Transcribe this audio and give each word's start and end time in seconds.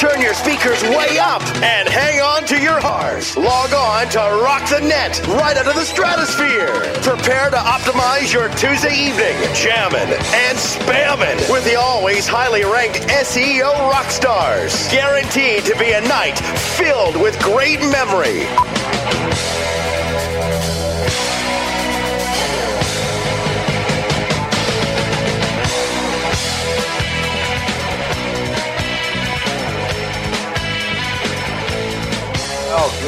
Turn 0.00 0.22
your 0.22 0.32
speakers 0.32 0.82
way 0.82 1.18
up 1.18 1.42
and 1.62 1.86
hang 1.86 2.22
on 2.22 2.46
to 2.46 2.58
your 2.58 2.80
heart. 2.80 3.36
Log 3.36 3.74
on 3.74 4.08
to 4.08 4.42
Rock 4.42 4.66
the 4.66 4.80
Net 4.80 5.20
right 5.28 5.54
out 5.54 5.66
of 5.66 5.74
the 5.74 5.84
stratosphere. 5.84 6.72
Prepare 7.02 7.50
to 7.50 7.58
optimize 7.58 8.32
your 8.32 8.48
Tuesday 8.56 8.96
evening, 8.96 9.36
jamming 9.52 10.00
and 10.00 10.56
spamming 10.56 11.36
with 11.52 11.66
the 11.66 11.74
always 11.74 12.26
highly 12.26 12.64
ranked 12.64 13.00
SEO 13.08 13.74
rock 13.90 14.10
stars. 14.10 14.88
Guaranteed 14.90 15.64
to 15.64 15.76
be 15.76 15.92
a 15.92 16.00
night 16.00 16.38
filled 16.78 17.20
with 17.20 17.38
great 17.38 17.80
memory. 17.80 18.48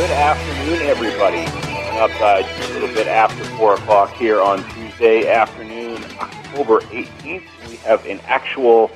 Good 0.03 0.11
afternoon, 0.11 0.83
everybody. 0.83 1.45
Coming 1.45 2.01
up 2.01 2.11
uh, 2.21 2.43
just 2.43 2.71
a 2.71 2.73
little 2.73 2.93
bit 2.93 3.07
after 3.07 3.45
4 3.57 3.75
o'clock 3.75 4.13
here 4.15 4.41
on 4.41 4.69
Tuesday 4.71 5.31
afternoon, 5.31 6.03
October 6.19 6.81
18th. 6.81 7.45
We 7.69 7.77
have 7.77 8.05
an 8.07 8.19
actual 8.25 8.91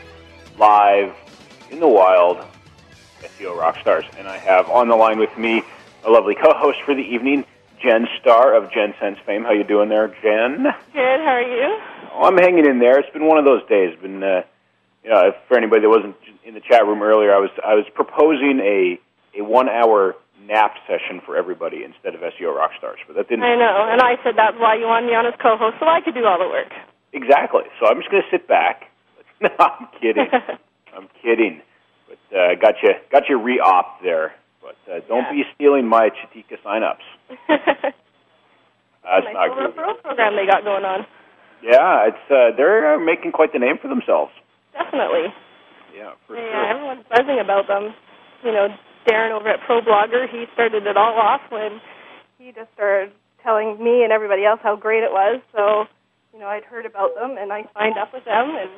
live 0.58 1.14
in 1.70 1.78
the 1.78 1.86
wild 1.86 2.38
SEO 3.20 3.56
Rockstars. 3.56 4.04
And 4.18 4.26
I 4.26 4.36
have 4.38 4.68
on 4.68 4.88
the 4.88 4.96
line 4.96 5.20
with 5.20 5.30
me 5.38 5.62
a 6.04 6.10
lovely 6.10 6.34
co-host 6.34 6.78
for 6.84 6.92
the 6.92 7.02
evening, 7.02 7.44
Jen 7.80 8.08
Starr 8.20 8.56
of 8.56 8.72
Jen 8.72 8.92
Sense 8.98 9.20
fame. 9.24 9.44
How 9.44 9.52
you 9.52 9.62
doing 9.62 9.88
there, 9.88 10.08
Jen? 10.08 10.64
Good. 10.92 11.20
How 11.20 11.36
are 11.36 11.40
you? 11.40 11.78
Oh, 12.14 12.22
I'm 12.24 12.36
hanging 12.36 12.66
in 12.66 12.80
there. 12.80 12.98
It's 12.98 13.12
been 13.12 13.28
one 13.28 13.38
of 13.38 13.44
those 13.44 13.64
days. 13.68 13.96
Been, 14.02 14.24
uh, 14.24 14.42
you 15.04 15.10
know, 15.10 15.32
for 15.46 15.56
anybody 15.56 15.82
that 15.82 15.88
wasn't 15.88 16.16
in 16.44 16.54
the 16.54 16.60
chat 16.60 16.84
room 16.84 17.00
earlier, 17.00 17.32
I 17.32 17.38
was 17.38 17.50
I 17.64 17.74
was 17.74 17.84
proposing 17.94 18.58
a 18.58 18.98
a 19.38 19.44
one 19.44 19.68
hour 19.68 20.16
nap 20.46 20.74
session 20.86 21.20
for 21.26 21.36
everybody 21.36 21.82
instead 21.84 22.14
of 22.14 22.20
SEO 22.22 22.54
Rockstars, 22.54 23.02
but 23.06 23.16
that 23.16 23.28
didn't. 23.28 23.44
I 23.44 23.56
know, 23.56 23.88
and 23.90 24.00
I 24.00 24.16
said 24.22 24.34
that's 24.36 24.56
why 24.58 24.76
you 24.76 24.86
wanted 24.86 25.08
me 25.08 25.14
on 25.14 25.26
as 25.26 25.34
co-host, 25.42 25.76
so 25.80 25.86
I 25.86 26.00
could 26.00 26.14
do 26.14 26.24
all 26.24 26.38
the 26.38 26.48
work. 26.48 26.70
Exactly. 27.12 27.62
So 27.80 27.86
I'm 27.88 27.98
just 27.98 28.10
going 28.10 28.22
to 28.22 28.30
sit 28.30 28.46
back. 28.48 28.84
No, 29.38 29.50
I'm 29.60 29.88
kidding. 30.00 30.28
I'm 30.96 31.08
kidding. 31.20 31.60
But 32.08 32.36
uh, 32.38 32.54
got 32.54 32.76
you 32.82 32.94
got 33.12 33.24
you 33.28 33.36
re-opt 33.38 34.02
there. 34.02 34.32
But 34.62 34.76
uh, 34.90 35.00
don't 35.08 35.24
Yeah. 35.28 35.32
be 35.32 35.44
stealing 35.54 35.86
my 35.86 36.08
Chitika 36.08 36.56
signups. 36.64 37.04
That's 39.04 39.24
nice 39.24 39.34
not 39.34 39.48
little 39.50 39.72
good. 39.72 39.76
referral 39.76 40.02
program 40.02 40.36
they 40.36 40.46
got 40.46 40.64
going 40.64 40.84
on. 40.84 41.04
Yeah, 41.62 42.08
it's 42.08 42.30
uh, 42.30 42.56
they're 42.56 42.94
uh, 42.94 42.98
making 42.98 43.32
quite 43.32 43.52
the 43.52 43.58
name 43.58 43.76
for 43.80 43.88
themselves. 43.88 44.32
Definitely. 44.72 45.32
Yeah, 45.94 46.12
for 46.26 46.36
Yeah, 46.36 46.42
sure. 46.42 46.66
everyone's 46.70 47.04
buzzing 47.10 47.38
about 47.38 47.68
them. 47.68 47.94
You 48.42 48.52
know, 48.52 48.68
Darren 49.06 49.30
over 49.32 49.48
at 49.48 49.60
Pro 49.66 49.80
Blogger. 49.80 50.28
he 50.28 50.44
started 50.54 50.86
it 50.86 50.96
all 50.96 51.14
off 51.14 51.40
when 51.50 51.80
he 52.38 52.52
just 52.52 52.72
started 52.74 53.12
telling 53.42 53.82
me 53.82 54.02
and 54.02 54.12
everybody 54.12 54.44
else 54.44 54.60
how 54.62 54.76
great 54.76 55.02
it 55.02 55.10
was. 55.12 55.40
So, 55.54 55.86
you 56.34 56.40
know, 56.40 56.46
I'd 56.46 56.64
heard 56.64 56.86
about 56.86 57.14
them 57.14 57.36
and 57.38 57.52
I 57.52 57.64
signed 57.74 57.96
up 57.98 58.12
with 58.12 58.24
them, 58.24 58.50
and 58.58 58.70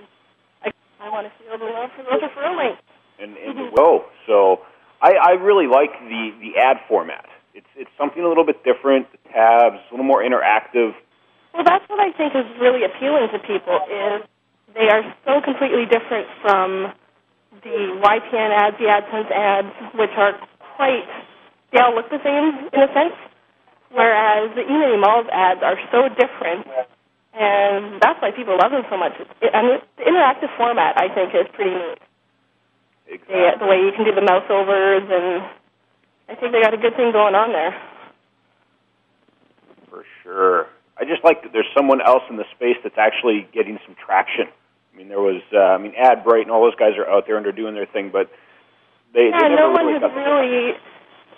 I, 0.65 0.71
I 1.01 1.09
want 1.11 1.27
to 1.27 1.33
feel 1.43 1.59
the 1.59 1.65
love 1.65 1.91
for 1.97 2.05
those 2.05 2.21
referral 2.21 2.57
links. 2.57 2.83
and 3.19 3.37
and 3.37 3.75
go. 3.75 4.05
So 4.27 4.61
I, 5.03 5.15
I 5.15 5.31
really 5.41 5.67
like 5.67 5.91
the 6.01 6.31
the 6.41 6.61
ad 6.61 6.77
format. 6.89 7.27
It's 7.55 7.67
it's 7.77 7.91
something 7.99 8.23
a 8.23 8.29
little 8.29 8.45
bit 8.45 8.63
different. 8.63 9.11
The 9.13 9.19
tabs, 9.33 9.81
a 9.89 9.95
little 9.95 10.07
more 10.07 10.23
interactive. 10.23 10.93
Well, 11.55 11.65
that's 11.65 11.89
what 11.89 11.99
I 11.99 12.13
think 12.13 12.35
is 12.37 12.47
really 12.61 12.85
appealing 12.85 13.29
to 13.33 13.39
people 13.41 13.81
is 13.91 14.23
they 14.75 14.89
are 14.91 15.03
so 15.25 15.41
completely 15.41 15.87
different 15.87 16.29
from 16.43 16.93
the 17.63 18.01
YPN 18.01 18.51
ads, 18.55 18.77
the 18.79 18.87
AdSense 18.87 19.31
ads, 19.31 19.73
which 19.95 20.13
are 20.17 20.39
quite 20.77 21.07
they 21.73 21.81
all 21.81 21.95
look 21.95 22.09
the 22.09 22.21
same 22.25 22.69
in 22.73 22.81
a 22.81 22.89
sense, 22.97 23.17
whereas 23.93 24.49
the 24.57 24.65
eMini 24.65 24.97
Malls 24.97 25.29
ads 25.33 25.61
are 25.63 25.77
so 25.93 26.09
different, 26.09 26.65
and 27.35 28.01
that's 28.01 28.21
why 28.23 28.33
people 28.33 28.57
love 28.57 28.73
them 28.73 28.85
so 28.89 28.97
much. 28.97 29.13
It, 29.43 29.53
mean, 29.53 29.81
the 30.01 30.05
interactive 30.09 30.49
format 30.57 30.97
I 30.97 31.13
think 31.13 31.35
is 31.35 31.45
pretty 31.53 31.77
neat. 31.77 32.01
Exactly. 33.09 33.37
The, 33.37 33.65
the 33.65 33.67
way 33.67 33.81
you 33.85 33.93
can 33.93 34.05
do 34.05 34.15
the 34.15 34.25
mouse 34.25 34.49
overs, 34.49 35.05
and 35.13 35.45
I 36.29 36.35
think 36.41 36.53
they 36.53 36.61
got 36.61 36.73
a 36.73 36.81
good 36.81 36.97
thing 36.97 37.13
going 37.13 37.35
on 37.35 37.53
there. 37.53 37.77
For 39.91 40.05
sure. 40.23 40.67
I 40.97 41.05
just 41.05 41.23
like 41.25 41.43
that 41.43 41.53
there's 41.53 41.69
someone 41.77 42.01
else 42.01 42.23
in 42.29 42.37
the 42.37 42.45
space 42.57 42.77
that's 42.83 42.99
actually 42.99 43.47
getting 43.53 43.79
some 43.87 43.95
traction. 43.95 44.49
I 44.99 45.07
mean, 45.07 45.15
there 45.15 45.23
was, 45.23 45.39
uh, 45.55 45.63
I 45.63 45.79
mean, 45.79 45.95
AdBrite 45.95 46.43
and 46.43 46.51
all 46.51 46.67
those 46.67 46.75
guys 46.75 46.99
are 46.99 47.07
out 47.07 47.23
there 47.31 47.39
and 47.39 47.47
they're 47.47 47.55
doing 47.55 47.79
their 47.79 47.87
thing, 47.87 48.11
but 48.11 48.27
they, 49.15 49.31
Yeah, 49.31 49.47
they 49.47 49.55
no 49.55 49.71
one 49.71 49.87
has 49.95 50.03
really, 50.03 50.75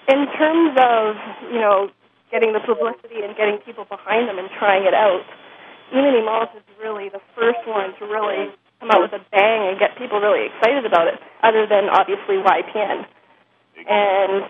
in 0.08 0.20
terms 0.32 0.72
of 0.80 1.20
you 1.52 1.60
know 1.60 1.92
getting 2.32 2.56
the 2.56 2.64
publicity 2.64 3.20
and 3.20 3.36
getting 3.36 3.60
people 3.60 3.84
behind 3.84 4.32
them 4.32 4.40
and 4.40 4.48
trying 4.56 4.88
it 4.88 4.96
out. 4.96 5.28
eMini 5.92 6.24
Malls 6.24 6.48
is 6.56 6.64
really 6.80 7.12
the 7.12 7.20
first 7.36 7.60
one 7.68 7.92
to 8.00 8.08
really 8.08 8.48
come 8.80 8.96
out 8.96 9.04
with 9.04 9.12
a 9.12 9.20
bang 9.28 9.68
and 9.68 9.76
get 9.76 9.92
people 10.00 10.24
really 10.24 10.48
excited 10.48 10.88
about 10.88 11.12
it. 11.12 11.20
Other 11.44 11.68
than 11.68 11.92
obviously 11.92 12.40
YPN, 12.40 13.04
and 13.84 14.48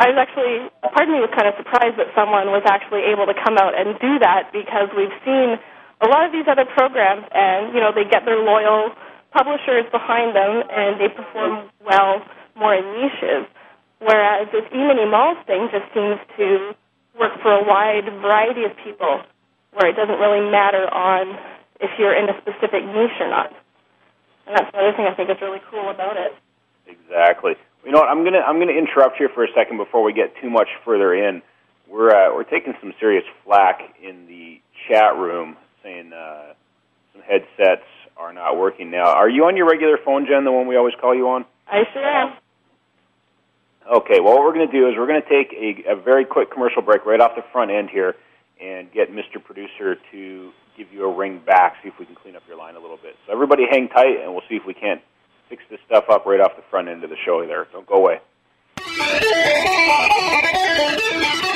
I 0.00 0.08
was 0.08 0.16
actually 0.16 0.72
part 0.80 1.04
of 1.04 1.12
me 1.12 1.20
was 1.20 1.28
kind 1.36 1.44
of 1.44 1.60
surprised 1.60 2.00
that 2.00 2.08
someone 2.16 2.56
was 2.56 2.64
actually 2.64 3.04
able 3.12 3.28
to 3.28 3.36
come 3.36 3.60
out 3.60 3.76
and 3.76 4.00
do 4.00 4.16
that 4.24 4.48
because 4.48 4.88
we've 4.96 5.12
seen 5.28 5.60
a 6.00 6.08
lot 6.08 6.24
of 6.26 6.32
these 6.32 6.44
other 6.48 6.64
programs 6.64 7.24
and 7.32 7.72
you 7.74 7.80
know 7.80 7.92
they 7.94 8.04
get 8.04 8.24
their 8.24 8.38
loyal 8.38 8.92
publishers 9.32 9.84
behind 9.92 10.36
them 10.36 10.64
and 10.68 11.00
they 11.00 11.08
perform 11.08 11.68
well 11.84 12.22
more 12.56 12.74
in 12.74 12.84
niches. 13.00 13.48
Whereas 14.00 14.48
this 14.52 14.64
E-Mini 14.72 15.08
Malls 15.08 15.40
thing 15.46 15.68
just 15.72 15.88
seems 15.92 16.20
to 16.36 16.76
work 17.18 17.32
for 17.40 17.52
a 17.52 17.64
wide 17.64 18.04
variety 18.20 18.64
of 18.64 18.72
people 18.84 19.24
where 19.72 19.88
it 19.88 19.96
doesn't 19.96 20.20
really 20.20 20.44
matter 20.50 20.84
on 20.88 21.36
if 21.80 21.90
you're 21.98 22.16
in 22.16 22.28
a 22.28 22.36
specific 22.40 22.84
niche 22.84 23.16
or 23.20 23.28
not. 23.28 23.52
And 24.46 24.56
that's 24.56 24.68
another 24.72 24.96
thing 24.96 25.06
I 25.08 25.14
think 25.14 25.28
is 25.30 25.36
really 25.40 25.60
cool 25.70 25.90
about 25.90 26.16
it. 26.16 26.32
Exactly. 26.86 27.56
You 27.84 27.92
know 27.92 28.00
what? 28.00 28.08
I'm 28.08 28.24
gonna 28.24 28.40
I'm 28.40 28.58
gonna 28.58 28.72
interrupt 28.72 29.16
here 29.16 29.28
for 29.32 29.44
a 29.44 29.48
second 29.54 29.76
before 29.76 30.02
we 30.02 30.12
get 30.12 30.34
too 30.40 30.50
much 30.50 30.68
further 30.84 31.14
in. 31.14 31.42
We're 31.88 32.10
uh, 32.10 32.34
we're 32.34 32.44
taking 32.44 32.74
some 32.80 32.92
serious 32.98 33.24
flack 33.44 33.80
in 34.02 34.26
the 34.26 34.60
chat 34.88 35.16
room, 35.16 35.56
saying 35.86 36.12
uh, 36.12 36.54
some 37.12 37.22
headsets 37.22 37.86
are 38.16 38.32
not 38.32 38.58
working 38.58 38.90
now. 38.90 39.06
Are 39.06 39.28
you 39.28 39.44
on 39.44 39.56
your 39.56 39.68
regular 39.68 39.98
phone, 40.04 40.26
Jen? 40.26 40.44
The 40.44 40.52
one 40.52 40.66
we 40.66 40.76
always 40.76 40.94
call 41.00 41.14
you 41.14 41.28
on? 41.28 41.44
I 41.68 41.84
sure 41.92 42.04
am. 42.04 42.32
Okay. 43.92 44.20
Well, 44.20 44.34
what 44.34 44.44
we're 44.44 44.54
going 44.54 44.66
to 44.68 44.72
do 44.72 44.88
is 44.88 44.94
we're 44.96 45.06
going 45.06 45.22
to 45.22 45.28
take 45.28 45.52
a, 45.52 45.92
a 45.92 45.96
very 45.96 46.24
quick 46.24 46.50
commercial 46.50 46.82
break 46.82 47.06
right 47.06 47.20
off 47.20 47.36
the 47.36 47.44
front 47.52 47.70
end 47.70 47.90
here, 47.90 48.16
and 48.60 48.90
get 48.92 49.12
Mr. 49.12 49.42
Producer 49.42 49.96
to 50.10 50.50
give 50.76 50.92
you 50.92 51.04
a 51.04 51.14
ring 51.14 51.40
back. 51.46 51.76
See 51.82 51.88
if 51.88 51.98
we 51.98 52.06
can 52.06 52.16
clean 52.16 52.34
up 52.36 52.42
your 52.48 52.56
line 52.56 52.74
a 52.74 52.80
little 52.80 52.98
bit. 52.98 53.14
So 53.26 53.32
everybody, 53.32 53.64
hang 53.70 53.88
tight, 53.88 54.20
and 54.22 54.32
we'll 54.32 54.42
see 54.48 54.56
if 54.56 54.66
we 54.66 54.74
can't 54.74 55.00
fix 55.48 55.62
this 55.70 55.78
stuff 55.86 56.04
up 56.10 56.26
right 56.26 56.40
off 56.40 56.56
the 56.56 56.64
front 56.68 56.88
end 56.88 57.04
of 57.04 57.10
the 57.10 57.16
show. 57.24 57.46
There. 57.46 57.66
Don't 57.72 57.86
go 57.86 57.94
away. 57.96 58.20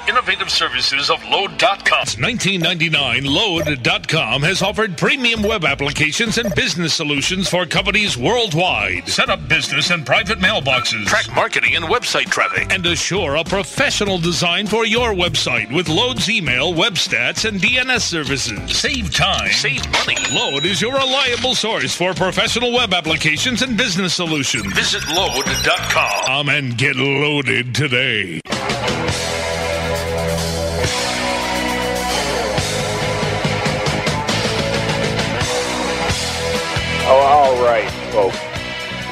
innovative 0.11 0.49
services 0.49 1.09
of 1.09 1.23
Load.com. 1.23 2.05
Since 2.05 2.19
1999, 2.19 3.23
Load.com 3.23 4.41
has 4.41 4.61
offered 4.61 4.97
premium 4.97 5.41
web 5.41 5.63
applications 5.63 6.37
and 6.37 6.53
business 6.53 6.93
solutions 6.93 7.47
for 7.47 7.65
companies 7.65 8.17
worldwide. 8.17 9.07
Set 9.07 9.29
up 9.29 9.47
business 9.47 9.89
and 9.89 10.05
private 10.05 10.39
mailboxes, 10.39 11.05
track 11.05 11.33
marketing 11.33 11.75
and 11.77 11.85
website 11.85 12.29
traffic, 12.29 12.73
and 12.73 12.85
assure 12.85 13.37
a 13.37 13.43
professional 13.45 14.17
design 14.17 14.67
for 14.67 14.85
your 14.85 15.13
website 15.13 15.73
with 15.73 15.87
Load's 15.87 16.29
email, 16.29 16.73
web 16.73 16.95
stats, 16.95 17.47
and 17.47 17.61
DNS 17.61 18.01
services. 18.01 18.77
Save 18.77 19.15
time, 19.15 19.49
save 19.51 19.89
money. 19.93 20.17
Load 20.33 20.65
is 20.65 20.81
your 20.81 20.91
reliable 20.93 21.55
source 21.55 21.95
for 21.95 22.13
professional 22.13 22.73
web 22.73 22.93
applications 22.93 23.61
and 23.61 23.77
business 23.77 24.13
solutions. 24.13 24.73
Visit 24.73 25.07
Load.com 25.07 26.25
Come 26.25 26.49
and 26.49 26.77
get 26.77 26.97
loaded 26.97 27.73
today. 27.73 28.41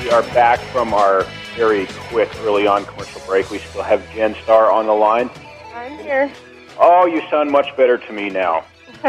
We 0.09 0.15
are 0.15 0.23
back 0.33 0.59
from 0.71 0.91
our 0.91 1.21
very 1.55 1.85
quick 2.09 2.35
early 2.37 2.65
on 2.65 2.83
commercial 2.83 3.21
break. 3.27 3.51
We 3.51 3.59
still 3.59 3.83
have 3.83 4.01
Jen 4.15 4.35
Starr 4.41 4.71
on 4.71 4.87
the 4.87 4.91
line. 4.91 5.29
I'm 5.71 5.99
here. 5.99 6.31
Oh, 6.79 7.05
you 7.05 7.21
sound 7.29 7.51
much 7.51 7.67
better 7.77 7.99
to 7.99 8.11
me 8.11 8.31
now. 8.31 8.65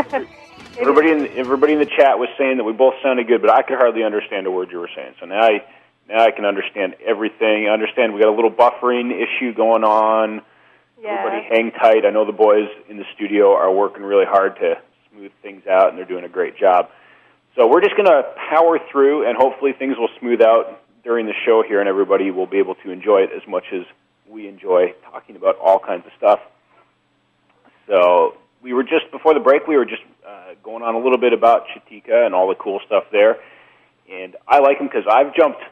Everybody 0.79 1.11
in 1.11 1.29
everybody 1.39 1.73
in 1.73 1.79
the 1.79 1.87
chat 1.87 2.19
was 2.19 2.29
saying 2.37 2.59
that 2.59 2.65
we 2.65 2.75
both 2.75 2.93
sounded 3.03 3.29
good, 3.29 3.41
but 3.41 3.49
I 3.49 3.63
could 3.63 3.79
hardly 3.79 4.05
understand 4.05 4.47
a 4.47 4.51
word 4.51 4.69
you 4.73 4.79
were 4.79 4.91
saying. 4.95 5.15
So 5.19 5.25
now 5.25 5.41
I 5.41 5.65
now 6.07 6.23
I 6.23 6.33
can 6.33 6.45
understand 6.45 6.97
everything. 7.03 7.67
I 7.67 7.73
understand 7.73 8.13
we 8.13 8.21
got 8.21 8.29
a 8.29 8.37
little 8.37 8.53
buffering 8.53 9.11
issue 9.11 9.55
going 9.55 9.85
on. 9.85 10.43
Yeah. 11.01 11.17
Everybody 11.17 11.49
hang 11.49 11.71
tight. 11.81 12.05
I 12.05 12.11
know 12.11 12.27
the 12.27 12.33
boys 12.33 12.69
in 12.91 12.99
the 12.99 13.07
studio 13.15 13.55
are 13.55 13.73
working 13.73 14.03
really 14.03 14.27
hard 14.27 14.57
to 14.57 14.75
smooth 15.11 15.33
things 15.41 15.67
out, 15.67 15.89
and 15.89 15.97
they're 15.97 16.05
doing 16.05 16.25
a 16.25 16.29
great 16.29 16.59
job. 16.59 16.91
So 17.57 17.67
we're 17.67 17.81
just 17.81 17.97
going 17.97 18.07
to 18.07 18.23
power 18.51 18.79
through, 18.93 19.27
and 19.27 19.37
hopefully 19.37 19.73
things 19.73 19.97
will 19.97 20.11
smooth 20.21 20.41
out 20.43 20.80
during 21.11 21.27
the 21.27 21.35
show 21.45 21.65
here, 21.67 21.81
and 21.81 21.89
everybody 21.89 22.31
will 22.31 22.47
be 22.47 22.59
able 22.59 22.77
to 22.77 22.93
enjoy 22.93 23.19
it 23.19 23.31
as 23.35 23.43
much 23.49 23.65
as 23.73 23.83
we 24.29 24.47
enjoy 24.47 24.95
talking 25.11 25.35
about 25.35 25.59
all 25.59 25.81
kinds 25.81 26.07
of 26.07 26.13
stuff. 26.17 26.39
So 27.89 28.35
we 28.63 28.73
were 28.73 28.85
just 28.85 29.11
before 29.11 29.35
the 29.35 29.41
break, 29.41 29.67
we 29.67 29.77
were 29.77 29.85
just 29.85 30.03
uh, 30.25 30.55
going 30.63 30.85
on 30.85 30.95
a 30.95 30.99
little 30.99 31.19
bit 31.19 31.33
about 31.33 31.65
Chitika 31.67 32.25
and 32.25 32.33
all 32.33 32.49
the 32.49 32.55
cool 32.55 32.79
stuff 32.87 33.07
there, 33.11 33.39
and 34.09 34.37
I 34.47 34.61
like 34.61 34.79
him 34.79 34.87
because 34.87 35.03
I've 35.11 35.35
jumped 35.35 35.63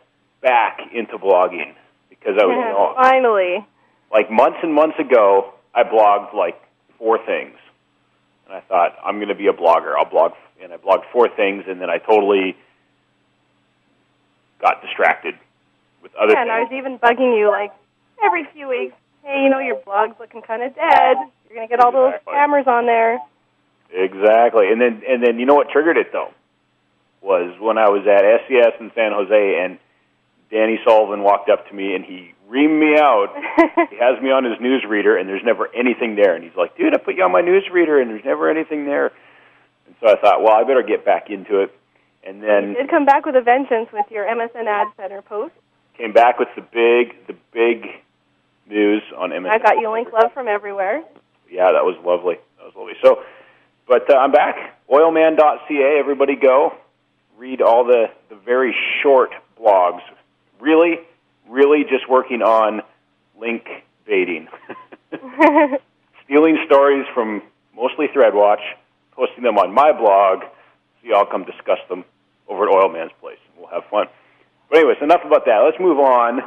back 0.42 0.80
into 0.92 1.16
blogging 1.18 1.72
because 2.10 2.34
I 2.36 2.44
was 2.44 2.56
you 2.56 2.72
know, 2.74 2.94
Finally. 2.96 3.64
like 4.10 4.32
months 4.32 4.58
and 4.64 4.74
months 4.74 4.98
ago, 4.98 5.54
I 5.72 5.84
blogged 5.84 6.34
like 6.34 6.60
four 6.98 7.24
things, 7.24 7.54
and 8.44 8.56
I 8.56 8.60
thought 8.62 8.96
I'm 9.04 9.18
going 9.18 9.28
to 9.28 9.36
be 9.36 9.46
a 9.46 9.52
blogger. 9.52 9.94
I'll 9.96 10.10
blog, 10.10 10.32
and 10.60 10.72
I 10.72 10.78
blogged 10.78 11.04
four 11.12 11.28
things, 11.28 11.62
and 11.68 11.80
then 11.80 11.90
I 11.90 11.98
totally 11.98 12.56
got 14.60 14.82
distracted 14.82 15.34
with 16.02 16.14
other 16.14 16.32
Yeah, 16.32 16.42
and 16.42 16.50
I 16.50 16.60
was 16.60 16.72
even 16.72 16.98
bugging 16.98 17.38
you 17.38 17.48
like 17.50 17.72
every 18.24 18.44
few 18.54 18.68
weeks. 18.68 18.94
Hey, 19.24 19.42
you 19.42 19.50
know 19.50 19.58
your 19.58 19.76
blog's 19.84 20.18
looking 20.18 20.42
kind 20.42 20.62
of 20.62 20.74
dead. 20.74 21.16
You're 21.48 21.56
gonna 21.56 21.68
get 21.68 21.80
all 21.80 21.92
those 21.92 22.14
Exactly. 22.14 22.34
scammers 22.34 22.66
on 22.66 22.86
there. 22.86 23.18
Exactly, 23.92 24.70
and 24.70 24.80
then 24.80 25.02
and 25.08 25.22
then 25.22 25.38
you 25.38 25.46
know 25.46 25.54
what 25.54 25.70
triggered 25.70 25.96
it 25.96 26.12
though 26.12 26.32
was 27.20 27.58
when 27.58 27.78
I 27.78 27.88
was 27.88 28.06
at 28.06 28.22
SES 28.46 28.80
in 28.80 28.92
San 28.94 29.12
Jose, 29.12 29.60
and 29.60 29.78
Danny 30.50 30.78
Sullivan 30.84 31.22
walked 31.22 31.50
up 31.50 31.66
to 31.68 31.74
me 31.74 31.94
and 31.94 32.04
he 32.04 32.32
reamed 32.48 32.78
me 32.78 32.98
out. 32.98 33.28
he 33.90 33.96
has 33.96 34.20
me 34.22 34.30
on 34.30 34.44
his 34.44 34.58
newsreader, 34.58 35.18
and 35.18 35.28
there's 35.28 35.44
never 35.44 35.68
anything 35.74 36.16
there. 36.16 36.34
And 36.34 36.44
he's 36.44 36.56
like, 36.56 36.76
"Dude, 36.76 36.94
I 36.94 36.98
put 36.98 37.16
you 37.16 37.24
on 37.24 37.32
my 37.32 37.42
newsreader, 37.42 38.00
and 38.00 38.10
there's 38.10 38.24
never 38.24 38.48
anything 38.50 38.86
there." 38.86 39.12
And 39.86 39.94
so 40.00 40.08
I 40.08 40.16
thought, 40.20 40.42
well, 40.42 40.52
I 40.52 40.64
better 40.64 40.82
get 40.82 41.04
back 41.04 41.30
into 41.30 41.60
it. 41.60 41.74
And 42.24 42.42
then 42.42 42.70
you 42.70 42.74
did 42.74 42.90
come 42.90 43.04
back 43.04 43.24
with 43.24 43.36
a 43.36 43.40
vengeance 43.40 43.88
with 43.92 44.06
your 44.10 44.24
MSN 44.26 44.66
Ad 44.66 44.88
Center 44.96 45.22
post. 45.22 45.54
came 45.96 46.12
back 46.12 46.38
with 46.38 46.48
the 46.56 46.62
big, 46.62 47.16
the 47.26 47.34
big 47.52 47.86
news 48.68 49.02
on 49.16 49.30
MSN. 49.30 49.50
I 49.50 49.58
got 49.58 49.78
you 49.78 49.90
link 49.90 50.12
love 50.12 50.32
from 50.32 50.48
everywhere. 50.48 51.02
Yeah, 51.50 51.72
that 51.72 51.84
was 51.84 51.96
lovely. 52.04 52.36
That 52.58 52.64
was 52.64 52.74
lovely. 52.76 52.94
So, 53.02 53.22
but 53.86 54.10
uh, 54.12 54.18
I'm 54.18 54.32
back. 54.32 54.56
Oilman.ca. 54.90 55.98
Everybody 55.98 56.36
go 56.36 56.72
read 57.38 57.62
all 57.62 57.84
the 57.84 58.06
the 58.28 58.36
very 58.36 58.74
short 59.02 59.30
blogs. 59.58 60.00
Really, 60.60 60.96
really 61.48 61.84
just 61.84 62.08
working 62.08 62.42
on 62.42 62.82
link 63.40 63.64
baiting, 64.04 64.48
stealing 66.24 66.58
stories 66.66 67.06
from 67.14 67.42
mostly 67.74 68.06
ThreadWatch, 68.08 68.60
posting 69.12 69.44
them 69.44 69.56
on 69.56 69.72
my 69.72 69.92
blog. 69.92 70.42
So 71.02 71.08
y'all 71.08 71.26
come 71.26 71.44
discuss 71.44 71.78
them 71.88 72.04
over 72.48 72.68
at 72.68 72.70
Oilman's 72.70 73.12
place. 73.20 73.38
And 73.48 73.62
We'll 73.62 73.70
have 73.70 73.88
fun. 73.90 74.06
But 74.68 74.78
anyways, 74.78 74.98
enough 75.00 75.22
about 75.24 75.44
that. 75.46 75.58
Let's 75.64 75.80
move 75.80 75.98
on 75.98 76.40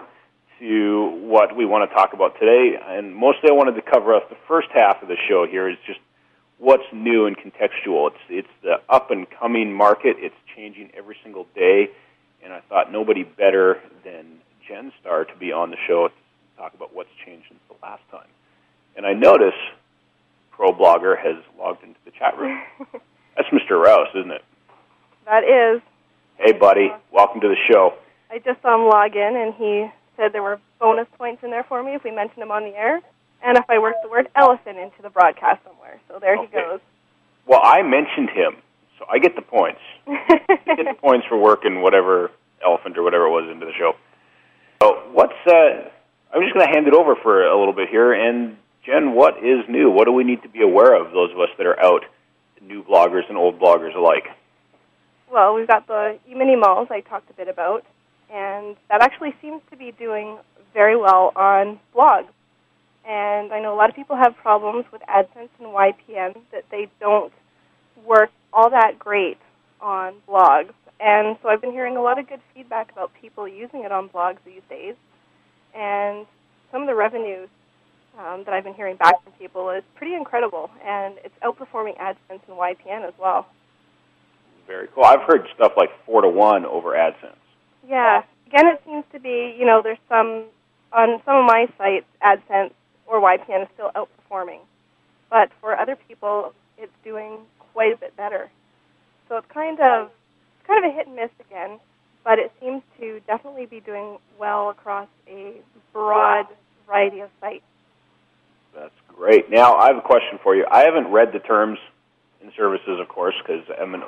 to 0.60 1.10
what 1.24 1.56
we 1.56 1.66
want 1.66 1.90
to 1.90 1.96
talk 1.96 2.14
about 2.14 2.40
today. 2.40 2.78
And 2.82 3.16
mostly 3.16 3.50
I 3.50 3.54
wanted 3.54 3.76
to 3.76 3.82
cover 3.82 4.14
up 4.14 4.30
the 4.30 4.38
first 4.48 4.68
half 4.74 5.02
of 5.02 5.08
the 5.08 5.18
show 5.28 5.48
here 5.50 5.68
is 5.68 5.78
just 5.88 6.00
what's 6.60 6.84
new 6.94 7.26
and 7.26 7.36
contextual. 7.36 8.12
It's 8.12 8.24
it's 8.30 8.54
the 8.62 8.76
up 8.88 9.10
and 9.10 9.28
coming 9.30 9.74
market. 9.74 10.18
It's 10.20 10.36
changing 10.56 10.92
every 10.96 11.18
single 11.24 11.48
day. 11.56 11.90
And 12.44 12.54
I 12.54 12.62
thought 12.70 12.92
nobody 12.92 13.24
better 13.24 13.82
than 14.04 14.40
Jen 14.68 14.92
Starr 15.02 15.26
to 15.26 15.36
be 15.38 15.52
on 15.52 15.72
the 15.72 15.78
show 15.88 16.08
to 16.08 16.14
talk 16.58 16.74
about 16.74 16.94
what's 16.96 17.10
changed 17.26 17.48
since 17.50 17.60
the 17.68 17.76
last 17.82 18.04
time. 18.12 18.28
And 18.96 19.06
I 19.06 19.14
notice 19.14 19.54
ProBlogger 20.58 21.18
has 21.18 21.44
logged 21.58 21.84
into 21.84 22.00
the 22.06 22.12
chat 22.12 22.38
room. 22.38 22.62
That's 23.36 23.48
Mr. 23.50 23.82
Rowse, 23.82 24.10
isn't 24.16 24.32
it? 24.32 24.44
that 25.26 25.44
is. 25.44 25.82
Hey, 26.38 26.52
buddy. 26.52 26.92
Welcome 27.12 27.42
to 27.42 27.48
the 27.48 27.56
show. 27.72 27.94
I 28.30 28.40
just 28.40 28.62
saw 28.62 28.76
him 28.76 28.90
log 28.90 29.16
in, 29.16 29.36
and 29.36 29.54
he 29.54 29.88
said 30.18 30.34
there 30.34 30.44
were 30.44 30.60
bonus 30.80 31.08
points 31.18 31.44
in 31.44 31.52
there 31.52 31.64
for 31.64 31.84
me 31.84 31.96
if 31.96 32.04
we 32.04 32.12
mentioned 32.12 32.44
him 32.44 32.52
on 32.52 32.64
the 32.64 32.76
air, 32.76 33.00
and 33.44 33.58
if 33.58 33.66
I 33.70 33.80
worked 33.80 34.04
the 34.04 34.10
word 34.10 34.28
elephant 34.36 34.78
into 34.78 35.02
the 35.02 35.10
broadcast 35.10 35.64
somewhere. 35.66 36.00
So 36.08 36.20
there 36.20 36.36
he 36.40 36.48
goes. 36.48 36.80
Well, 37.48 37.62
I 37.64 37.82
mentioned 37.82 38.30
him, 38.30 38.58
so 39.00 39.06
I 39.10 39.20
get 39.20 39.36
the 39.36 39.42
points. 39.42 39.80
I 40.08 40.30
get 40.66 40.86
the 40.86 40.98
points 41.02 41.26
for 41.28 41.38
working 41.38 41.82
whatever 41.82 42.32
elephant 42.64 42.98
or 42.98 43.04
whatever 43.04 43.26
it 43.26 43.32
was 43.32 43.50
into 43.52 43.66
the 43.66 43.74
show. 43.78 43.94
So 44.82 45.04
what's 45.14 45.34
uh 45.48 45.90
I'm 46.34 46.42
just 46.42 46.54
going 46.54 46.66
to 46.66 46.72
hand 46.72 46.88
it 46.88 46.94
over 46.94 47.16
for 47.22 47.44
a 47.46 47.58
little 47.60 47.74
bit 47.74 47.90
here 47.90 48.14
and 48.14 48.56
Jen, 48.86 49.14
what 49.14 49.38
is 49.44 49.68
new? 49.68 49.92
What 49.92 50.06
do 50.06 50.12
we 50.12 50.24
need 50.24 50.42
to 50.44 50.50
be 50.50 50.62
aware 50.62 50.96
of 50.96 51.12
those 51.12 51.32
of 51.32 51.40
us 51.40 51.50
that 51.58 51.68
are 51.68 51.80
out, 51.84 52.04
new 52.62 52.84
bloggers 52.84 53.28
and 53.30 53.38
old 53.38 53.60
bloggers 53.60 53.96
alike? 53.96 54.28
Well, 55.32 55.54
we've 55.54 55.68
got 55.68 55.88
the 55.88 56.20
e-mini 56.30 56.56
malls 56.56 56.90
I 56.92 57.02
talked 57.02 57.30
a 57.30 57.34
bit 57.34 57.48
about, 57.48 57.86
and 58.32 58.76
that 58.90 59.02
actually 59.02 59.34
seems 59.42 59.62
to 59.70 59.78
be 59.78 59.92
doing 59.98 60.38
very 60.74 60.98
well 60.98 61.32
on 61.36 61.80
blogs. 61.96 62.28
And 63.08 63.52
I 63.52 63.60
know 63.62 63.74
a 63.74 63.78
lot 63.78 63.90
of 63.90 63.96
people 63.96 64.16
have 64.16 64.36
problems 64.36 64.86
with 64.92 65.02
AdSense 65.04 65.50
and 65.60 65.70
YPN 65.70 66.38
that 66.52 66.66
they 66.70 66.88
don't 67.00 67.34
work 68.06 68.30
all 68.54 68.70
that 68.70 69.00
great 69.00 69.38
on 69.80 70.14
blogs. 70.28 70.74
And 71.00 71.38
so 71.42 71.50
I've 71.50 71.62
been 71.62 71.72
hearing 71.72 71.98
a 71.98 72.02
lot 72.02 72.20
of 72.20 72.30
good 72.30 72.42
feedback 72.54 72.92
about 72.92 73.12
people 73.20 73.48
using 73.48 73.84
it 73.84 73.92
on 73.92 74.10
blogs 74.10 74.38
these 74.46 74.62
days. 74.70 74.96
And 75.74 76.28
some 76.72 76.82
of 76.82 76.88
the 76.88 76.96
revenues 76.96 77.50
um, 78.18 78.44
that 78.46 78.54
I've 78.54 78.64
been 78.64 78.74
hearing 78.74 78.98
back 78.98 79.24
from 79.24 79.34
people 79.34 79.70
is 79.70 79.84
pretty 79.96 80.16
incredible, 80.16 80.70
and 80.86 81.16
it's 81.24 81.34
outperforming 81.44 81.98
AdSense 81.98 82.42
and 82.48 82.58
YPN 82.58 83.08
as 83.08 83.14
well. 83.20 83.48
Very 84.68 84.88
cool. 84.94 85.04
I've 85.04 85.22
heard 85.22 85.48
stuff 85.56 85.74
like 85.78 85.90
4 86.06 86.22
to 86.22 86.30
1 86.30 86.66
over 86.66 86.90
AdSense. 86.90 87.36
Yeah. 87.88 88.24
Again, 88.48 88.68
it 88.68 88.82
seems 88.86 89.04
to 89.14 89.20
be, 89.20 89.56
you 89.58 89.66
know, 89.66 89.82
there's 89.84 89.98
some, 90.10 90.46
on 90.92 91.22
some 91.26 91.38
of 91.38 91.46
my 91.46 91.68
sites, 91.78 92.06
AdSense 92.24 92.72
or 93.08 93.22
YPN 93.22 93.64
is 93.64 93.68
still 93.74 93.92
outperforming. 93.96 94.60
But 95.30 95.50
for 95.60 95.78
other 95.78 95.98
people, 96.08 96.54
it's 96.78 96.92
doing 97.04 97.40
quite 97.74 97.94
a 97.94 97.98
bit 97.98 98.16
better. 98.18 98.50
So 99.30 99.38
it's 99.38 99.48
kind 99.54 99.80
of, 99.80 100.08
it's 100.08 100.68
kind 100.68 100.84
of 100.84 100.92
a 100.92 100.94
hit 100.94 101.08
and 101.08 101.16
miss 101.16 101.30
again, 101.40 101.80
but 102.24 102.40
it 102.40 102.52
seems 102.60 102.82
to 103.00 103.20
definitely 103.28 103.66
be 103.66 103.80
doing 103.80 104.18
well 104.40 104.70
across 104.70 105.08
a 105.28 105.56
broad 105.94 106.46
variety 106.86 107.22
of 107.22 107.30
sites. 107.40 107.64
That's 108.74 108.94
great. 109.08 109.50
Now, 109.50 109.76
I 109.76 109.88
have 109.88 109.98
a 109.98 110.02
question 110.02 110.40
for 110.42 110.56
you. 110.56 110.66
I 110.70 110.84
haven't 110.84 111.08
read 111.08 111.30
the 111.34 111.40
terms 111.40 111.80
and 112.42 112.52
services, 112.56 113.00
of 113.00 113.08
course, 113.08 113.36
because 113.42 113.64
I'm 113.80 113.94
an 113.94 114.04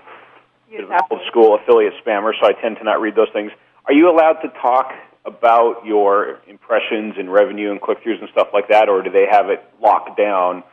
You 0.69 0.77
bit 0.77 0.83
of 0.85 0.89
just 0.89 0.91
an 0.91 0.97
have 0.99 1.11
old 1.11 1.21
school 1.27 1.55
affiliate 1.55 1.93
spammer, 2.05 2.31
so 2.39 2.47
I 2.47 2.53
tend 2.53 2.77
to 2.77 2.83
not 2.83 3.01
read 3.01 3.15
those 3.15 3.29
things. 3.33 3.51
Are 3.85 3.93
you 3.93 4.09
allowed 4.09 4.41
to 4.41 4.49
talk 4.61 4.91
about 5.25 5.85
your 5.85 6.41
impressions 6.47 7.15
and 7.17 7.31
revenue 7.31 7.71
and 7.71 7.81
click 7.81 8.03
throughs 8.03 8.19
and 8.19 8.29
stuff 8.31 8.49
like 8.53 8.67
that, 8.69 8.89
or 8.89 9.01
do 9.01 9.09
they 9.09 9.25
have 9.29 9.49
it 9.49 9.63
locked 9.81 10.17
down 10.17 10.63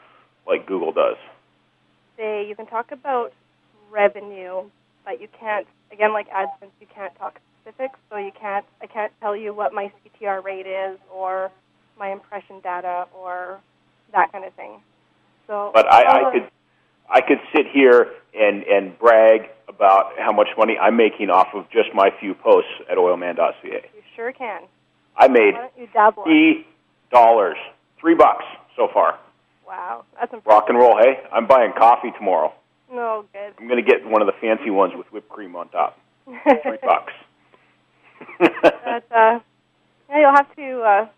like 0.47 0.67
Google 0.67 0.93
does? 0.93 1.17
They, 2.17 2.47
you 2.49 2.55
can 2.55 2.67
talk 2.67 2.93
about 2.93 3.33
revenue, 3.91 4.65
but 5.05 5.21
you 5.21 5.29
can't, 5.39 5.67
again, 5.93 6.13
like 6.13 6.29
AdSense, 6.31 6.71
you 6.81 6.87
can't 6.93 7.15
talk 7.17 7.39
specifics. 7.63 7.99
So 8.11 8.17
you 8.17 8.33
can't, 8.39 8.65
I 8.83 8.87
can't 8.87 9.13
tell 9.21 9.37
you 9.37 9.55
what 9.55 9.73
my 9.73 9.93
CTR 10.21 10.43
rate 10.43 10.67
is 10.67 10.99
or 11.13 11.51
my 11.99 12.11
impression 12.11 12.61
data 12.61 13.07
or 13.15 13.61
that 14.13 14.33
kind 14.33 14.45
of 14.45 14.53
thing. 14.55 14.81
So, 15.47 15.71
But 15.75 15.91
I, 15.93 16.03
I 16.03 16.29
uh, 16.29 16.31
could 16.33 16.51
I 17.13 17.21
could 17.21 17.39
sit 17.55 17.67
here 17.73 18.09
and 18.39 18.63
and 18.65 18.99
brag 18.99 19.51
about 19.69 20.13
how 20.19 20.33
much 20.33 20.49
money 20.57 20.77
I'm 20.79 20.97
making 20.97 21.31
off 21.31 21.49
of 21.55 21.69
just 21.71 21.89
my 21.95 22.11
few 22.21 22.35
posts 22.35 22.71
at 22.91 22.97
oilman.ca. 22.99 23.51
you 23.63 24.03
sure 24.17 24.33
can. 24.33 24.63
I 25.17 25.29
made 25.29 25.55
Why 25.55 25.61
don't 25.63 25.73
you 25.79 25.89
dabble? 25.93 26.25
in 26.25 26.31
it? 26.31 26.33
three 26.33 26.67
dollars, 27.13 27.57
three 28.01 28.15
bucks 28.15 28.45
so 28.77 28.89
far. 28.93 29.19
Wow, 29.67 30.05
that's 30.19 30.33
impressive. 30.33 30.47
Rock 30.47 30.65
and 30.69 30.79
roll, 30.79 30.97
hey! 30.99 31.21
I'm 31.33 31.47
buying 31.47 31.73
coffee 31.77 32.11
tomorrow. 32.19 32.53
No 32.93 33.25
good. 33.33 33.55
I'm 33.59 33.69
going 33.69 33.83
to 33.85 33.89
get 33.89 34.05
one 34.05 34.21
of 34.21 34.27
the 34.27 34.33
fancy 34.41 34.69
ones 34.71 34.93
with 34.97 35.07
whipped 35.13 35.29
cream 35.29 35.55
on 35.55 35.69
top. 35.69 35.97
Three 36.27 36.79
bucks. 36.83 37.13
but 38.39 39.05
uh, 39.13 39.39
yeah, 40.09 40.19
you'll 40.21 40.35
have 40.35 40.55
to 40.57 40.81
uh, 40.81 41.09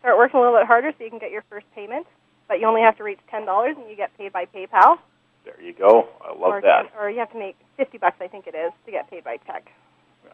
start 0.00 0.18
working 0.18 0.38
a 0.38 0.42
little 0.42 0.58
bit 0.58 0.66
harder 0.66 0.92
so 0.96 1.04
you 1.04 1.10
can 1.10 1.18
get 1.18 1.30
your 1.30 1.44
first 1.48 1.66
payment. 1.74 2.06
But 2.48 2.60
you 2.60 2.66
only 2.66 2.82
have 2.82 2.96
to 2.98 3.04
reach 3.04 3.18
ten 3.30 3.44
dollars, 3.44 3.76
and 3.78 3.88
you 3.90 3.96
get 3.96 4.16
paid 4.16 4.32
by 4.32 4.46
PayPal. 4.46 4.98
there 5.44 5.60
you 5.60 5.72
go. 5.72 6.08
I 6.24 6.30
love 6.30 6.52
or, 6.52 6.60
that. 6.62 6.92
Or 6.98 7.10
you 7.10 7.18
have 7.18 7.32
to 7.32 7.38
make 7.38 7.56
fifty 7.76 7.98
bucks, 7.98 8.16
I 8.20 8.28
think 8.28 8.46
it 8.46 8.54
is, 8.54 8.72
to 8.84 8.92
get 8.92 9.10
paid 9.10 9.24
by 9.24 9.38
check. 9.46 9.70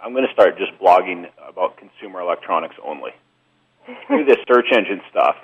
I'm 0.02 0.12
going 0.12 0.26
to 0.26 0.32
start 0.32 0.58
just 0.58 0.72
blogging 0.80 1.26
about 1.46 1.76
consumer 1.76 2.20
electronics 2.20 2.74
only. 2.84 3.10
Through 4.06 4.24
this 4.24 4.38
search 4.48 4.66
engine 4.72 5.00
stuff. 5.10 5.36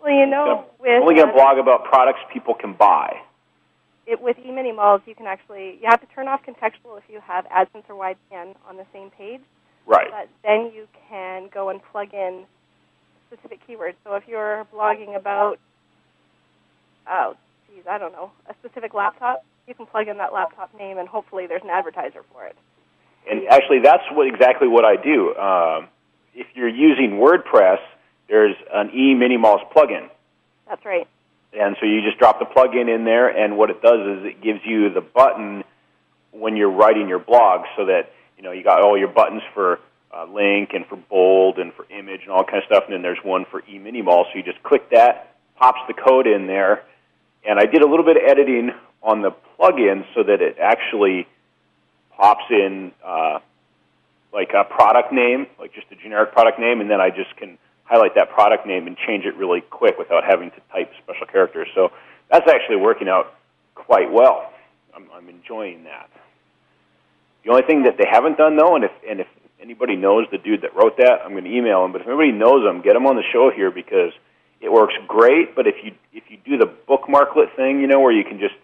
Well, 0.00 0.12
you 0.12 0.26
know, 0.26 0.66
I'm 0.80 1.02
only 1.02 1.14
going 1.14 1.28
to 1.28 1.32
uh, 1.32 1.36
blog 1.36 1.58
about 1.58 1.84
products 1.84 2.20
people 2.32 2.54
can 2.54 2.72
buy. 2.72 3.20
it, 4.06 4.20
with 4.20 4.36
e-mini 4.44 4.72
malls, 4.72 5.02
you 5.06 5.14
can 5.14 5.26
actually 5.26 5.78
you 5.80 5.86
have 5.88 6.00
to 6.00 6.06
turn 6.14 6.26
off 6.28 6.40
contextual 6.44 6.98
if 6.98 7.04
you 7.08 7.20
have 7.20 7.46
AdSense 7.46 7.84
or 7.88 7.94
YPN 7.94 8.54
on 8.68 8.76
the 8.76 8.86
same 8.92 9.10
page. 9.10 9.40
Right. 9.86 10.08
But 10.10 10.28
then 10.42 10.72
you 10.74 10.86
can 11.08 11.48
go 11.52 11.68
and 11.68 11.80
plug 11.92 12.12
in 12.12 12.44
specific 13.28 13.60
keywords. 13.68 13.94
So 14.04 14.14
if 14.14 14.24
you're 14.26 14.66
blogging 14.74 15.16
about, 15.16 15.58
oh, 17.10 17.36
geez, 17.68 17.84
I 17.88 17.98
don't 17.98 18.12
know, 18.12 18.30
a 18.48 18.54
specific 18.54 18.94
laptop, 18.94 19.44
you 19.66 19.74
can 19.74 19.86
plug 19.86 20.08
in 20.08 20.18
that 20.18 20.32
laptop 20.32 20.76
name, 20.78 20.98
and 20.98 21.08
hopefully 21.08 21.46
there's 21.46 21.62
an 21.62 21.70
advertiser 21.70 22.22
for 22.32 22.46
it. 22.46 22.56
And 23.30 23.46
actually, 23.48 23.80
that's 23.80 24.02
what 24.12 24.26
exactly 24.26 24.66
what 24.66 24.84
I 24.84 24.96
do. 24.96 25.34
Um, 25.36 25.88
if 26.34 26.46
you're 26.54 26.68
using 26.68 27.20
WordPress, 27.20 27.78
there's 28.28 28.56
an 28.72 28.90
e 28.90 29.14
Minimalist 29.14 29.70
plugin, 29.72 30.08
That's 30.68 30.84
right. 30.84 31.06
and 31.52 31.76
so 31.80 31.86
you 31.86 32.00
just 32.02 32.18
drop 32.18 32.38
the 32.38 32.46
plugin 32.46 32.92
in 32.92 33.04
there, 33.04 33.28
and 33.28 33.58
what 33.58 33.70
it 33.70 33.82
does 33.82 34.00
is 34.18 34.24
it 34.24 34.40
gives 34.40 34.60
you 34.64 34.90
the 34.90 35.00
button 35.00 35.64
when 36.32 36.56
you're 36.56 36.70
writing 36.70 37.08
your 37.08 37.18
blog, 37.18 37.66
so 37.76 37.86
that 37.86 38.12
you 38.36 38.42
know 38.42 38.52
you 38.52 38.62
got 38.62 38.80
all 38.82 38.96
your 38.96 39.08
buttons 39.08 39.42
for 39.52 39.80
uh, 40.16 40.24
link 40.24 40.70
and 40.72 40.86
for 40.86 40.96
bold 40.96 41.58
and 41.58 41.72
for 41.74 41.86
image 41.90 42.22
and 42.22 42.30
all 42.30 42.44
kind 42.44 42.58
of 42.58 42.64
stuff, 42.64 42.84
and 42.86 42.94
then 42.94 43.02
there's 43.02 43.22
one 43.22 43.44
for 43.50 43.62
e 43.68 43.78
Mini 43.78 44.00
Mall. 44.00 44.26
So 44.32 44.38
you 44.38 44.44
just 44.44 44.62
click 44.62 44.90
that, 44.90 45.36
pops 45.56 45.80
the 45.88 45.94
code 45.94 46.26
in 46.26 46.46
there, 46.46 46.84
and 47.44 47.58
I 47.58 47.66
did 47.66 47.82
a 47.82 47.86
little 47.86 48.04
bit 48.04 48.16
of 48.16 48.22
editing 48.26 48.70
on 49.02 49.22
the 49.22 49.30
plugin 49.58 50.04
so 50.14 50.22
that 50.22 50.40
it 50.40 50.58
actually 50.60 51.26
pops 52.16 52.44
in 52.50 52.92
uh, 53.04 53.38
like 54.32 54.50
a 54.54 54.64
product 54.64 55.12
name, 55.12 55.46
like 55.58 55.72
just 55.72 55.86
a 55.90 55.96
generic 55.96 56.32
product 56.32 56.58
name, 56.58 56.80
and 56.80 56.90
then 56.90 57.00
I 57.00 57.10
just 57.10 57.34
can 57.36 57.58
highlight 57.84 58.14
that 58.14 58.30
product 58.30 58.66
name 58.66 58.86
and 58.86 58.96
change 58.96 59.24
it 59.24 59.34
really 59.36 59.60
quick 59.62 59.98
without 59.98 60.22
having 60.24 60.50
to 60.50 60.60
type 60.72 60.92
special 61.02 61.26
characters. 61.26 61.68
So 61.74 61.90
that's 62.30 62.48
actually 62.48 62.76
working 62.76 63.08
out 63.08 63.34
quite 63.74 64.12
well. 64.12 64.52
I'm, 64.94 65.06
I'm 65.12 65.28
enjoying 65.28 65.84
that. 65.84 66.08
The 67.44 67.50
only 67.50 67.62
thing 67.62 67.84
that 67.84 67.96
they 67.96 68.06
haven't 68.08 68.36
done 68.36 68.56
though, 68.56 68.76
and 68.76 68.84
if 68.84 68.92
and 69.08 69.20
if 69.20 69.26
anybody 69.60 69.96
knows 69.96 70.26
the 70.30 70.38
dude 70.38 70.62
that 70.62 70.76
wrote 70.76 70.96
that, 70.98 71.20
I'm 71.24 71.32
going 71.32 71.44
to 71.44 71.50
email 71.54 71.84
him. 71.84 71.92
But 71.92 72.02
if 72.02 72.06
anybody 72.06 72.32
knows 72.32 72.66
him, 72.68 72.82
get 72.82 72.96
him 72.96 73.06
on 73.06 73.16
the 73.16 73.24
show 73.32 73.50
here 73.50 73.70
because 73.70 74.12
it 74.60 74.70
works 74.72 74.94
great. 75.08 75.54
But 75.54 75.66
if 75.66 75.76
you 75.82 75.92
if 76.12 76.24
you 76.28 76.38
do 76.44 76.56
the 76.56 76.70
bookmarklet 76.88 77.54
thing, 77.56 77.80
you 77.80 77.86
know, 77.86 78.00
where 78.00 78.12
you 78.12 78.24
can 78.24 78.38
just 78.38 78.54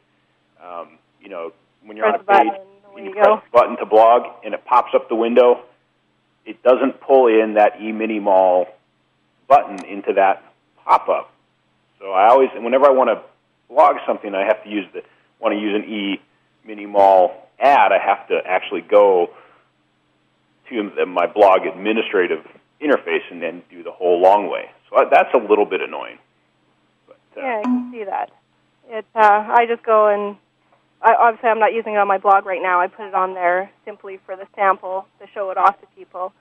um, 0.65 0.99
you 1.21 1.29
know 1.29 1.53
when 1.85 1.97
you're 1.97 2.11
Press 2.11 2.23
on 2.29 2.37
a 2.37 2.39
page, 2.39 2.53
button, 2.53 2.91
away 2.91 3.03
you 3.03 3.09
you 3.09 3.15
press 3.15 3.43
the 3.45 3.51
button 3.53 3.77
to 3.79 3.87
blog, 3.87 4.23
and 4.45 4.55
it 4.55 4.65
pops 4.65 4.95
up 4.95 5.09
the 5.09 5.15
window. 5.15 5.63
It 6.45 6.63
doesn't 6.63 7.01
pull 7.01 7.27
in 7.27 7.55
that 7.55 7.81
e 7.81 7.93
mini 7.93 8.21
mall 8.21 8.67
button 9.49 9.85
into 9.85 10.13
that 10.15 10.45
pop 10.85 11.09
up. 11.09 11.33
So 11.99 12.13
I 12.13 12.29
always, 12.29 12.51
whenever 12.55 12.87
I 12.87 12.91
want 12.91 13.11
to 13.11 13.23
blog 13.73 13.97
something, 14.07 14.35
I 14.35 14.45
have 14.45 14.63
to 14.65 14.71
use 14.71 14.87
the 14.93 15.03
want 15.41 15.55
to 15.55 15.61
use 15.61 15.75
an 15.75 15.91
e 15.91 16.21
mini 16.65 16.87
mall 16.87 17.49
ad. 17.59 17.93
I 17.93 17.99
have 17.99 18.29
to 18.29 18.41
actually 18.45 18.83
go 18.83 19.31
to 20.69 21.07
my 21.07 21.27
blog 21.27 21.65
administrative 21.65 22.45
interface 22.81 23.23
and 23.31 23.41
then 23.41 23.63
do 23.71 23.83
the 23.83 23.93
whole 23.93 24.21
long 24.21 24.49
way. 24.51 24.71
That's 25.05 25.33
a 25.35 25.39
little 25.39 25.67
bit 25.67 25.81
annoying. 25.81 26.19
But, 27.07 27.19
uh, 27.37 27.41
Yeah, 27.41 27.59
I 27.61 27.63
can 27.63 27.93
see 27.93 28.05
that. 28.05 28.31
It. 28.89 29.05
Uh, 29.15 29.45
I 29.49 29.67
just 29.67 29.83
go 29.83 30.07
and 30.09 30.37
I, 31.03 31.15
obviously 31.15 31.51
I'm 31.51 31.59
not 31.59 31.75
using 31.75 31.95
it 31.95 31.99
on 31.99 32.09
my 32.09 32.19
blog 32.19 32.47
right 32.47 32.63
now. 32.63 32.81
I 32.81 32.87
put 32.87 33.07
it 33.07 33.15
on 33.15 33.35
there 33.35 33.71
simply 33.85 34.19
for 34.25 34.37
the 34.37 34.47
sample 34.55 35.07
to 35.21 35.27
show 35.35 35.51
it 35.51 35.59
off 35.59 35.81
to 35.81 35.87
people. 35.97 36.33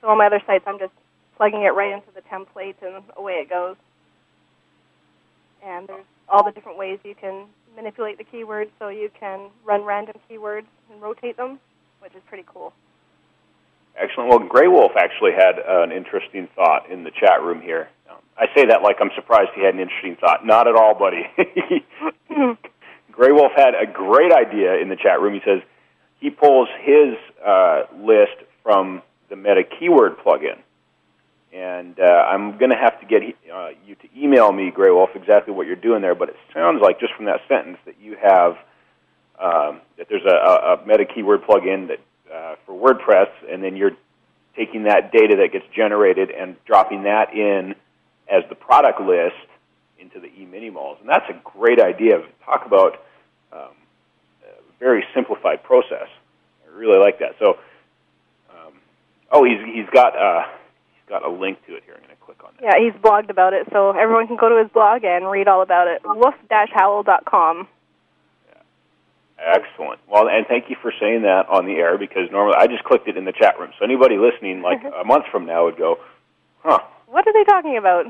So 0.00 0.08
on 0.08 0.18
my 0.18 0.26
other 0.26 0.42
sites, 0.46 0.64
I'm 0.66 0.78
just 0.78 0.92
plugging 1.36 1.62
it 1.62 1.74
right 1.74 1.92
into 1.92 2.08
the 2.14 2.22
template 2.22 2.74
and 2.82 3.02
away 3.16 3.34
it 3.34 3.50
goes. 3.50 3.76
And 5.64 5.88
there's 5.88 6.04
all 6.28 6.44
the 6.44 6.52
different 6.52 6.78
ways 6.78 6.98
you 7.04 7.14
can 7.14 7.46
manipulate 7.76 8.18
the 8.18 8.24
keywords. 8.24 8.70
So 8.78 8.88
you 8.88 9.10
can 9.18 9.50
run 9.64 9.84
random 9.84 10.16
keywords 10.30 10.66
and 10.90 11.00
rotate 11.00 11.36
them, 11.36 11.58
which 12.00 12.14
is 12.14 12.22
pretty 12.28 12.44
cool. 12.46 12.72
Excellent. 14.00 14.30
Well, 14.30 14.38
Grey 14.38 14.68
Wolf 14.68 14.92
actually 14.96 15.32
had 15.32 15.58
uh, 15.58 15.82
an 15.82 15.92
interesting 15.92 16.48
thought 16.54 16.90
in 16.90 17.04
the 17.04 17.10
chat 17.10 17.42
room 17.42 17.60
here. 17.60 17.88
Um, 18.08 18.18
I 18.36 18.46
say 18.54 18.66
that 18.66 18.82
like 18.82 18.96
I'm 19.00 19.10
surprised 19.16 19.50
he 19.54 19.64
had 19.64 19.74
an 19.74 19.80
interesting 19.80 20.16
thought. 20.16 20.46
Not 20.46 20.68
at 20.68 20.76
all, 20.76 20.94
buddy. 20.94 21.26
Grey 23.12 23.32
Wolf 23.32 23.52
had 23.56 23.74
a 23.74 23.86
great 23.90 24.32
idea 24.32 24.76
in 24.76 24.88
the 24.88 24.96
chat 24.96 25.20
room. 25.20 25.34
He 25.34 25.40
says 25.44 25.60
he 26.20 26.30
pulls 26.30 26.68
his 26.80 27.16
uh, 27.44 27.82
list 28.00 28.38
from 28.62 29.02
the 29.30 29.36
Meta 29.36 29.62
Keyword 29.64 30.18
plugin. 30.18 30.58
And 31.52 31.98
uh, 31.98 32.04
I'm 32.04 32.58
going 32.58 32.70
to 32.70 32.76
have 32.76 33.00
to 33.00 33.06
get 33.06 33.22
uh, 33.52 33.70
you 33.84 33.94
to 33.96 34.08
email 34.16 34.52
me, 34.52 34.70
Grey 34.70 34.90
Wolf, 34.90 35.10
exactly 35.14 35.52
what 35.52 35.66
you're 35.66 35.76
doing 35.76 36.02
there. 36.02 36.14
But 36.14 36.28
it 36.28 36.36
sounds 36.54 36.80
like 36.82 37.00
just 37.00 37.14
from 37.14 37.24
that 37.24 37.40
sentence 37.48 37.78
that 37.86 37.94
you 38.00 38.16
have 38.22 38.52
um, 39.40 39.80
that 39.96 40.08
there's 40.08 40.24
a, 40.26 40.34
a, 40.34 40.74
a 40.74 40.86
Meta 40.86 41.04
Keyword 41.06 41.42
plugin 41.42 41.88
that 41.88 41.98
uh, 42.32 42.56
for 42.66 42.72
WordPress, 42.72 43.28
and 43.50 43.62
then 43.62 43.76
you're 43.76 43.96
taking 44.56 44.84
that 44.84 45.12
data 45.12 45.36
that 45.36 45.52
gets 45.52 45.64
generated 45.74 46.30
and 46.30 46.56
dropping 46.64 47.04
that 47.04 47.32
in 47.32 47.74
as 48.30 48.42
the 48.48 48.54
product 48.54 49.00
list 49.00 49.36
into 49.98 50.20
the 50.20 50.26
e-mini 50.40 50.70
malls. 50.70 50.98
And 51.00 51.08
that's 51.08 51.28
a 51.30 51.40
great 51.44 51.80
idea. 51.80 52.22
Talk 52.44 52.66
about 52.66 52.94
um, 53.52 53.72
a 54.42 54.78
very 54.78 55.04
simplified 55.14 55.62
process. 55.62 56.08
I 56.66 56.76
really 56.76 56.98
like 56.98 57.18
that. 57.20 57.36
So, 57.38 57.58
um, 58.50 58.72
oh, 59.32 59.44
he's 59.44 59.60
he's 59.74 59.88
got 59.92 60.16
uh, 60.16 60.42
he's 60.94 61.08
got 61.08 61.24
a 61.24 61.30
link 61.30 61.64
to 61.66 61.76
it 61.76 61.82
here. 61.84 61.94
I'm 61.94 62.02
going 62.02 62.16
to 62.16 62.24
click 62.24 62.44
on 62.44 62.50
that. 62.60 62.64
Yeah, 62.64 62.84
he's 62.84 63.00
blogged 63.00 63.30
about 63.30 63.54
it, 63.54 63.66
so 63.72 63.90
everyone 63.90 64.26
can 64.26 64.36
go 64.36 64.48
to 64.48 64.62
his 64.62 64.70
blog 64.72 65.04
and 65.04 65.30
read 65.30 65.48
all 65.48 65.62
about 65.62 65.88
it. 65.88 66.02
wolf-howl.com. 66.04 67.68
Excellent. 69.38 70.00
Well, 70.08 70.28
and 70.28 70.46
thank 70.46 70.68
you 70.68 70.76
for 70.82 70.92
saying 71.00 71.22
that 71.22 71.48
on 71.48 71.64
the 71.64 71.74
air 71.74 71.96
because 71.96 72.30
normally 72.30 72.56
I 72.58 72.66
just 72.66 72.84
clicked 72.84 73.06
it 73.06 73.16
in 73.16 73.24
the 73.24 73.32
chat 73.32 73.58
room. 73.58 73.70
So 73.78 73.84
anybody 73.84 74.16
listening, 74.18 74.62
like 74.62 74.82
a 75.00 75.04
month 75.04 75.26
from 75.30 75.46
now, 75.46 75.64
would 75.64 75.78
go, 75.78 75.98
"Huh." 76.62 76.80
What 77.06 77.26
are 77.26 77.32
they 77.32 77.44
talking 77.44 77.76
about? 77.76 78.06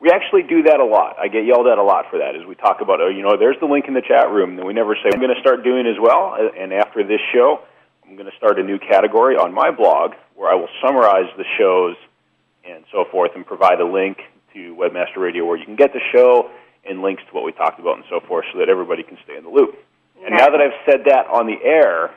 We 0.00 0.10
actually 0.10 0.44
do 0.44 0.62
that 0.62 0.80
a 0.80 0.84
lot. 0.84 1.18
I 1.18 1.28
get 1.28 1.44
yelled 1.44 1.66
at 1.66 1.76
a 1.76 1.82
lot 1.82 2.06
for 2.10 2.18
that 2.18 2.34
as 2.34 2.46
we 2.46 2.54
talk 2.54 2.80
about, 2.80 3.02
oh, 3.02 3.08
you 3.08 3.20
know, 3.20 3.36
there's 3.36 3.60
the 3.60 3.66
link 3.66 3.84
in 3.86 3.92
the 3.92 4.00
chat 4.00 4.30
room. 4.30 4.56
And 4.56 4.66
we 4.66 4.72
never 4.72 4.94
say, 4.94 5.10
I'm 5.12 5.20
going 5.20 5.34
to 5.34 5.40
start 5.40 5.62
doing 5.62 5.86
as 5.86 6.00
well. 6.00 6.38
And 6.56 6.72
after 6.72 7.04
this 7.04 7.20
show, 7.34 7.60
I'm 8.08 8.16
going 8.16 8.30
to 8.30 8.36
start 8.38 8.58
a 8.58 8.62
new 8.62 8.78
category 8.78 9.36
on 9.36 9.52
my 9.52 9.70
blog 9.70 10.12
where 10.36 10.50
I 10.50 10.54
will 10.54 10.70
summarize 10.82 11.28
the 11.36 11.44
shows 11.58 11.96
and 12.64 12.82
so 12.90 13.04
forth 13.10 13.32
and 13.34 13.44
provide 13.44 13.78
a 13.80 13.84
link 13.84 14.18
to 14.54 14.74
Webmaster 14.74 15.18
Radio 15.18 15.44
where 15.44 15.58
you 15.58 15.66
can 15.66 15.76
get 15.76 15.92
the 15.92 16.00
show 16.12 16.50
and 16.88 17.02
links 17.02 17.22
to 17.28 17.34
what 17.34 17.44
we 17.44 17.52
talked 17.52 17.78
about 17.78 17.96
and 17.96 18.04
so 18.08 18.20
forth 18.26 18.46
so 18.52 18.58
that 18.58 18.70
everybody 18.70 19.02
can 19.02 19.18
stay 19.24 19.36
in 19.36 19.44
the 19.44 19.50
loop. 19.50 19.76
And 20.24 20.36
now 20.36 20.50
that 20.50 20.60
I've 20.60 20.78
said 20.84 21.04
that 21.06 21.26
on 21.28 21.46
the 21.46 21.56
air, 21.64 22.08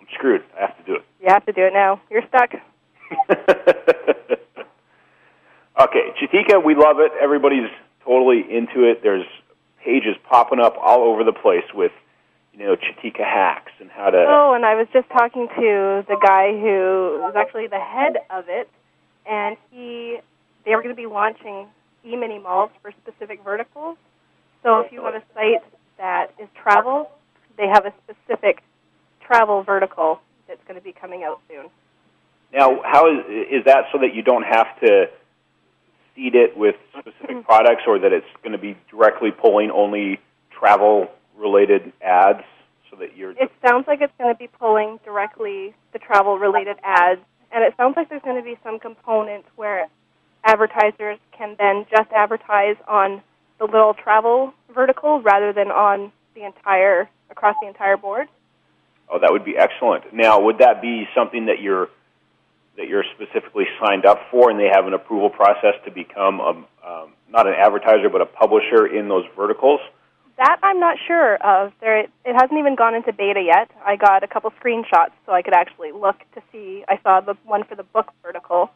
I'm 0.00 0.06
screwed. 0.14 0.42
I 0.56 0.60
have 0.60 0.76
to 0.78 0.84
do 0.84 0.94
it. 0.96 1.04
You 1.20 1.28
have 1.28 1.46
to 1.46 1.52
do 1.52 1.62
it 1.62 1.72
now. 1.72 2.00
You're 2.10 2.26
stuck. 2.28 2.52
okay, 5.80 6.12
Chitika, 6.20 6.62
we 6.62 6.74
love 6.74 7.00
it. 7.00 7.12
Everybody's 7.20 7.70
totally 8.04 8.40
into 8.40 8.84
it. 8.84 9.02
There's 9.02 9.26
pages 9.82 10.16
popping 10.28 10.60
up 10.60 10.76
all 10.78 11.04
over 11.04 11.24
the 11.24 11.32
place 11.32 11.64
with, 11.74 11.92
you 12.52 12.60
know, 12.60 12.76
Chitika 12.76 13.24
hacks 13.24 13.72
and 13.80 13.90
how 13.90 14.10
to. 14.10 14.24
Oh, 14.28 14.52
and 14.54 14.66
I 14.66 14.74
was 14.74 14.86
just 14.92 15.08
talking 15.08 15.48
to 15.48 16.04
the 16.06 16.18
guy 16.22 16.52
who 16.52 17.26
is 17.28 17.36
actually 17.36 17.66
the 17.66 17.80
head 17.80 18.18
of 18.30 18.44
it, 18.48 18.68
and 19.26 19.56
he 19.70 20.18
they 20.64 20.72
are 20.72 20.82
going 20.82 20.94
to 20.94 21.00
be 21.00 21.06
launching 21.06 21.66
e-mini 22.04 22.38
malls 22.38 22.70
for 22.82 22.92
specific 23.02 23.42
verticals. 23.42 23.96
So 24.62 24.80
if 24.80 24.92
you 24.92 25.02
have 25.04 25.14
a 25.14 25.22
site 25.34 25.62
that 25.98 26.32
is 26.38 26.48
travel, 26.60 27.10
they 27.58 27.68
have 27.68 27.84
a 27.84 27.92
specific 28.04 28.62
travel 29.20 29.62
vertical 29.62 30.20
that's 30.46 30.62
going 30.66 30.78
to 30.78 30.84
be 30.84 30.92
coming 30.92 31.24
out 31.24 31.40
soon. 31.48 31.66
Now, 32.52 32.80
how 32.82 33.10
is 33.12 33.26
is 33.28 33.64
that 33.66 33.84
so 33.92 33.98
that 33.98 34.14
you 34.14 34.22
don't 34.22 34.44
have 34.44 34.68
to 34.80 35.10
seed 36.14 36.34
it 36.34 36.56
with 36.56 36.76
specific 36.98 37.28
mm-hmm. 37.28 37.40
products, 37.42 37.82
or 37.86 37.98
that 37.98 38.12
it's 38.12 38.26
going 38.42 38.52
to 38.52 38.58
be 38.58 38.76
directly 38.90 39.30
pulling 39.30 39.70
only 39.70 40.18
travel 40.50 41.08
related 41.36 41.92
ads, 42.00 42.42
so 42.90 42.96
that 42.96 43.16
you're. 43.16 43.32
It 43.32 43.52
sounds 43.66 43.86
like 43.86 44.00
it's 44.00 44.12
going 44.18 44.32
to 44.32 44.38
be 44.38 44.48
pulling 44.48 44.98
directly 45.04 45.74
the 45.92 45.98
travel 45.98 46.38
related 46.38 46.78
ads, 46.82 47.20
and 47.52 47.62
it 47.62 47.74
sounds 47.76 47.96
like 47.96 48.08
there's 48.08 48.22
going 48.22 48.42
to 48.42 48.42
be 48.42 48.56
some 48.64 48.78
component 48.78 49.44
where 49.56 49.88
advertisers 50.44 51.18
can 51.36 51.54
then 51.58 51.84
just 51.90 52.10
advertise 52.12 52.76
on 52.86 53.20
the 53.58 53.64
little 53.64 53.92
travel 53.92 54.54
vertical 54.74 55.20
rather 55.20 55.52
than 55.52 55.68
on 55.68 56.12
the 56.38 56.46
entire 56.46 57.08
across 57.30 57.56
the 57.60 57.68
entire 57.68 57.96
board. 57.96 58.28
Oh, 59.10 59.18
that 59.18 59.32
would 59.32 59.44
be 59.44 59.56
excellent. 59.56 60.12
Now, 60.12 60.40
would 60.40 60.58
that 60.58 60.80
be 60.82 61.08
something 61.14 61.46
that 61.46 61.60
you're 61.60 61.88
that 62.76 62.86
you're 62.86 63.04
specifically 63.16 63.64
signed 63.82 64.06
up 64.06 64.20
for, 64.30 64.50
and 64.50 64.60
they 64.60 64.70
have 64.72 64.86
an 64.86 64.94
approval 64.94 65.30
process 65.30 65.74
to 65.84 65.90
become 65.90 66.38
a, 66.38 66.50
um, 66.86 67.12
not 67.28 67.48
an 67.48 67.54
advertiser 67.54 68.08
but 68.08 68.20
a 68.20 68.26
publisher 68.26 68.86
in 68.86 69.08
those 69.08 69.24
verticals? 69.36 69.80
That 70.36 70.58
I'm 70.62 70.78
not 70.78 70.96
sure 71.04 71.34
of. 71.42 71.72
There, 71.80 71.98
it 71.98 72.10
hasn't 72.24 72.56
even 72.56 72.76
gone 72.76 72.94
into 72.94 73.12
beta 73.12 73.42
yet. 73.42 73.68
I 73.84 73.96
got 73.96 74.22
a 74.22 74.28
couple 74.28 74.52
screenshots 74.62 75.10
so 75.26 75.32
I 75.32 75.42
could 75.42 75.54
actually 75.54 75.90
look 75.90 76.18
to 76.36 76.42
see. 76.52 76.84
I 76.88 77.00
saw 77.02 77.20
the 77.20 77.34
one 77.44 77.64
for 77.64 77.74
the 77.74 77.82
book 77.82 78.12
vertical, 78.22 78.70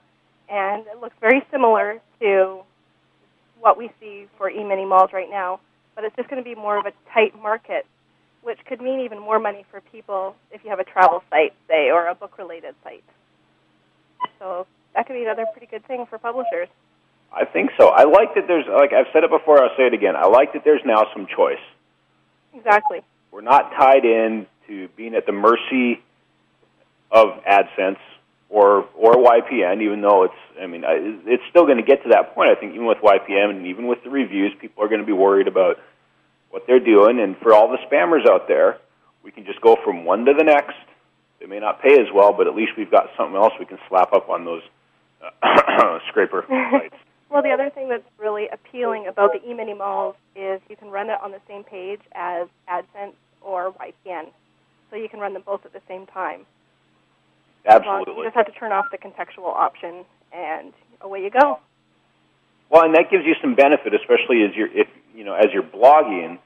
and 0.49 0.85
it 0.88 1.00
looks 1.00 1.14
very 1.21 1.40
similar 1.52 2.00
to 2.21 2.62
what 3.61 3.78
we 3.78 3.92
see 4.00 4.26
for 4.37 4.50
e-mini 4.50 4.85
malls 4.85 5.11
right 5.12 5.31
now. 5.31 5.61
But 5.94 6.04
it's 6.04 6.16
just 6.16 6.28
going 6.28 6.42
to 6.42 6.49
be 6.49 6.54
more 6.54 6.78
of 6.78 6.87
a 6.87 6.92
tight 7.12 7.40
market, 7.40 7.87
which 8.42 8.58
could 8.66 8.80
mean 8.80 9.00
even 9.00 9.18
more 9.18 9.38
money 9.38 9.64
for 9.70 9.80
people 9.80 10.34
if 10.50 10.64
you 10.64 10.70
have 10.70 10.80
a 10.80 10.84
travel 10.84 11.22
site, 11.30 11.52
say, 11.68 11.90
or 11.90 12.06
a 12.06 12.14
book-related 12.14 12.75
site. 12.82 13.04
So 14.38 14.66
that 14.94 15.06
could 15.06 15.14
be 15.14 15.22
another 15.22 15.46
pretty 15.52 15.66
good 15.66 15.84
thing 15.87 16.06
for 16.06 16.18
publishers. 16.18 16.68
I 17.32 17.44
think 17.44 17.70
so. 17.78 17.88
I 17.88 18.04
like 18.04 18.34
that 18.34 18.46
there's, 18.46 18.66
like 18.66 18.92
I've 18.92 19.06
said 19.12 19.25
it 19.25 19.30
before, 19.30 19.62
I'll 19.62 19.76
say 19.76 19.87
it 19.87 19.94
again. 19.94 20.16
I 20.16 20.26
like 20.26 20.52
that 20.52 20.64
there's 20.64 20.82
now 20.84 21.06
some 21.14 21.26
choice. 21.26 21.62
Exactly. 22.54 23.00
We're 23.30 23.40
not 23.40 23.70
tied 23.72 24.04
in 24.04 24.46
to 24.66 24.88
being 24.96 25.14
at 25.14 25.25
the 25.25 25.32
mercy 25.32 26.02
of 27.11 27.42
AdSense 27.44 27.99
or 28.52 28.87
or 28.94 29.14
YPN, 29.14 29.82
even 29.82 30.02
though 30.02 30.25
it's, 30.25 30.40
I 30.61 30.66
mean, 30.66 30.82
it's 30.85 31.42
still 31.49 31.64
going 31.64 31.78
to 31.78 31.82
get 31.82 32.02
to 32.04 32.11
that 32.11 32.35
point. 32.35 32.50
I 32.50 32.61
think 32.61 32.75
even 32.75 32.87
with 32.87 32.99
YPN 32.99 33.50
and 33.50 33.66
even 33.66 33.87
with 33.88 34.04
the 34.04 34.11
reviews, 34.11 34.52
people 34.61 34.85
are 34.85 34.88
going 34.88 35.00
to 35.00 35.06
be 35.06 35.12
worried 35.12 35.49
about 35.49 35.76
what 36.50 36.64
they're 36.66 36.85
doing. 36.85 37.18
And 37.18 37.37
for 37.38 37.54
all 37.54 37.68
the 37.68 37.78
spammers 37.90 38.28
out 38.28 38.47
there, 38.47 38.76
we 39.25 39.30
can 39.30 39.47
just 39.47 39.61
go 39.62 39.76
from 39.82 40.04
one 40.04 40.26
to 40.26 40.35
the 40.37 40.44
next. 40.44 40.76
They 41.40 41.47
may 41.47 41.61
not 41.61 41.80
pay 41.80 41.94
as 41.94 42.09
well, 42.14 42.35
but 42.35 42.47
at 42.47 42.54
least 42.54 42.73
we've 42.76 42.90
got 42.90 43.06
something 43.16 43.37
else 43.37 43.52
we 43.59 43.64
can 43.64 43.78
slap 43.88 44.12
up 44.12 44.28
on 44.28 44.44
those 44.44 44.62
uh, 45.42 45.99
scraper 46.09 46.44
sites. 46.71 46.94
Well, 47.30 47.42
the 47.42 47.50
other 47.50 47.71
thing 47.71 47.88
that's 47.88 48.04
really 48.18 48.49
appealing 48.52 49.06
about 49.06 49.32
the 49.32 49.49
e-mini 49.49 49.73
malls 49.73 50.14
is 50.37 50.61
you 50.68 50.76
can 50.76 50.90
run 50.90 51.09
it 51.09 51.16
on 51.23 51.30
the 51.32 51.40
same 51.49 51.64
page 51.64 52.00
as 52.14 52.47
AdSense 52.68 53.14
or 53.40 53.73
YPN. 53.73 54.26
So 54.90 54.97
you 54.97 55.09
can 55.09 55.21
run 55.21 55.32
them 55.32 55.42
both 55.44 55.64
at 55.64 55.73
the 55.73 55.80
same 55.88 56.04
time. 56.04 56.44
Absolutely. 57.66 58.14
You 58.16 58.25
just 58.25 58.37
have 58.37 58.47
to 58.47 58.52
turn 58.52 58.73
off 58.73 58.87
the 58.90 58.99
contextual 58.99 59.54
option, 59.54 60.04
and 60.33 60.73
away 61.00 61.23
you 61.23 61.31
go. 61.31 61.59
Well, 62.71 62.85
and 62.85 62.95
that 62.95 63.11
gives 63.11 63.25
you 63.25 63.35
some 63.40 63.54
benefit, 63.54 63.95
especially 63.95 64.42
as 64.45 64.57
you're 64.57 64.73
if 64.73 64.88
you 65.14 65.25
know 65.25 65.35
as 65.35 65.47
you're 65.52 65.62
blogging. 65.62 66.38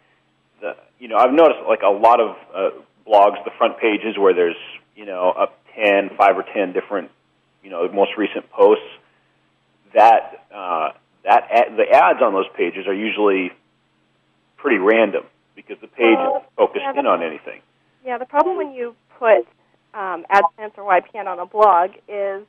The 0.60 0.76
you 0.98 1.08
know 1.08 1.16
I've 1.16 1.32
noticed 1.32 1.60
like 1.68 1.82
a 1.82 1.88
lot 1.88 2.20
of 2.20 2.36
uh, 2.54 2.70
blogs, 3.06 3.42
the 3.44 3.52
front 3.56 3.78
pages 3.78 4.18
where 4.18 4.34
there's 4.34 4.56
you 4.94 5.06
know 5.06 5.30
up 5.30 5.58
ten, 5.74 6.10
five 6.16 6.36
or 6.36 6.44
ten 6.54 6.72
different 6.72 7.10
you 7.62 7.70
know 7.70 7.88
most 7.92 8.12
recent 8.18 8.50
posts 8.50 8.84
that 9.94 10.46
uh, 10.54 10.90
that 11.24 11.44
ad, 11.50 11.76
the 11.76 11.88
ads 11.90 12.20
on 12.22 12.32
those 12.32 12.48
pages 12.56 12.86
are 12.86 12.94
usually 12.94 13.50
pretty 14.56 14.78
random 14.78 15.24
because 15.54 15.76
the 15.80 15.86
page 15.86 16.16
well, 16.18 16.38
isn't 16.38 16.56
focused 16.56 16.84
yeah, 16.84 17.00
in 17.00 17.06
on 17.06 17.22
anything. 17.22 17.60
Yeah, 18.04 18.18
the 18.18 18.26
problem 18.26 18.56
when 18.56 18.72
you 18.72 18.94
put 19.18 19.46
um, 19.96 20.24
AdSense 20.30 20.76
or 20.76 20.84
YPN 20.84 21.26
on 21.26 21.38
a 21.38 21.46
blog 21.46 21.90
is 22.08 22.46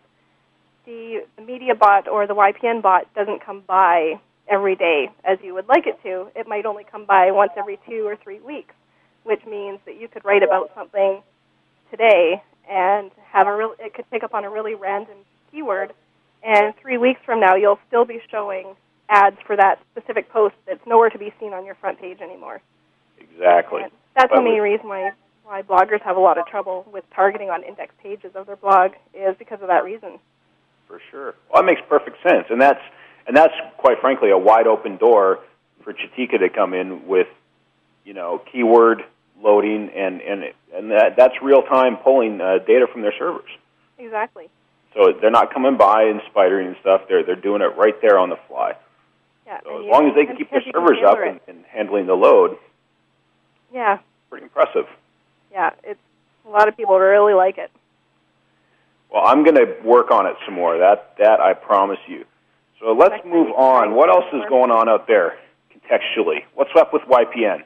the, 0.85 1.23
the 1.37 1.41
media 1.41 1.75
bot 1.75 2.07
or 2.07 2.27
the 2.27 2.35
YPN 2.35 2.81
bot 2.81 3.13
doesn't 3.13 3.43
come 3.45 3.63
by 3.67 4.19
every 4.49 4.75
day 4.75 5.09
as 5.23 5.37
you 5.43 5.53
would 5.53 5.67
like 5.67 5.87
it 5.87 6.01
to. 6.03 6.27
It 6.35 6.47
might 6.47 6.65
only 6.65 6.83
come 6.89 7.05
by 7.05 7.31
once 7.31 7.51
every 7.57 7.79
two 7.87 8.05
or 8.05 8.15
three 8.15 8.39
weeks, 8.39 8.73
which 9.23 9.41
means 9.45 9.79
that 9.85 9.99
you 9.99 10.07
could 10.07 10.25
write 10.25 10.43
about 10.43 10.71
something 10.75 11.21
today 11.91 12.41
and 12.69 13.11
have 13.31 13.47
a 13.47 13.55
real. 13.55 13.73
It 13.79 13.93
could 13.93 14.09
pick 14.09 14.23
up 14.23 14.33
on 14.33 14.43
a 14.43 14.49
really 14.49 14.75
random 14.75 15.17
keyword 15.51 15.93
and 16.43 16.73
three 16.81 16.97
weeks 16.97 17.19
from 17.25 17.39
now, 17.39 17.55
you'll 17.55 17.79
still 17.87 18.05
be 18.05 18.19
showing 18.29 18.75
ads 19.09 19.37
for 19.45 19.55
that 19.55 19.79
specific 19.91 20.29
post 20.29 20.55
that's 20.67 20.85
nowhere 20.85 21.09
to 21.09 21.17
be 21.17 21.33
seen 21.39 21.53
on 21.53 21.65
your 21.65 21.75
front 21.75 21.99
page 21.99 22.19
anymore. 22.21 22.61
Exactly. 23.19 23.83
And 23.83 23.91
that's 24.15 24.31
the 24.33 24.41
main 24.41 24.61
reason 24.61 24.87
why 24.87 25.11
why 25.47 25.61
bloggers 25.61 26.01
have 26.01 26.17
a 26.17 26.19
lot 26.19 26.37
of 26.37 26.45
trouble 26.45 26.85
with 26.91 27.05
targeting 27.15 27.49
on 27.49 27.63
index 27.63 27.93
pages 28.03 28.31
of 28.35 28.47
their 28.47 28.57
blog 28.57 28.91
is 29.13 29.33
because 29.39 29.61
of 29.61 29.67
that 29.69 29.85
reason. 29.85 30.19
For 30.87 30.99
sure. 31.09 31.35
Well, 31.49 31.61
that 31.61 31.65
makes 31.65 31.81
perfect 31.87 32.17
sense, 32.21 32.45
and 32.49 32.61
that's 32.61 32.81
and 33.27 33.35
that's 33.35 33.53
quite 33.77 33.99
frankly 34.01 34.29
a 34.29 34.37
wide 34.37 34.67
open 34.67 34.97
door 34.97 35.39
for 35.83 35.93
Chitika 35.93 36.39
to 36.39 36.49
come 36.49 36.73
in 36.73 37.07
with, 37.07 37.27
you 38.03 38.13
know, 38.13 38.41
keyword 38.51 39.03
loading 39.41 39.89
and 39.95 40.21
and 40.21 40.43
and 40.75 40.91
that 40.91 41.15
that's 41.15 41.35
real 41.41 41.61
time 41.61 41.97
pulling 41.97 42.41
uh, 42.41 42.57
data 42.67 42.85
from 42.91 43.01
their 43.01 43.13
servers. 43.17 43.49
Exactly. 43.97 44.49
So 44.93 45.13
they're 45.19 45.31
not 45.31 45.53
coming 45.53 45.77
by 45.77 46.03
and 46.03 46.21
spidering 46.33 46.67
and 46.67 46.75
stuff. 46.81 47.01
They're 47.07 47.23
they're 47.23 47.35
doing 47.35 47.61
it 47.61 47.77
right 47.77 47.95
there 48.01 48.19
on 48.19 48.29
the 48.29 48.37
fly. 48.49 48.73
Yeah. 49.45 49.61
So 49.63 49.79
as 49.79 49.85
long 49.89 50.09
as 50.09 50.15
they 50.15 50.25
can 50.25 50.35
keep 50.35 50.51
their 50.51 50.63
servers 50.73 50.97
up 51.05 51.17
and, 51.25 51.39
and 51.47 51.63
handling 51.65 52.05
the 52.05 52.15
load. 52.15 52.57
Yeah. 53.73 53.99
Pretty 54.29 54.43
impressive. 54.43 54.87
Yeah, 55.57 55.71
it's 55.83 55.99
a 56.45 56.49
lot 56.51 56.67
of 56.67 56.77
people 56.77 56.99
really 56.99 57.33
like 57.33 57.57
it. 57.57 57.71
Well, 59.11 59.23
I'm 59.25 59.43
going 59.43 59.55
to 59.55 59.75
work 59.83 60.11
on 60.11 60.27
it 60.27 60.35
some 60.45 60.53
more. 60.53 60.77
That 60.77 61.15
that 61.17 61.39
I 61.39 61.55
promise 61.55 61.97
you. 62.07 62.25
So 62.79 62.91
let's 62.93 63.25
move 63.25 63.47
on. 63.57 63.95
What 63.95 64.07
else 64.07 64.25
is 64.33 64.43
going 64.49 64.69
on 64.69 64.87
out 64.87 65.07
there 65.07 65.39
contextually? 65.73 66.43
What's 66.53 66.69
up 66.77 66.93
with 66.93 67.01
YPN? 67.09 67.63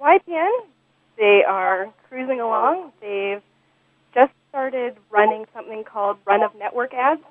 YPN, 0.00 0.50
they 1.16 1.44
are 1.46 1.88
cruising 2.08 2.40
along. 2.40 2.90
They've 3.00 3.42
just 4.12 4.32
started 4.48 4.96
running 5.08 5.44
something 5.54 5.84
called 5.84 6.16
run 6.26 6.42
of 6.42 6.50
network 6.58 6.94
ads. 6.94 7.22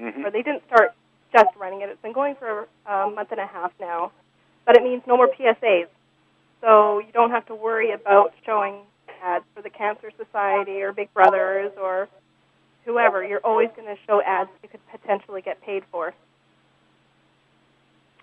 Mm-hmm. 0.00 0.24
Or 0.24 0.32
they 0.32 0.42
didn't 0.42 0.64
start 0.66 0.94
just 1.32 1.54
running 1.56 1.82
it. 1.82 1.90
It's 1.90 2.02
been 2.02 2.12
going 2.12 2.34
for 2.34 2.66
a 2.86 3.08
month 3.08 3.30
and 3.30 3.38
a 3.38 3.46
half 3.46 3.70
now. 3.78 4.10
But 4.64 4.76
it 4.76 4.82
means 4.82 5.02
no 5.06 5.16
more 5.16 5.28
PSAs. 5.28 5.86
So 6.60 6.98
you 6.98 7.12
don't 7.12 7.30
have 7.30 7.46
to 7.46 7.54
worry 7.54 7.92
about 7.92 8.34
showing 8.44 8.80
ads 9.22 9.44
for 9.54 9.62
the 9.62 9.70
Cancer 9.70 10.10
Society 10.16 10.82
or 10.82 10.92
Big 10.92 11.12
Brothers 11.14 11.72
or 11.80 12.08
whoever. 12.84 13.24
You're 13.24 13.44
always 13.44 13.68
going 13.76 13.88
to 13.88 14.00
show 14.06 14.22
ads 14.22 14.50
you 14.62 14.68
could 14.68 14.80
potentially 14.90 15.42
get 15.42 15.60
paid 15.62 15.82
for. 15.90 16.08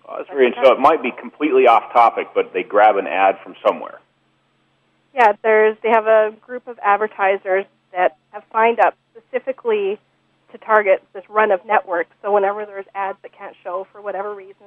Uh, 0.06 0.08
oh, 0.08 0.16
that's 0.18 0.28
very 0.28 0.54
so. 0.62 0.72
It 0.72 0.80
might 0.80 1.02
be 1.02 1.12
completely 1.12 1.66
off 1.66 1.92
topic, 1.92 2.28
but 2.34 2.52
they 2.52 2.62
grab 2.62 2.96
an 2.96 3.06
ad 3.06 3.36
from 3.42 3.54
somewhere. 3.66 4.00
Yeah, 5.14 5.32
there's 5.42 5.76
they 5.82 5.90
have 5.90 6.06
a 6.06 6.34
group 6.40 6.66
of 6.66 6.78
advertisers 6.82 7.64
that 7.92 8.16
have 8.32 8.42
signed 8.52 8.80
up 8.80 8.96
specifically 9.16 9.98
to 10.50 10.58
target 10.58 11.02
this 11.12 11.24
run 11.28 11.50
of 11.50 11.64
networks. 11.64 12.10
So 12.22 12.32
whenever 12.32 12.66
there's 12.66 12.86
ads 12.94 13.18
that 13.22 13.32
can't 13.32 13.56
show 13.62 13.86
for 13.92 14.00
whatever 14.00 14.34
reason, 14.34 14.66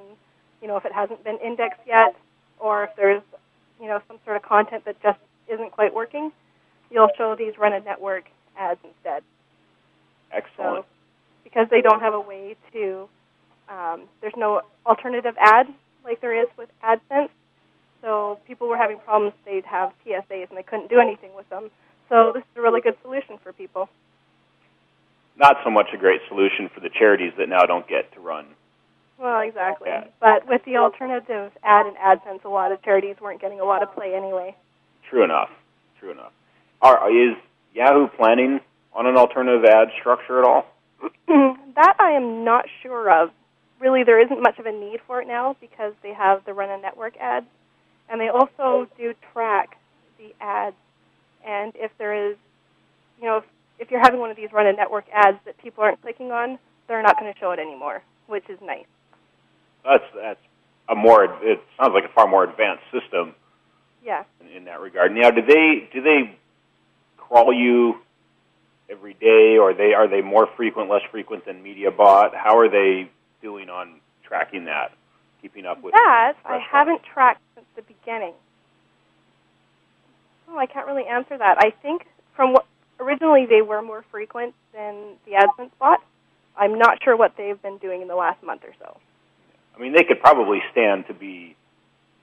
you 0.61 0.67
know, 0.67 0.77
if 0.77 0.85
it 0.85 0.93
hasn't 0.93 1.23
been 1.23 1.37
indexed 1.37 1.81
yet, 1.85 2.15
or 2.59 2.85
if 2.85 2.89
there's, 2.95 3.21
you 3.79 3.87
know, 3.87 4.01
some 4.07 4.17
sort 4.25 4.37
of 4.37 4.43
content 4.43 4.85
that 4.85 5.01
just 5.01 5.19
isn't 5.51 5.71
quite 5.71 5.93
working, 5.93 6.31
you'll 6.89 7.10
show 7.17 7.36
these 7.36 7.57
run 7.57 7.73
a 7.73 7.79
network 7.79 8.25
ads 8.57 8.79
instead. 8.83 9.23
Excellent. 10.31 10.83
So, 10.83 10.86
because 11.43 11.67
they 11.69 11.81
don't 11.81 12.01
have 12.01 12.13
a 12.13 12.19
way 12.19 12.55
to, 12.73 13.07
um, 13.69 14.03
there's 14.21 14.33
no 14.36 14.62
alternative 14.86 15.36
ad 15.39 15.67
like 16.03 16.21
there 16.21 16.41
is 16.41 16.47
with 16.57 16.69
AdSense. 16.83 17.29
So 18.01 18.39
people 18.47 18.67
were 18.67 18.77
having 18.77 18.99
problems. 18.99 19.33
They'd 19.45 19.65
have 19.65 19.91
PSAs 20.05 20.49
and 20.49 20.57
they 20.57 20.63
couldn't 20.63 20.89
do 20.89 20.99
anything 20.99 21.31
with 21.36 21.49
them. 21.49 21.69
So 22.10 22.31
this 22.33 22.41
is 22.41 22.57
a 22.57 22.62
really 22.62 22.81
good 22.81 22.95
solution 23.01 23.38
for 23.43 23.51
people. 23.51 23.89
Not 25.38 25.57
so 25.63 25.69
much 25.69 25.88
a 25.93 25.97
great 25.97 26.21
solution 26.29 26.69
for 26.73 26.79
the 26.79 26.89
charities 26.89 27.33
that 27.38 27.49
now 27.49 27.63
don't 27.63 27.88
get 27.88 28.12
to 28.13 28.19
run. 28.19 28.45
Well, 29.19 29.41
exactly. 29.41 29.89
But 30.19 30.47
with 30.47 30.63
the 30.65 30.77
alternative 30.77 31.51
ad 31.63 31.86
and 31.86 31.97
AdSense, 31.97 32.43
a 32.43 32.49
lot 32.49 32.71
of 32.71 32.81
charities 32.83 33.15
weren't 33.21 33.41
getting 33.41 33.60
a 33.60 33.65
lot 33.65 33.83
of 33.83 33.93
play 33.93 34.13
anyway. 34.15 34.55
True 35.10 35.24
enough. 35.24 35.50
True 36.00 36.12
enough. 36.12 36.32
Are, 36.82 37.10
is 37.10 37.36
Yahoo 37.74 38.08
planning 38.08 38.60
on 38.93 39.08
an 39.08 39.17
alternative 39.17 39.65
ad 39.65 39.89
structure 40.00 40.39
at 40.39 40.46
all? 40.46 40.65
that 41.28 41.96
I 42.00 42.12
am 42.12 42.43
not 42.43 42.65
sure 42.82 43.12
of. 43.12 43.30
Really, 43.80 44.04
there 44.04 44.24
isn't 44.24 44.41
much 44.41 44.58
of 44.58 44.65
a 44.65 44.72
need 44.72 45.00
for 45.06 45.22
it 45.22 45.28
now 45.28 45.56
because 45.62 45.93
they 46.02 46.13
have 46.13 46.43
the 46.46 46.54
run 46.54 46.72
a 46.72 46.82
network 46.82 47.15
ads, 47.17 47.46
and 48.10 48.20
they 48.20 48.30
also 48.30 48.88
do 48.98 49.13
track 49.34 49.78
the 50.17 50.34
ads 50.41 50.76
and 51.48 51.72
if 51.76 51.91
there 51.98 52.32
is, 52.32 52.38
you 53.20 53.26
know, 53.26 53.38
if, 53.38 53.43
if 53.80 53.91
you're 53.91 54.02
having 54.02 54.20
one 54.20 54.30
of 54.30 54.38
these 54.38 54.52
run 54.52 54.67
a 54.67 54.74
network 54.74 55.06
ads 55.13 55.38
that 55.46 55.58
people 55.58 55.84
aren't 55.84 56.02
clicking 56.02 56.32
on, 56.32 56.60
they're 56.88 57.02
not 57.02 57.20
going 57.20 57.32
to 57.32 57.39
show 57.39 57.52
it 57.52 57.60
anymore, 57.60 58.04
which 58.28 58.43
is 58.50 58.60
nice. 58.62 58.86
That's 59.84 60.04
that's 60.15 60.39
a 60.89 60.96
more. 60.96 61.24
It 61.41 61.62
sounds 61.80 61.93
like 61.93 62.04
a 62.04 62.13
far 62.13 62.28
more 62.28 62.43
advanced 62.43 62.84
system 62.91 63.34
Yeah. 64.08 64.24
in, 64.39 64.48
in 64.48 64.65
that 64.65 64.80
regard. 64.80 65.13
Now, 65.13 65.32
do 65.32 65.41
they 65.41 65.89
do 65.93 66.02
they 66.02 66.38
crawl 67.17 67.54
you 67.54 67.96
every 68.89 69.13
day, 69.15 69.58
or 69.60 69.74
they 69.74 69.93
are 69.93 70.08
they 70.08 70.22
more 70.22 70.48
frequent, 70.56 70.89
less 70.89 71.02
frequent 71.12 71.46
than 71.46 71.62
media 71.62 71.91
bot? 71.91 72.34
How 72.34 72.58
are 72.58 72.70
they 72.70 73.12
doing 73.41 73.70
on 73.70 74.00
tracking 74.24 74.65
that, 74.65 74.93
keeping 75.41 75.65
up 75.65 75.84
with 75.84 75.93
That 75.93 76.36
I 76.46 76.58
haven't 76.60 77.02
tracked 77.04 77.41
since 77.54 77.67
the 77.76 77.82
beginning. 77.82 78.34
Oh, 80.50 80.58
I 80.58 80.65
can't 80.65 80.88
really 80.88 81.06
answer 81.06 81.38
that. 81.38 81.58
I 81.60 81.72
think 81.82 82.04
from 82.34 82.54
what 82.54 82.65
originally 83.02 83.46
they 83.46 83.62
were 83.62 83.82
more 83.82 84.06
frequent 84.10 84.56
than 84.74 85.15
the 85.26 85.34
AdSense 85.34 85.72
bot. 85.80 86.00
I'm 86.58 86.80
not 86.80 87.04
sure 87.04 87.17
what 87.17 87.34
they've 87.38 87.62
been 87.62 87.78
doing 87.78 88.02
in 88.02 88.08
the 88.08 88.15
last 88.15 88.41
month 88.41 88.63
or 88.63 88.74
so. 88.80 88.98
I 89.76 89.82
mean, 89.82 89.93
they 89.93 90.06
could 90.06 90.22
probably 90.22 90.60
stand 90.72 91.06
to 91.08 91.13
be 91.13 91.58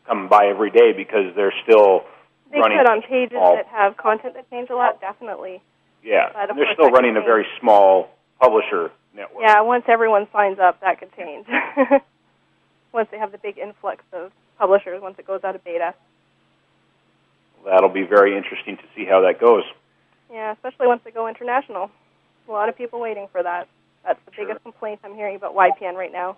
coming 0.07 0.29
by 0.29 0.47
every 0.47 0.71
day 0.71 0.93
because 0.93 1.35
they're 1.35 1.55
still 1.63 2.05
They 2.51 2.61
running. 2.61 2.79
could 2.79 2.89
on 2.89 3.03
pages 3.03 3.33
small- 3.39 3.57
that 3.57 3.67
have 3.67 3.97
content 3.97 4.35
that 4.35 4.49
change 4.51 4.71
a 4.71 4.77
lot, 4.77 5.01
definitely. 5.01 5.61
Yeah, 6.03 6.31
but 6.35 6.55
they're 6.55 6.73
still 6.75 6.91
running 6.91 7.17
a 7.17 7.23
very 7.23 7.47
small 7.61 8.11
publisher 8.41 8.91
network. 9.15 9.43
Yeah, 9.43 9.63
once 9.63 9.85
everyone 9.89 10.29
signs 10.33 10.59
up, 10.59 10.81
that 10.81 10.99
could 11.01 11.15
change. 11.17 11.47
once 12.93 13.09
they 13.11 13.19
have 13.19 13.33
the 13.33 13.39
big 13.39 13.57
influx 13.59 14.05
of 14.13 14.31
publishers, 14.59 15.01
once 15.01 15.19
it 15.19 15.27
goes 15.27 15.43
out 15.45 15.55
of 15.55 15.65
beta. 15.65 15.95
That'll 17.65 17.89
be 17.89 18.03
very 18.03 18.37
interesting 18.37 18.77
to 18.77 18.83
see 18.95 19.07
how 19.07 19.23
that 19.23 19.41
goes. 19.41 19.65
Yeah, 20.31 20.53
especially 20.53 20.87
once 20.87 21.01
they 21.05 21.11
go 21.11 21.27
international. 21.29 21.91
A 22.49 22.53
lot 22.53 22.69
of 22.69 22.77
people 22.77 23.01
waiting 23.01 23.27
for 23.33 23.43
that. 23.43 23.69
That's 24.05 24.21
the 24.27 24.33
Sure. 24.35 24.45
biggest 24.45 24.63
complaint 24.63 25.01
I'm 25.03 25.15
hearing 25.15 25.37
about 25.37 25.55
YPN 25.55 25.95
right 25.97 26.13
now 26.13 26.37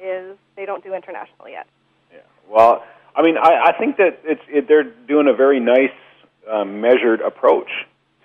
is 0.00 0.36
they 0.54 0.64
don't 0.64 0.84
do 0.84 0.94
international 0.94 1.48
yet. 1.48 1.66
Yeah. 2.12 2.20
Well, 2.48 2.84
I 3.14 3.22
mean, 3.22 3.36
I, 3.36 3.70
I 3.70 3.78
think 3.78 3.96
that 3.96 4.20
it's 4.24 4.42
it, 4.48 4.68
they're 4.68 4.84
doing 4.84 5.28
a 5.28 5.34
very 5.34 5.60
nice, 5.60 5.94
um, 6.50 6.80
measured 6.80 7.20
approach 7.20 7.70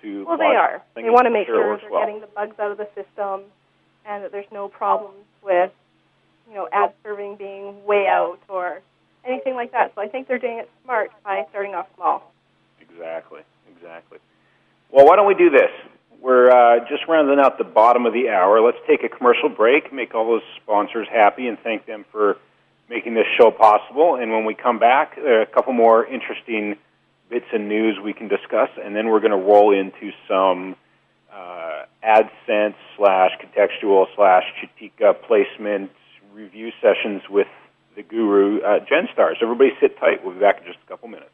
to. 0.02 0.24
Well, 0.24 0.38
they 0.38 0.44
are. 0.44 0.82
They 0.94 1.02
want 1.10 1.26
to 1.26 1.30
make 1.30 1.46
sure 1.46 1.56
sure 1.56 1.76
they're 1.78 1.90
well. 1.90 2.00
getting 2.00 2.20
the 2.20 2.26
bugs 2.28 2.58
out 2.58 2.70
of 2.70 2.78
the 2.78 2.88
system 2.94 3.42
and 4.06 4.24
that 4.24 4.32
there's 4.32 4.50
no 4.52 4.68
problems 4.68 5.24
with, 5.42 5.72
you 6.48 6.54
know, 6.54 6.68
ad 6.72 6.92
serving 7.02 7.36
being 7.36 7.84
way 7.84 8.06
out 8.06 8.38
or 8.48 8.80
anything 9.24 9.54
like 9.54 9.72
that. 9.72 9.92
So 9.94 10.02
I 10.02 10.08
think 10.08 10.28
they're 10.28 10.38
doing 10.38 10.58
it 10.58 10.70
smart 10.84 11.10
by 11.24 11.46
starting 11.50 11.74
off 11.74 11.86
small. 11.96 12.32
Exactly. 12.80 13.40
Exactly. 13.76 14.18
Well, 14.90 15.06
why 15.06 15.16
don't 15.16 15.26
we 15.26 15.34
do 15.34 15.50
this? 15.50 15.70
We're 16.20 16.50
uh, 16.50 16.80
just 16.88 17.02
rounding 17.08 17.38
out 17.38 17.58
the 17.58 17.64
bottom 17.64 18.06
of 18.06 18.12
the 18.12 18.28
hour. 18.30 18.60
Let's 18.60 18.78
take 18.86 19.02
a 19.04 19.08
commercial 19.08 19.48
break, 19.48 19.92
make 19.92 20.14
all 20.14 20.26
those 20.26 20.42
sponsors 20.62 21.06
happy, 21.10 21.48
and 21.48 21.58
thank 21.58 21.84
them 21.86 22.04
for 22.10 22.38
making 22.88 23.14
this 23.14 23.26
show 23.38 23.50
possible. 23.50 24.16
And 24.16 24.32
when 24.32 24.44
we 24.44 24.54
come 24.54 24.78
back, 24.78 25.16
there 25.16 25.38
are 25.38 25.42
a 25.42 25.46
couple 25.46 25.72
more 25.72 26.04
interesting 26.06 26.76
bits 27.30 27.46
and 27.52 27.68
news 27.68 27.98
we 28.02 28.12
can 28.12 28.28
discuss, 28.28 28.68
and 28.82 28.94
then 28.94 29.08
we're 29.08 29.20
going 29.20 29.32
to 29.32 29.36
roll 29.36 29.72
into 29.74 30.12
some 30.28 30.76
uh, 31.32 31.84
AdSense 32.04 32.74
slash 32.96 33.30
contextual 33.42 34.06
slash 34.14 34.44
Chitika 34.60 35.14
placement 35.26 35.90
review 36.32 36.70
sessions 36.82 37.22
with 37.30 37.48
the 37.96 38.02
guru, 38.02 38.60
uh, 38.60 38.80
Jen 38.80 39.08
Stars. 39.12 39.38
Everybody 39.40 39.70
sit 39.80 39.98
tight. 39.98 40.24
We'll 40.24 40.34
be 40.34 40.40
back 40.40 40.60
in 40.60 40.66
just 40.66 40.78
a 40.84 40.88
couple 40.88 41.08
minutes. 41.08 41.30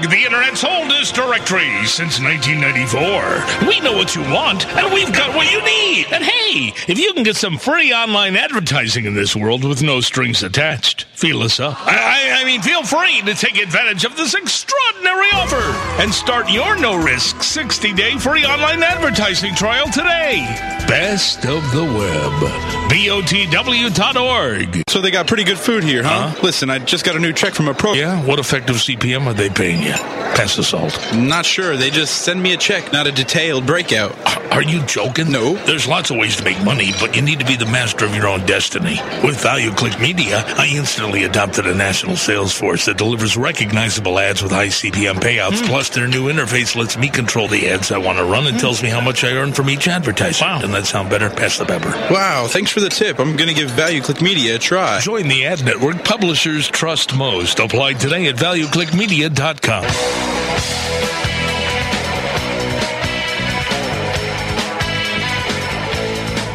The 0.00 0.24
internet's 0.24 0.62
oldest 0.62 1.16
directory 1.16 1.84
since 1.84 2.20
1994. 2.20 3.66
We 3.68 3.80
know 3.80 3.92
what 3.92 4.14
you 4.14 4.22
want, 4.22 4.64
and 4.76 4.94
we've 4.94 5.12
got 5.12 5.34
what 5.34 5.50
you 5.50 5.60
need. 5.64 6.06
And 6.12 6.22
hey, 6.22 6.72
if 6.86 6.98
you 6.98 7.12
can 7.12 7.24
get 7.24 7.34
some 7.34 7.58
free 7.58 7.92
online 7.92 8.36
advertising 8.36 9.06
in 9.06 9.14
this 9.14 9.34
world 9.34 9.64
with 9.64 9.82
no 9.82 10.00
strings 10.00 10.42
attached, 10.44 11.04
feel 11.14 11.42
us 11.42 11.58
up. 11.58 11.76
I, 11.84 11.96
I, 11.96 12.42
I 12.42 12.44
mean, 12.44 12.62
feel 12.62 12.84
free 12.84 13.22
to 13.22 13.34
take 13.34 13.58
advantage 13.58 14.04
of 14.04 14.16
this 14.16 14.34
extraordinary 14.34 15.26
offer 15.32 15.87
and 15.98 16.12
start 16.14 16.50
your 16.50 16.78
no 16.78 16.96
risk 16.96 17.42
60 17.42 17.92
day 17.92 18.16
free 18.18 18.44
online 18.44 18.82
advertising 18.82 19.54
trial 19.54 19.86
today. 19.86 20.44
Best 20.86 21.44
of 21.44 21.62
the 21.72 21.82
web. 21.84 22.88
BOTW.org. 22.90 24.82
So 24.88 25.00
they 25.00 25.10
got 25.10 25.26
pretty 25.26 25.44
good 25.44 25.58
food 25.58 25.84
here, 25.84 26.02
huh? 26.02 26.28
Huh? 26.28 26.40
Listen, 26.42 26.70
I 26.70 26.78
just 26.78 27.04
got 27.04 27.16
a 27.16 27.18
new 27.18 27.32
check 27.32 27.52
from 27.54 27.68
a 27.68 27.74
pro. 27.74 27.92
Yeah, 27.92 28.24
what 28.24 28.38
effective 28.38 28.76
CPM 28.76 29.26
are 29.26 29.34
they 29.34 29.50
paying 29.50 29.82
you? 29.82 29.92
Pass 29.92 30.56
the 30.56 30.62
salt. 30.64 30.98
Not 31.14 31.44
sure. 31.44 31.76
They 31.76 31.90
just 31.90 32.22
send 32.22 32.42
me 32.42 32.54
a 32.54 32.56
check, 32.56 32.92
not 32.92 33.06
a 33.06 33.12
detailed 33.12 33.66
breakout. 33.66 34.16
Are 34.52 34.62
you 34.62 34.82
joking? 34.86 35.30
No. 35.30 35.54
There's 35.66 35.86
lots 35.86 36.10
of 36.10 36.16
ways 36.16 36.36
to 36.36 36.44
make 36.44 36.62
money, 36.64 36.92
but 36.98 37.14
you 37.14 37.22
need 37.22 37.40
to 37.40 37.44
be 37.44 37.56
the 37.56 37.66
master 37.66 38.06
of 38.06 38.14
your 38.14 38.26
own 38.28 38.46
destiny. 38.46 38.98
With 39.22 39.36
ValueClick 39.42 40.00
Media, 40.00 40.42
I 40.56 40.68
instantly 40.72 41.24
adopted 41.24 41.66
a 41.66 41.74
national 41.74 42.16
sales 42.16 42.54
force 42.56 42.86
that 42.86 42.96
delivers 42.96 43.36
recognizable 43.36 44.18
ads 44.18 44.42
with 44.42 44.52
high 44.52 44.68
CPM 44.68 45.16
payouts. 45.16 45.60
Hmm. 45.60 45.66
Plus, 45.66 45.87
their 45.90 46.06
new 46.06 46.28
interface 46.28 46.76
lets 46.76 46.96
me 46.96 47.08
control 47.08 47.48
the 47.48 47.68
ads 47.68 47.92
I 47.92 47.98
want 47.98 48.18
to 48.18 48.24
run 48.24 48.46
and 48.46 48.58
tells 48.58 48.82
me 48.82 48.88
how 48.88 49.00
much 49.00 49.24
I 49.24 49.32
earn 49.32 49.52
from 49.52 49.70
each 49.70 49.88
advertisement. 49.88 50.50
Wow. 50.50 50.60
Doesn't 50.60 50.72
that 50.72 50.86
sound 50.86 51.10
better? 51.10 51.30
Pass 51.30 51.58
the 51.58 51.64
pepper. 51.64 51.90
Wow, 52.12 52.46
thanks 52.48 52.70
for 52.70 52.80
the 52.80 52.88
tip. 52.88 53.18
I'm 53.18 53.36
going 53.36 53.48
to 53.48 53.54
give 53.54 53.70
ValueClick 53.70 54.22
Media 54.22 54.56
a 54.56 54.58
try. 54.58 55.00
Join 55.00 55.28
the 55.28 55.46
ad 55.46 55.64
network 55.64 56.04
publishers 56.04 56.68
trust 56.68 57.16
most. 57.16 57.58
Apply 57.58 57.94
today 57.94 58.26
at 58.26 58.36
valueclickmedia.com. 58.36 59.84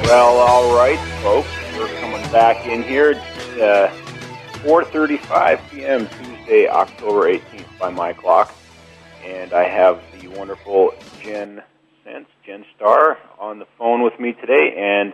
Well, 0.04 0.38
all 0.38 0.76
right, 0.76 1.00
folks, 1.24 1.48
we're 1.78 1.88
coming 2.00 2.22
back 2.32 2.68
in 2.68 2.84
here. 2.84 3.14
Uh, 3.62 3.88
4:35 4.64 5.60
p.m. 5.72 6.08
Tuesday, 6.08 6.68
October 6.68 7.34
18th, 7.34 7.80
by 7.80 7.90
my 7.90 8.14
clock, 8.14 8.54
and 9.24 9.54
I 9.54 9.68
have 9.68 10.02
the 10.20 10.28
wonderful 10.28 10.94
Jen 11.22 11.62
Sense, 12.04 12.28
Jen 12.46 12.66
Starr, 12.76 13.18
on 13.40 13.60
the 13.60 13.68
phone 13.78 14.04
with 14.04 14.20
me 14.20 14.34
today, 14.34 14.76
and 14.78 15.14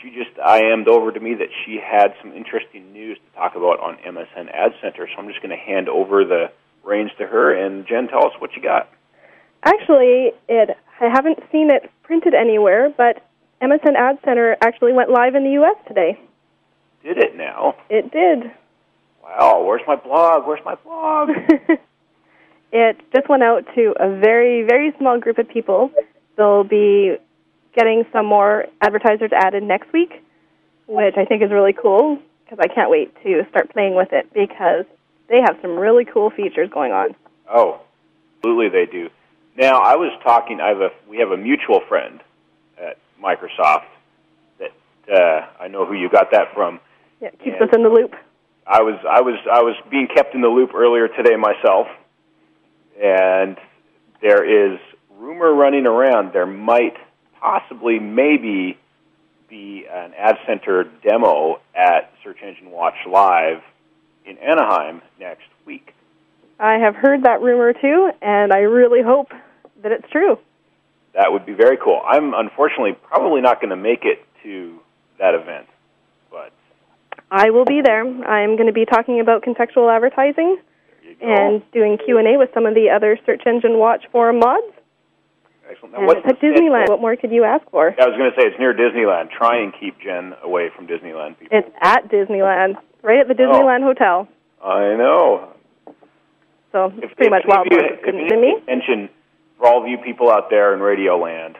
she 0.00 0.10
just 0.10 0.38
IM'd 0.38 0.88
over 0.88 1.12
to 1.12 1.20
me 1.20 1.34
that 1.34 1.48
she 1.64 1.78
had 1.82 2.14
some 2.22 2.32
interesting 2.32 2.92
news 2.92 3.18
to 3.18 3.36
talk 3.38 3.54
about 3.54 3.80
on 3.80 3.96
MSN 3.96 4.50
Ad 4.52 4.72
Center. 4.80 5.06
So 5.06 5.14
I'm 5.18 5.28
just 5.28 5.42
going 5.42 5.56
to 5.56 5.62
hand 5.62 5.88
over 5.88 6.24
the 6.24 6.50
reins 6.84 7.10
to 7.18 7.26
her, 7.26 7.54
and 7.54 7.86
Jen, 7.86 8.08
tell 8.08 8.26
us 8.26 8.32
what 8.38 8.54
you 8.56 8.62
got. 8.62 8.88
Actually, 9.62 10.32
it 10.48 10.76
I 11.00 11.08
haven't 11.08 11.40
seen 11.52 11.70
it 11.70 11.90
printed 12.02 12.34
anywhere, 12.34 12.92
but 12.96 13.22
MSN 13.60 13.96
Ad 13.96 14.18
Center 14.24 14.56
actually 14.62 14.92
went 14.92 15.10
live 15.10 15.34
in 15.34 15.44
the 15.44 15.52
U.S. 15.52 15.76
today. 15.86 16.18
Did 17.02 17.18
it 17.18 17.36
now? 17.36 17.74
It 17.90 18.10
did. 18.10 18.50
Wow, 19.22 19.64
where's 19.66 19.82
my 19.86 19.96
blog? 19.96 20.46
Where's 20.46 20.64
my 20.64 20.76
blog? 20.76 21.30
it 22.72 22.96
just 23.14 23.28
went 23.28 23.42
out 23.42 23.64
to 23.74 23.94
a 23.98 24.18
very, 24.20 24.62
very 24.62 24.92
small 24.98 25.18
group 25.18 25.38
of 25.38 25.48
people. 25.48 25.90
They'll 26.36 26.64
be 26.64 27.16
getting 27.74 28.04
some 28.12 28.26
more 28.26 28.66
advertisers 28.80 29.30
added 29.32 29.62
next 29.62 29.92
week, 29.92 30.22
which 30.86 31.14
I 31.16 31.24
think 31.24 31.42
is 31.42 31.50
really 31.50 31.72
cool 31.72 32.18
because 32.44 32.58
I 32.60 32.68
can't 32.72 32.90
wait 32.90 33.14
to 33.22 33.46
start 33.50 33.70
playing 33.72 33.94
with 33.94 34.12
it 34.12 34.32
because 34.32 34.84
they 35.28 35.40
have 35.40 35.56
some 35.62 35.76
really 35.76 36.04
cool 36.04 36.30
features 36.30 36.70
going 36.72 36.92
on. 36.92 37.14
Oh, 37.52 37.80
absolutely 38.38 38.68
they 38.68 38.90
do. 38.90 39.08
Now, 39.56 39.80
I 39.80 39.96
was 39.96 40.12
talking. 40.22 40.60
I 40.60 40.68
have 40.68 40.80
a 40.80 40.90
we 41.08 41.18
have 41.18 41.30
a 41.30 41.36
mutual 41.36 41.80
friend 41.88 42.20
at 42.78 42.98
Microsoft 43.22 43.86
that 44.58 44.72
uh, 45.10 45.46
I 45.58 45.68
know 45.68 45.86
who 45.86 45.94
you 45.94 46.10
got 46.10 46.30
that 46.32 46.52
from. 46.54 46.78
Yeah, 47.22 47.30
keeps 47.30 47.56
Yeah. 47.58 47.64
us 47.64 47.70
in 47.74 47.82
the 47.82 47.88
loop. 47.88 48.14
I 48.66 48.82
was 48.82 48.96
I 49.08 49.22
was 49.22 49.36
I 49.50 49.62
was 49.62 49.74
being 49.90 50.08
kept 50.14 50.34
in 50.34 50.42
the 50.42 50.48
loop 50.48 50.74
earlier 50.74 51.08
today 51.08 51.36
myself, 51.36 51.86
and 53.02 53.56
there 54.22 54.44
is 54.44 54.78
rumor 55.18 55.52
running 55.54 55.86
around 55.86 56.32
there 56.32 56.46
might 56.46 56.96
possibly 57.40 57.98
maybe 57.98 58.78
be 59.48 59.86
an 59.90 60.12
Ad 60.18 60.36
Center 60.46 60.84
demo 61.02 61.60
at 61.74 62.12
Search 62.24 62.38
Engine 62.42 62.70
Watch 62.70 62.94
Live 63.10 63.62
in 64.24 64.38
Anaheim 64.38 65.02
next 65.20 65.46
week. 65.64 65.94
I 66.58 66.74
have 66.78 66.96
heard 66.96 67.22
that 67.24 67.40
rumor 67.42 67.72
too, 67.72 68.10
and 68.20 68.52
I 68.52 68.60
really 68.60 69.02
hope 69.02 69.30
that 69.82 69.92
it's 69.92 70.08
true. 70.10 70.38
That 71.14 71.32
would 71.32 71.46
be 71.46 71.52
very 71.52 71.76
cool. 71.76 72.02
I'm 72.06 72.34
unfortunately 72.34 72.92
probably 72.92 73.40
not 73.40 73.60
going 73.60 73.70
to 73.70 73.76
make 73.76 74.04
it 74.04 74.24
to 74.42 74.78
that 75.18 75.34
event. 75.34 75.66
But 76.30 76.52
I 77.30 77.50
will 77.50 77.64
be 77.64 77.80
there. 77.82 78.02
I'm 78.02 78.56
going 78.56 78.66
to 78.66 78.72
be 78.72 78.84
talking 78.84 79.20
about 79.20 79.42
contextual 79.42 79.94
advertising 79.94 80.58
you 81.20 81.28
and 81.28 81.62
doing 81.72 81.98
Q&A 82.04 82.36
with 82.36 82.50
some 82.54 82.66
of 82.66 82.74
the 82.74 82.90
other 82.90 83.18
Search 83.26 83.42
Engine 83.46 83.78
Watch 83.78 84.04
forum 84.12 84.38
mods. 84.40 84.64
Excellent. 85.68 85.92
Now, 85.94 85.98
And 85.98 86.06
what's 86.06 86.20
it's 86.20 86.28
at 86.28 86.40
Disneyland. 86.40 86.84
schedule? 86.84 86.94
What 86.94 87.00
more 87.00 87.16
could 87.16 87.32
you 87.32 87.44
ask 87.44 87.68
for? 87.70 87.88
I 88.00 88.06
was 88.06 88.16
going 88.16 88.30
to 88.30 88.36
say 88.40 88.46
it's 88.46 88.58
near 88.58 88.72
Disneyland. 88.74 89.30
Try 89.30 89.58
and 89.62 89.72
keep 89.78 89.98
Jen 90.00 90.34
away 90.42 90.70
from 90.74 90.86
Disneyland 90.86 91.38
people. 91.38 91.58
It's 91.58 91.68
at 91.80 92.08
Disneyland, 92.08 92.76
right 93.02 93.18
at 93.20 93.28
the 93.28 93.34
Oh. 93.34 93.46
Disneyland 93.50 93.82
Hotel. 93.82 94.28
I 94.64 94.94
know. 94.96 95.48
So 96.72 96.86
it's 96.96 97.10
If, 97.10 97.16
pretty 97.16 97.26
if 97.26 97.30
much 97.30 97.44
wild 97.46 97.66
you, 97.70 97.78
if 97.78 98.02
couldn't 98.02 98.26
me. 98.40 98.54
Attention 98.62 99.08
for 99.58 99.66
all 99.66 99.82
of 99.82 99.88
you 99.88 99.98
people 99.98 100.30
out 100.30 100.50
there 100.50 100.74
in 100.74 100.80
Radio 100.80 101.16
Land. 101.18 101.56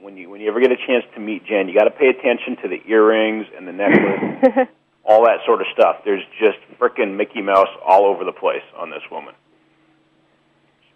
When 0.00 0.16
you 0.16 0.30
when 0.30 0.40
you 0.40 0.48
ever 0.48 0.60
get 0.60 0.72
a 0.72 0.76
chance 0.76 1.04
to 1.14 1.20
meet 1.20 1.44
Jen, 1.44 1.68
you 1.68 1.74
got 1.74 1.84
to 1.84 1.90
pay 1.90 2.08
attention 2.08 2.56
to 2.62 2.68
the 2.68 2.80
earrings 2.88 3.46
and 3.54 3.68
the 3.68 3.72
necklace, 3.72 4.68
all 5.10 5.24
that 5.26 5.38
sort 5.44 5.60
of 5.60 5.66
stuff. 5.74 5.96
There's 6.04 6.22
just 6.38 6.58
frickin' 6.78 7.16
Mickey 7.16 7.42
Mouse 7.42 7.68
all 7.84 8.06
over 8.06 8.24
the 8.24 8.32
place 8.32 8.62
on 8.78 8.90
this 8.90 9.02
woman. 9.10 9.34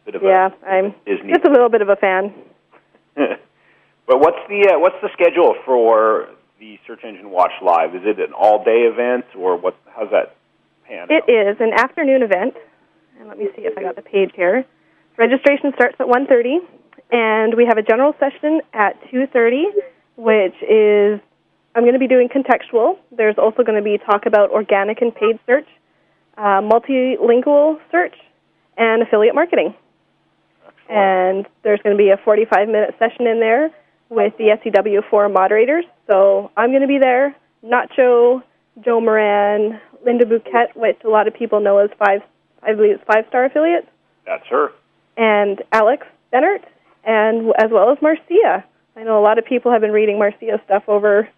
Bit 0.07 0.15
of 0.15 0.23
yeah, 0.23 0.51
I'm 0.65 0.95
Disney. 1.05 1.33
just 1.33 1.45
a 1.45 1.51
little 1.51 1.69
bit 1.69 1.83
of 1.83 1.89
a 1.89 1.97
fan. 1.97 2.33
but 3.17 4.21
what's 4.21 4.39
the 4.49 4.71
uh, 4.75 4.79
what's 4.79 5.01
the 5.03 5.09
schedule 5.15 5.57
for 5.65 6.29
the 6.61 6.79
Search 6.87 7.03
Engine 7.05 7.31
Watch 7.31 7.53
Live? 7.61 7.95
Is 7.97 8.03
it 8.05 8.21
an 8.21 8.33
all 8.33 8.63
day 8.63 8.87
event 8.87 9.25
or 9.37 9.57
what? 9.57 9.75
How's 9.87 10.11
that 10.11 10.37
pan 10.87 11.09
It 11.11 11.25
out? 11.25 11.29
is 11.29 11.57
an 11.59 11.73
afternoon 11.73 12.23
event. 12.23 12.55
And 13.19 13.29
let 13.29 13.39
me 13.39 13.49
see 13.57 13.63
if 13.63 13.77
I 13.79 13.83
got 13.83 13.97
the 13.97 14.03
page 14.03 14.31
here. 14.37 14.65
Registration 15.17 15.73
starts 15.75 15.97
at 15.99 16.07
1:30 16.07 16.59
and 17.11 17.55
we 17.55 17.65
have 17.67 17.79
a 17.79 17.83
general 17.83 18.15
session 18.21 18.61
at 18.75 18.95
2:30 19.11 19.65
which 20.17 20.55
is 20.63 21.19
I'm 21.75 21.83
going 21.83 21.95
to 21.95 21.99
be 21.99 22.07
doing 22.09 22.29
contextual. 22.29 22.99
There's 23.17 23.37
also 23.39 23.63
going 23.63 23.77
to 23.77 23.83
be 23.83 23.99
talk 23.99 24.27
about 24.27 24.51
organic 24.51 25.03
and 25.03 25.15
paid 25.15 25.39
search, 25.47 25.67
uh, 26.39 26.61
multilingual 26.61 27.81
search, 27.91 28.15
and 28.77 29.03
affiliate 29.03 29.35
marketing. 29.35 29.75
And 30.89 31.47
there's 31.63 31.81
going 31.83 31.97
to 31.97 32.03
be 32.03 32.11
a 32.11 32.17
45 32.25 32.69
minute 32.69 32.95
session 32.99 33.27
in 33.27 33.41
there 33.41 33.71
with 34.09 34.35
the 34.37 34.57
SEW 34.63 35.03
forum 35.11 35.33
moderators. 35.33 35.85
So 36.09 36.51
I'm 36.57 36.71
going 36.71 36.83
to 36.83 36.89
be 36.89 36.99
there. 36.99 37.35
Nacho, 37.65 38.43
Joe 38.85 39.01
Moran, 39.01 39.81
Linda 40.05 40.27
Buquet, 40.27 40.77
which 40.77 40.99
a 41.05 41.09
lot 41.09 41.27
of 41.27 41.35
people 41.35 41.61
know 41.61 41.79
as 41.79 41.91
five, 41.99 42.21
I 42.63 42.75
believe 42.75 42.97
it's 42.97 43.05
five 43.07 43.25
star 43.29 43.47
affiliate, 43.47 43.89
That's 44.27 44.47
her. 44.51 44.71
and 45.17 45.63
Alex 45.73 46.07
Bennert, 46.33 46.63
and 47.05 47.53
as 47.59 47.71
well 47.71 47.91
as 47.91 47.99
Marcia. 48.03 48.65
I 48.97 49.03
know 49.03 49.19
a 49.19 49.25
lot 49.25 49.39
of 49.39 49.47
people 49.47 49.73
have 49.73 49.81
been 49.81 49.93
reading 49.93 50.19
Marcia's 50.19 50.61
stuff 50.67 50.85
over 50.89 51.29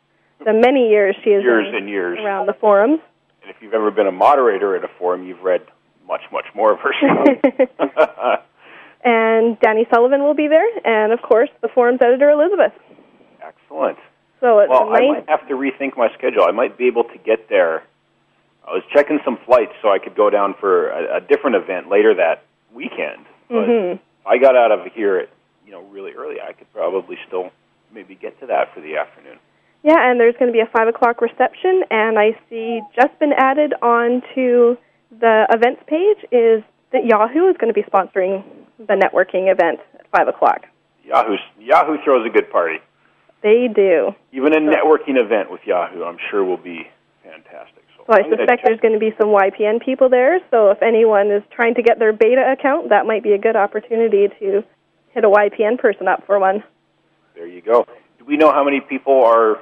the 0.44 0.52
many 0.52 0.88
years 0.90 1.16
she 1.24 1.30
has 1.30 1.42
Years 1.42 1.66
been 1.66 1.82
and 1.82 1.88
years. 1.88 2.18
around 2.20 2.46
the 2.46 2.54
forums. 2.54 3.00
And 3.42 3.50
if 3.50 3.56
you've 3.62 3.74
ever 3.74 3.90
been 3.90 4.06
a 4.06 4.12
moderator 4.12 4.76
at 4.76 4.84
a 4.84 4.88
forum, 4.98 5.24
you've 5.26 5.42
read 5.42 5.62
much, 6.06 6.22
much 6.32 6.46
more 6.54 6.72
of 6.72 6.78
her 6.80 6.92
stuff. 7.78 8.40
and 9.04 9.58
Danny 9.60 9.86
Sullivan 9.92 10.22
will 10.22 10.34
be 10.34 10.48
there, 10.48 10.66
and 10.84 11.12
of 11.12 11.20
course 11.22 11.50
the 11.62 11.68
forum's 11.68 12.00
editor 12.02 12.30
Elizabeth. 12.30 12.72
Excellent. 13.42 13.98
So 14.40 14.58
it's 14.60 14.70
Well, 14.70 14.90
I 14.92 15.00
might 15.08 15.28
have 15.28 15.46
to 15.48 15.54
rethink 15.54 15.96
my 15.96 16.08
schedule. 16.18 16.42
I 16.44 16.50
might 16.52 16.76
be 16.76 16.86
able 16.86 17.04
to 17.04 17.18
get 17.24 17.48
there. 17.48 17.84
I 18.66 18.72
was 18.72 18.82
checking 18.92 19.20
some 19.24 19.38
flights 19.46 19.72
so 19.80 19.88
I 19.90 19.98
could 19.98 20.16
go 20.16 20.28
down 20.28 20.54
for 20.58 20.88
a, 20.90 21.18
a 21.18 21.20
different 21.20 21.56
event 21.56 21.88
later 21.88 22.14
that 22.14 22.42
weekend. 22.74 23.24
But 23.48 23.66
hmm 23.66 23.92
if 23.92 24.00
I 24.26 24.38
got 24.38 24.56
out 24.56 24.72
of 24.72 24.80
here 24.92 25.18
at 25.18 25.28
you 25.64 25.70
know 25.72 25.82
really 25.82 26.12
early, 26.12 26.36
I 26.40 26.52
could 26.52 26.70
probably 26.72 27.16
still 27.28 27.50
maybe 27.94 28.16
get 28.16 28.38
to 28.40 28.46
that 28.46 28.74
for 28.74 28.80
the 28.80 28.96
afternoon. 28.96 29.38
Yeah, 29.86 30.10
and 30.10 30.18
there's 30.18 30.34
going 30.34 30.50
to 30.50 30.52
be 30.52 30.58
a 30.58 30.66
five 30.66 30.88
o'clock 30.88 31.20
reception, 31.20 31.84
and 31.92 32.18
I 32.18 32.36
see 32.50 32.80
just 32.96 33.16
been 33.20 33.32
added 33.32 33.72
onto 33.80 34.74
the 35.14 35.46
events 35.48 35.80
page 35.86 36.18
is 36.32 36.64
that 36.90 37.06
Yahoo 37.06 37.46
is 37.46 37.56
going 37.56 37.72
to 37.72 37.80
be 37.80 37.86
sponsoring 37.86 38.42
the 38.78 38.98
networking 38.98 39.46
event 39.46 39.78
at 39.94 40.10
five 40.10 40.26
o'clock. 40.26 40.62
Yahoo 41.04 41.36
Yahoo 41.60 42.02
throws 42.02 42.26
a 42.26 42.30
good 42.30 42.50
party. 42.50 42.78
They 43.44 43.68
do. 43.72 44.10
Even 44.32 44.54
a 44.54 44.58
networking 44.58 45.22
event 45.22 45.52
with 45.52 45.60
Yahoo, 45.64 46.02
I'm 46.02 46.18
sure 46.30 46.44
will 46.44 46.56
be 46.56 46.90
fantastic. 47.22 47.84
So, 47.96 48.02
So 48.08 48.12
I 48.12 48.28
suspect 48.28 48.62
there's 48.64 48.80
going 48.80 48.94
to 48.94 48.98
be 48.98 49.14
some 49.20 49.28
YPN 49.28 49.84
people 49.84 50.08
there. 50.08 50.40
So 50.50 50.70
if 50.70 50.82
anyone 50.82 51.30
is 51.30 51.44
trying 51.54 51.76
to 51.76 51.82
get 51.82 52.00
their 52.00 52.12
beta 52.12 52.42
account, 52.58 52.88
that 52.88 53.06
might 53.06 53.22
be 53.22 53.34
a 53.34 53.38
good 53.38 53.54
opportunity 53.54 54.26
to 54.40 54.64
hit 55.14 55.24
a 55.24 55.28
YPN 55.28 55.78
person 55.78 56.08
up 56.08 56.26
for 56.26 56.40
one. 56.40 56.64
There 57.36 57.46
you 57.46 57.62
go. 57.62 57.86
Do 58.18 58.24
we 58.24 58.36
know 58.36 58.50
how 58.50 58.64
many 58.64 58.80
people 58.80 59.22
are 59.22 59.60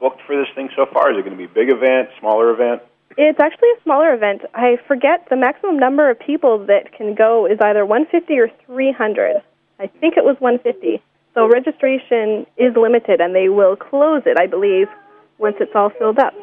booked 0.00 0.22
for 0.26 0.36
this 0.36 0.48
thing 0.54 0.70
so 0.74 0.86
far? 0.92 1.12
Is 1.12 1.18
it 1.18 1.24
going 1.24 1.36
to 1.36 1.38
be 1.38 1.44
a 1.44 1.54
big 1.54 1.70
event, 1.70 2.08
smaller 2.18 2.50
event? 2.50 2.82
It's 3.16 3.38
actually 3.38 3.68
a 3.78 3.82
smaller 3.82 4.14
event. 4.14 4.42
I 4.54 4.78
forget 4.88 5.26
the 5.28 5.36
maximum 5.36 5.78
number 5.78 6.10
of 6.10 6.18
people 6.18 6.64
that 6.66 6.92
can 6.96 7.14
go 7.14 7.46
is 7.46 7.58
either 7.60 7.84
150 7.84 8.38
or 8.38 8.48
300. 8.66 9.42
I 9.78 9.86
think 9.86 10.16
it 10.16 10.24
was 10.24 10.36
150. 10.38 11.02
So 11.34 11.46
registration 11.46 12.46
is 12.56 12.74
limited, 12.76 13.20
and 13.20 13.34
they 13.34 13.48
will 13.48 13.76
close 13.76 14.22
it, 14.26 14.36
I 14.38 14.46
believe, 14.46 14.88
once 15.38 15.56
it's 15.60 15.72
all 15.74 15.90
filled 15.90 16.18
up. 16.18 16.34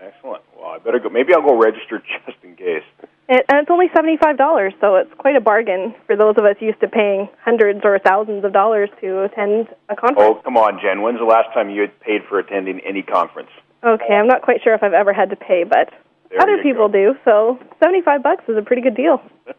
Excellent. 0.00 0.42
Well, 0.58 0.70
I 0.70 0.78
better 0.78 0.98
go. 0.98 1.08
Maybe 1.08 1.32
I'll 1.32 1.42
go 1.42 1.56
register 1.56 2.02
just 2.26 2.38
in 2.42 2.56
case. 2.56 2.82
And, 3.28 3.42
and 3.48 3.60
it's 3.60 3.70
only 3.70 3.88
$75, 3.88 4.80
so 4.80 4.96
it's 4.96 5.12
quite 5.18 5.36
a 5.36 5.40
bargain 5.40 5.94
for 6.06 6.16
those 6.16 6.34
of 6.36 6.44
us 6.44 6.56
used 6.60 6.80
to 6.80 6.88
paying 6.88 7.28
hundreds 7.44 7.80
or 7.84 7.98
thousands 7.98 8.44
of 8.44 8.52
dollars 8.52 8.88
to 9.00 9.22
attend 9.22 9.68
a 9.88 9.94
conference. 9.94 10.18
Oh, 10.18 10.40
come 10.42 10.56
on, 10.56 10.80
Jen. 10.82 11.02
When's 11.02 11.18
the 11.18 11.24
last 11.24 11.52
time 11.54 11.70
you 11.70 11.82
had 11.82 12.00
paid 12.00 12.22
for 12.28 12.38
attending 12.38 12.80
any 12.80 13.02
conference? 13.02 13.50
Okay, 13.84 14.14
I'm 14.14 14.26
not 14.26 14.42
quite 14.42 14.62
sure 14.64 14.74
if 14.74 14.82
I've 14.82 14.92
ever 14.94 15.12
had 15.12 15.30
to 15.30 15.36
pay, 15.36 15.62
but 15.62 15.90
There 16.30 16.40
other 16.40 16.60
people 16.62 16.88
go. 16.88 17.12
do. 17.12 17.18
So 17.24 17.58
75 17.80 18.22
bucks 18.22 18.44
is 18.48 18.56
a 18.56 18.62
pretty 18.62 18.82
good 18.82 18.96
deal. 18.96 19.22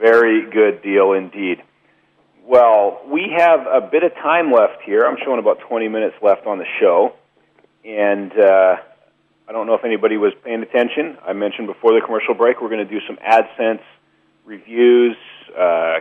Very 0.00 0.50
good 0.50 0.82
deal 0.82 1.12
indeed. 1.12 1.62
Well, 2.44 3.00
we 3.06 3.34
have 3.36 3.60
a 3.66 3.80
bit 3.80 4.02
of 4.02 4.14
time 4.14 4.50
left 4.50 4.82
here. 4.84 5.02
I'm 5.04 5.18
showing 5.24 5.38
about 5.38 5.58
20 5.68 5.88
minutes 5.88 6.16
left 6.22 6.46
on 6.46 6.58
the 6.58 6.64
show. 6.80 7.12
And 7.84 8.32
uh, 8.32 8.76
I 9.48 9.52
don't 9.52 9.66
know 9.66 9.74
if 9.74 9.84
anybody 9.84 10.16
was 10.16 10.32
paying 10.44 10.62
attention. 10.62 11.16
I 11.26 11.32
mentioned 11.32 11.66
before 11.66 11.94
the 11.94 12.04
commercial 12.04 12.34
break 12.34 12.60
we're 12.60 12.68
going 12.68 12.86
to 12.86 12.90
do 12.90 13.00
some 13.06 13.16
AdSense 13.16 13.80
reviews. 14.44 15.16
Uh, 15.56 16.00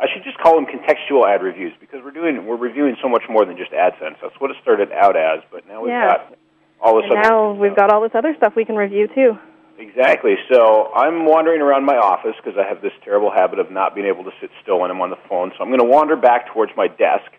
I 0.00 0.06
should 0.12 0.24
just 0.24 0.38
call 0.38 0.54
them 0.54 0.66
contextual 0.66 1.28
ad 1.28 1.42
reviews 1.42 1.72
because 1.78 2.00
we're 2.02 2.10
doing 2.10 2.46
we're 2.46 2.56
reviewing 2.56 2.96
so 3.02 3.08
much 3.08 3.22
more 3.28 3.44
than 3.44 3.56
just 3.56 3.70
AdSense. 3.72 4.16
That's 4.22 4.38
what 4.38 4.50
it 4.50 4.56
started 4.62 4.90
out 4.92 5.16
as, 5.16 5.40
but 5.52 5.68
now 5.68 5.82
we've 5.82 5.90
Yeah. 5.90 6.16
got 6.16 6.34
all 6.80 6.96
this 6.96 7.10
And 7.10 7.22
now 7.22 7.52
we've 7.52 7.76
got 7.76 7.92
all 7.92 8.00
this 8.00 8.14
other 8.14 8.34
stuff 8.36 8.56
we 8.56 8.64
can 8.64 8.76
review 8.76 9.08
too. 9.08 9.38
Exactly. 9.78 10.36
So 10.52 10.92
I'm 10.94 11.24
wandering 11.24 11.60
around 11.62 11.84
my 11.84 11.96
office 11.96 12.34
because 12.36 12.58
I 12.58 12.68
have 12.68 12.82
this 12.82 12.92
terrible 13.02 13.30
habit 13.30 13.58
of 13.58 13.70
not 13.70 13.94
being 13.94 14.06
able 14.06 14.24
to 14.24 14.30
sit 14.40 14.50
still 14.62 14.80
when 14.80 14.90
I'm 14.90 15.00
on 15.00 15.10
the 15.10 15.18
phone. 15.28 15.52
So 15.56 15.62
I'm 15.62 15.68
going 15.68 15.80
to 15.80 15.86
wander 15.86 16.16
back 16.16 16.52
towards 16.52 16.72
my 16.76 16.86
desk, 16.88 17.30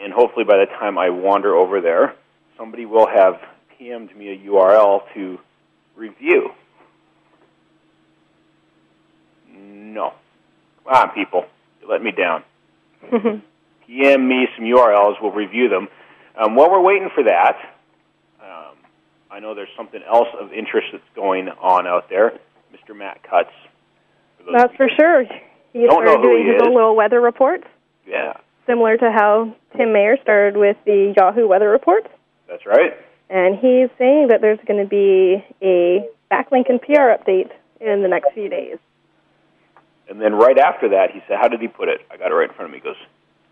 and 0.00 0.12
hopefully 0.12 0.44
by 0.44 0.58
the 0.58 0.66
time 0.66 0.96
I 0.96 1.10
wander 1.10 1.54
over 1.54 1.80
there, 1.80 2.14
somebody 2.62 2.86
will 2.86 3.08
have 3.08 3.34
PM'd 3.76 4.16
me 4.16 4.28
a 4.30 4.38
URL 4.48 5.00
to 5.14 5.36
review. 5.96 6.50
No. 9.52 10.12
Come 10.84 10.94
on, 10.94 11.10
people. 11.10 11.46
You 11.80 11.88
let 11.90 12.00
me 12.02 12.12
down. 12.12 12.44
PM 13.86 14.28
me 14.28 14.46
some 14.56 14.64
URLs. 14.64 15.14
We'll 15.20 15.32
review 15.32 15.68
them. 15.68 15.88
Um, 16.40 16.54
while 16.54 16.70
we're 16.70 16.80
waiting 16.80 17.10
for 17.12 17.24
that, 17.24 17.56
um, 18.40 18.76
I 19.28 19.40
know 19.40 19.56
there's 19.56 19.68
something 19.76 20.00
else 20.08 20.28
of 20.40 20.52
interest 20.52 20.86
that's 20.92 21.02
going 21.16 21.48
on 21.48 21.88
out 21.88 22.08
there. 22.08 22.38
Mr. 22.72 22.96
Matt 22.96 23.24
Cutts. 23.28 23.50
For 24.38 24.52
That's 24.56 24.74
for 24.76 24.88
sure. 24.96 25.24
He 25.72 25.80
Don't 25.84 26.04
know 26.04 26.12
started 26.12 26.16
who 26.18 26.22
doing 26.28 26.42
he 26.46 26.52
his 26.52 26.62
is. 26.62 26.68
own 26.68 26.74
little 26.74 26.94
weather 26.94 27.20
reports, 27.20 27.64
Yeah, 28.06 28.34
similar 28.66 28.96
to 28.98 29.10
how 29.10 29.54
Tim 29.76 29.92
Mayer 29.92 30.16
started 30.22 30.56
with 30.56 30.76
the 30.84 31.12
Yahoo 31.16 31.48
weather 31.48 31.68
reports. 31.68 32.06
That's 32.48 32.66
right. 32.66 32.92
And 33.30 33.54
he's 33.54 33.88
saying 33.98 34.28
that 34.28 34.40
there's 34.40 34.58
going 34.66 34.82
to 34.82 34.88
be 34.88 35.44
a 35.62 36.06
backlink 36.30 36.68
and 36.68 36.80
PR 36.80 37.12
update 37.16 37.50
in 37.80 38.02
the 38.02 38.08
next 38.08 38.32
few 38.34 38.48
days. 38.48 38.78
And 40.08 40.20
then 40.20 40.34
right 40.34 40.58
after 40.58 40.90
that, 40.90 41.10
he 41.12 41.20
said, 41.26 41.38
"How 41.40 41.48
did 41.48 41.60
he 41.60 41.68
put 41.68 41.88
it?" 41.88 42.00
I 42.10 42.16
got 42.16 42.30
it 42.30 42.34
right 42.34 42.48
in 42.48 42.54
front 42.54 42.66
of 42.68 42.72
me. 42.72 42.78
He 42.78 42.84
goes, 42.84 42.96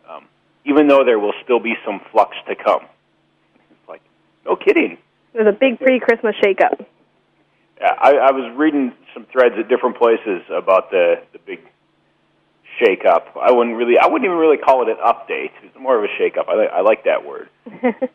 um, 0.09 0.26
"Even 0.64 0.88
though 0.88 1.05
there 1.05 1.18
will 1.18 1.33
still 1.42 1.61
be 1.61 1.74
some 1.85 2.00
flux 2.12 2.37
to 2.48 2.55
come." 2.55 2.83
It's 3.70 3.88
like, 3.88 4.03
no 4.44 4.57
kidding. 4.57 4.98
There's 5.33 5.46
a 5.46 5.57
big 5.57 5.79
pre-Christmas 5.79 6.35
shakeup. 6.42 6.85
Yeah, 7.81 7.94
I, 7.98 8.11
I 8.16 8.31
was 8.33 8.53
reading 8.57 8.92
some 9.14 9.24
threads 9.33 9.55
at 9.59 9.68
different 9.68 9.96
places 9.96 10.42
about 10.50 10.90
the 10.90 11.22
the 11.33 11.38
big 11.38 11.61
shake 12.79 13.05
up. 13.07 13.37
I 13.40 13.53
wouldn't 13.53 13.76
really, 13.76 13.98
I 13.98 14.07
wouldn't 14.07 14.24
even 14.24 14.37
really 14.37 14.59
call 14.59 14.83
it 14.83 14.88
an 14.88 14.96
update. 14.96 15.50
It's 15.62 15.79
more 15.79 15.96
of 15.96 16.05
a 16.05 16.09
shake 16.18 16.37
up. 16.37 16.48
I, 16.48 16.57
li- 16.57 16.68
I 16.72 16.81
like 16.81 17.05
that 17.05 17.24
word. 17.26 17.48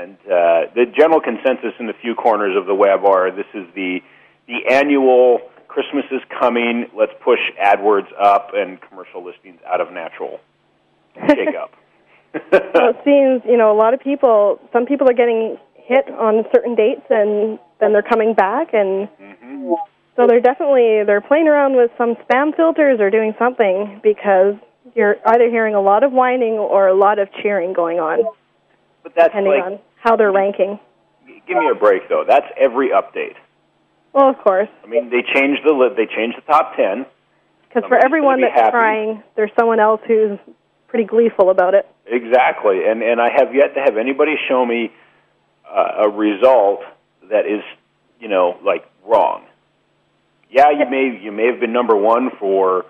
and 0.00 0.16
uh, 0.24 0.72
the 0.74 0.86
general 0.96 1.20
consensus 1.20 1.74
in 1.78 1.86
the 1.86 1.92
few 2.00 2.14
corners 2.14 2.56
of 2.56 2.66
the 2.66 2.74
web 2.74 3.04
are 3.04 3.30
this 3.30 3.46
is 3.54 3.66
the 3.74 4.00
the 4.46 4.72
annual 4.72 5.40
Christmas 5.68 6.04
is 6.10 6.20
coming. 6.40 6.86
Let's 6.96 7.12
push 7.22 7.38
AdWords 7.62 8.08
up 8.20 8.50
and 8.54 8.80
commercial 8.80 9.24
listings 9.24 9.60
out 9.66 9.80
of 9.80 9.92
natural 9.92 10.40
shake 11.28 11.54
up. 11.60 11.72
Well, 12.32 12.90
it 12.90 13.00
seems 13.04 13.42
you 13.44 13.56
know 13.56 13.72
a 13.72 13.78
lot 13.78 13.92
of 13.92 13.98
people. 13.98 14.60
Some 14.72 14.86
people 14.86 15.10
are 15.10 15.14
getting 15.14 15.58
hit 15.74 16.08
on 16.10 16.44
certain 16.54 16.76
dates, 16.76 17.02
and 17.10 17.58
then 17.80 17.92
they're 17.92 18.06
coming 18.06 18.34
back, 18.34 18.72
and 18.72 19.08
hmm 19.18 19.74
so 20.16 20.26
they're 20.26 20.40
definitely 20.40 21.02
they're 21.04 21.20
playing 21.20 21.48
around 21.48 21.76
with 21.76 21.90
some 21.96 22.14
spam 22.16 22.54
filters 22.54 23.00
or 23.00 23.10
doing 23.10 23.34
something 23.38 24.00
because 24.02 24.54
you're 24.94 25.16
either 25.26 25.48
hearing 25.50 25.74
a 25.74 25.80
lot 25.80 26.04
of 26.04 26.12
whining 26.12 26.54
or 26.54 26.88
a 26.88 26.94
lot 26.94 27.18
of 27.18 27.28
cheering 27.42 27.72
going 27.72 27.98
on, 27.98 28.22
But 29.02 29.14
that's 29.14 29.34
like, 29.34 29.64
on 29.64 29.78
how 30.00 30.16
they're 30.16 30.32
ranking. 30.32 30.78
give 31.46 31.56
me 31.56 31.68
a 31.70 31.74
break 31.74 32.08
though. 32.08 32.24
That's 32.26 32.46
every 32.58 32.88
update. 32.90 33.36
Well, 34.12 34.28
of 34.28 34.38
course, 34.38 34.68
I 34.82 34.86
mean, 34.88 35.10
they 35.10 35.22
changed 35.22 35.60
the 35.64 35.72
li- 35.72 35.94
they 35.96 36.06
changed 36.06 36.36
the 36.36 36.42
top 36.52 36.74
ten. 36.76 37.06
because 37.68 37.84
for 37.88 37.96
everyone 37.96 38.38
be 38.38 38.42
that's 38.42 38.54
happy. 38.58 38.70
trying, 38.72 39.22
there's 39.36 39.52
someone 39.58 39.78
else 39.78 40.00
who's 40.06 40.38
pretty 40.88 41.04
gleeful 41.04 41.50
about 41.50 41.74
it. 41.74 41.86
Exactly, 42.06 42.86
and 42.88 43.02
and 43.02 43.20
I 43.20 43.28
have 43.30 43.54
yet 43.54 43.74
to 43.74 43.80
have 43.80 43.96
anybody 43.96 44.34
show 44.48 44.66
me 44.66 44.90
uh, 45.70 46.06
a 46.06 46.08
result 46.08 46.80
that 47.30 47.46
is, 47.46 47.62
you 48.18 48.26
know, 48.28 48.58
like 48.64 48.84
wrong. 49.06 49.44
Yeah, 50.50 50.70
you 50.70 50.90
may 50.90 51.16
you 51.22 51.30
may 51.30 51.46
have 51.46 51.60
been 51.60 51.72
number 51.72 51.94
one 51.94 52.30
for, 52.40 52.84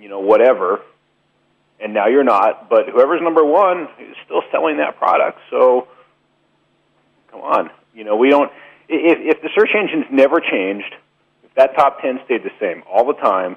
you 0.00 0.08
know, 0.08 0.20
whatever, 0.20 0.80
and 1.80 1.94
now 1.94 2.06
you're 2.08 2.24
not. 2.24 2.68
But 2.68 2.88
whoever's 2.88 3.20
number 3.22 3.44
one 3.44 3.88
is 4.00 4.16
still 4.24 4.42
selling 4.50 4.78
that 4.78 4.98
product. 4.98 5.38
So, 5.50 5.88
come 7.30 7.40
on, 7.40 7.70
you 7.94 8.04
know, 8.04 8.16
we 8.16 8.30
don't. 8.30 8.50
If 8.88 9.36
if 9.36 9.42
the 9.42 9.50
search 9.54 9.70
engines 9.78 10.06
never 10.10 10.40
changed, 10.40 10.94
if 11.44 11.54
that 11.54 11.74
top 11.76 12.00
ten 12.00 12.20
stayed 12.24 12.42
the 12.42 12.50
same 12.60 12.82
all 12.90 13.06
the 13.06 13.14
time, 13.14 13.56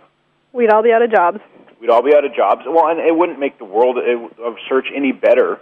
We'd 0.54 0.70
all 0.70 0.84
be 0.84 0.92
out 0.92 1.02
of 1.02 1.10
jobs. 1.12 1.40
we'd 1.80 1.90
all 1.90 2.04
be 2.04 2.14
out 2.14 2.26
of 2.26 2.36
jobs. 2.36 2.64
Well, 2.68 2.88
and 2.90 3.00
it 3.00 3.16
wouldn't 3.16 3.40
make 3.40 3.58
the 3.58 3.66
world 3.66 3.98
of 3.98 4.56
search 4.68 4.88
any 4.94 5.12
better. 5.14 5.60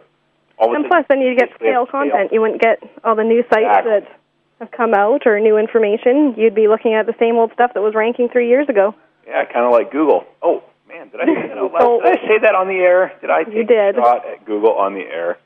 All 0.58 0.76
And 0.76 0.86
plus, 0.88 1.06
then 1.08 1.22
you'd 1.22 1.38
get 1.38 1.50
stale 1.56 1.86
content. 1.86 2.32
You 2.34 2.42
wouldn't 2.42 2.60
get 2.62 2.82
all 3.04 3.16
the 3.16 3.24
new 3.24 3.44
sites 3.44 3.64
Exactly. 3.64 3.92
that 3.92 4.20
have 4.60 4.72
come 4.72 4.94
out 4.94 5.26
or 5.26 5.40
new 5.40 5.58
information. 5.58 6.34
You'd 6.36 6.56
be 6.56 6.68
looking 6.68 6.94
at 6.96 7.06
the 7.06 7.14
same 7.20 7.36
old 7.38 7.54
stuff 7.54 7.74
that 7.76 7.82
was 7.82 7.94
ranking 7.96 8.28
three 8.28 8.50
years 8.50 8.68
ago. 8.68 8.94
Yeah, 9.28 9.46
kind 9.46 9.64
of 9.66 9.72
like 9.72 9.92
Google. 9.92 10.26
Oh 10.42 10.64
man, 10.90 11.10
did 11.10 11.22
I 11.22 11.26
say 11.26 11.48
that 11.48 11.58
out 11.58 11.72
So- 11.80 11.98
loud? 11.98 12.04
Did 12.04 12.20
I 12.20 12.28
say 12.28 12.38
that 12.42 12.56
on 12.56 12.68
the 12.68 12.76
air? 12.80 13.14
Did 13.22 13.30
I 13.30 13.44
take 13.44 13.54
You 13.54 13.64
did. 13.64 13.98
a 13.98 14.02
shot 14.02 14.26
at 14.28 14.46
Google 14.46 14.74
on 14.74 14.94
the 14.94 15.02
air? 15.06 15.38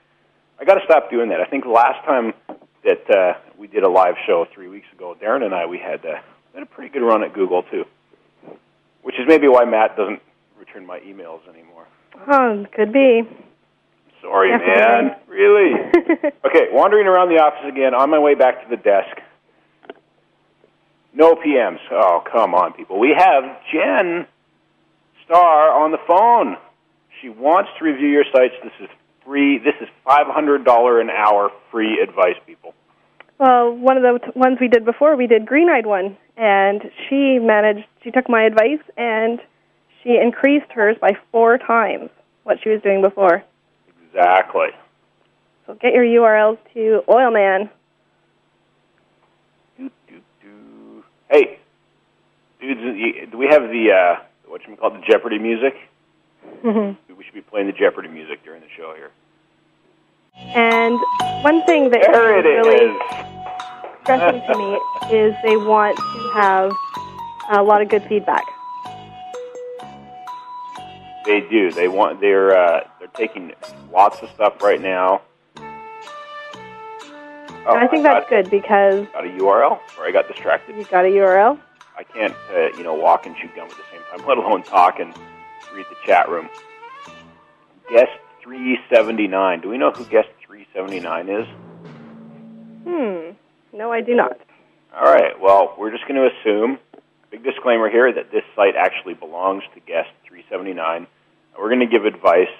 I 0.60 0.66
got 0.66 0.76
to 0.76 0.86
stop 0.86 1.10
doing 1.12 1.30
that. 1.30 1.42
I 1.42 1.46
think 1.46 1.66
last 1.66 2.04
time 2.06 2.34
that 2.86 3.10
uh, 3.10 3.34
we 3.58 3.68
did 3.68 3.84
a 3.84 3.90
live 3.90 4.16
show 4.26 4.46
three 4.54 4.68
weeks 4.70 4.88
ago, 4.94 5.16
Darren 5.22 5.44
and 5.44 5.54
I, 5.54 5.66
we 5.66 5.78
had, 5.78 6.06
uh, 6.06 6.20
we 6.54 6.60
had 6.60 6.64
a 6.64 6.66
pretty 6.72 6.90
good 6.92 7.06
run 7.06 7.24
at 7.24 7.34
Google 7.34 7.64
too, 7.64 7.86
which 9.04 9.16
is 9.20 9.26
maybe 9.28 9.48
why 9.48 9.66
Matt 9.66 9.98
doesn't 9.98 10.22
return 10.60 10.86
my 10.86 11.00
emails 11.00 11.40
anymore. 11.50 11.86
Oh, 12.28 12.66
could 12.74 12.94
be. 12.94 13.24
Sorry, 14.22 14.52
Definitely. 14.52 14.82
man. 14.82 15.16
Really? 15.28 15.72
Okay, 16.46 16.68
wandering 16.72 17.08
around 17.08 17.30
the 17.30 17.40
office 17.42 17.66
again 17.68 17.96
on 17.96 18.12
my 18.12 18.20
way 18.20 18.36
back 18.36 18.62
to 18.64 18.70
the 18.70 18.76
desk. 18.78 19.18
No 21.14 21.34
PMs. 21.36 21.80
Oh, 21.92 22.22
come 22.32 22.54
on, 22.54 22.74
people. 22.74 23.00
We 23.00 23.16
have 23.18 23.44
Jen 23.72 24.28
Starr 25.26 25.72
on 25.72 25.92
the 25.92 25.98
phone. 26.08 26.58
She 27.22 27.30
wants 27.30 27.70
to 27.80 27.86
review 27.86 28.08
your 28.10 28.26
sites. 28.34 28.54
This 28.64 28.74
is 28.82 28.90
free. 29.26 29.58
This 29.58 29.76
is 29.82 29.88
$500 30.06 31.02
an 31.02 31.10
hour 31.10 31.52
free 31.72 32.00
advice, 32.02 32.36
people. 32.46 32.74
well, 33.40 33.72
one 33.72 33.98
of 33.98 34.04
the 34.04 34.20
t- 34.20 34.32
ones 34.38 34.58
we 34.60 34.68
did 34.68 34.86
before, 34.86 35.16
we 35.16 35.28
did 35.28 35.46
Green 35.46 35.70
Eyed 35.70 35.86
one, 35.86 36.18
and 36.36 36.82
she 37.08 37.40
managed. 37.40 37.86
She 38.04 38.12
took 38.12 38.28
my 38.28 38.44
advice 38.44 38.82
and 38.98 39.40
she 40.04 40.18
increased 40.22 40.70
hers 40.74 40.98
by 41.00 41.12
four 41.32 41.58
times 41.58 42.10
what 42.44 42.58
she 42.62 42.70
was 42.70 42.82
doing 42.82 43.02
before. 43.02 43.44
Exactly. 44.08 44.68
So 45.66 45.76
get 45.76 45.94
your 45.94 46.04
URLs 46.04 46.58
to 46.74 47.02
Oilman. 47.08 47.70
Do, 49.78 49.90
do, 50.10 50.20
do. 50.42 51.04
Hey, 51.32 51.60
dudes, 52.60 53.32
do 53.32 53.38
we 53.38 53.48
have 53.48 53.62
the, 53.70 53.92
uh, 53.92 54.24
what 54.54 54.62
you 54.68 54.76
call 54.76 54.92
the 54.92 55.00
Jeopardy 55.00 55.40
music? 55.40 55.74
Mhm. 56.64 56.96
We 57.18 57.24
should 57.24 57.34
be 57.34 57.42
playing 57.42 57.66
the 57.66 57.74
Jeopardy 57.74 58.08
music 58.08 58.44
during 58.46 58.62
the 58.62 58.70
show 58.78 58.94
here. 58.94 59.10
And 60.54 61.00
one 61.44 61.64
thing 61.64 61.90
that 61.90 62.02
There 62.04 62.38
is 62.38 62.46
it 62.46 62.50
really 62.68 62.86
is. 62.96 63.02
stressing 64.04 64.42
to 64.46 64.58
me 64.60 64.80
is 65.18 65.36
they 65.44 65.58
want 65.58 65.98
to 65.98 66.30
have 66.40 66.72
a 67.50 67.64
lot 67.64 67.82
of 67.82 67.90
good 67.90 68.04
feedback. 68.04 68.44
They 71.26 71.42
do. 71.42 71.72
They 71.72 71.88
want. 71.88 72.22
They're 72.22 72.56
uh, 72.56 72.84
they're 73.00 73.08
taking 73.16 73.54
lots 73.92 74.22
of 74.22 74.30
stuff 74.36 74.62
right 74.62 74.80
now. 74.82 75.22
Oh, 77.66 77.74
and 77.76 77.80
I 77.80 77.88
think 77.88 78.04
that's 78.04 78.30
got, 78.30 78.44
good 78.44 78.52
because 78.52 79.08
Got 79.14 79.26
a 79.26 79.30
URL, 79.30 79.80
or 79.98 80.06
I 80.06 80.12
got 80.12 80.28
distracted. 80.28 80.76
you've 80.76 80.90
got 80.92 81.06
a 81.06 81.08
URL. 81.08 81.58
I 81.98 82.04
can't, 82.04 82.34
uh, 82.52 82.76
you 82.78 82.84
know, 82.84 82.94
walk 82.96 83.26
and 83.26 83.36
chew 83.36 83.50
gum 83.56 83.70
at 83.70 83.78
the 83.78 83.84
same 83.92 84.02
time, 84.10 84.28
let 84.28 84.38
alone 84.38 84.64
talk 84.64 85.00
and 85.00 85.14
read 85.76 85.86
the 85.90 85.96
chat 86.06 86.30
room. 86.30 86.50
Guest 87.90 88.12
379. 88.42 89.62
Do 89.62 89.70
we 89.70 89.78
know 89.78 89.92
who 89.92 90.06
guest 90.06 90.30
379 90.46 91.30
is? 91.30 91.48
Hmm. 92.84 93.78
No, 93.78 93.92
I 93.92 94.02
do 94.02 94.16
not. 94.16 94.38
All 94.96 95.12
right. 95.12 95.40
Well, 95.40 95.76
we're 95.78 95.92
just 95.92 96.08
going 96.08 96.16
to 96.16 96.30
assume. 96.40 96.78
Big 97.32 97.44
disclaimer 97.44 97.90
here 97.90 98.14
that 98.14 98.32
this 98.32 98.44
site 98.56 98.76
actually 98.76 99.16
belongs 99.16 99.64
to 99.74 99.80
guest 99.80 100.10
379. 100.28 101.08
We're 101.58 101.70
going 101.70 101.80
to 101.80 101.88
give 101.88 102.06
advice, 102.06 102.54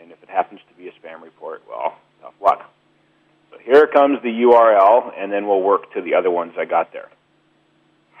and 0.00 0.12
if 0.12 0.22
it 0.22 0.28
happens 0.28 0.60
to 0.68 0.74
be 0.76 0.88
a 0.88 0.92
spam 0.92 1.22
report, 1.22 1.62
well, 1.68 1.96
tough 2.20 2.34
luck. 2.40 2.70
So 3.50 3.58
here 3.58 3.86
comes 3.86 4.22
the 4.22 4.28
URL, 4.28 5.12
and 5.16 5.32
then 5.32 5.46
we'll 5.46 5.62
work 5.62 5.92
to 5.94 6.02
the 6.02 6.14
other 6.14 6.30
ones 6.30 6.54
I 6.58 6.64
got 6.64 6.92
there. 6.92 7.08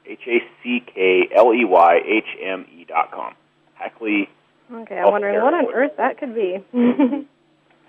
H 0.05 0.19
A 0.27 0.39
C 0.61 0.83
K 0.93 1.29
L 1.33 1.53
E 1.53 1.63
Y 1.63 2.01
H 2.05 2.25
M 2.41 2.65
E 2.75 2.83
dot 2.85 3.09
com. 3.11 3.35
Hackley 3.75 4.27
Okay, 4.71 4.97
I'm 4.97 5.11
wondering 5.11 5.41
what 5.41 5.53
on 5.53 5.65
earth 5.73 5.91
that 5.97 6.17
could 6.17 6.33
be. 6.33 6.63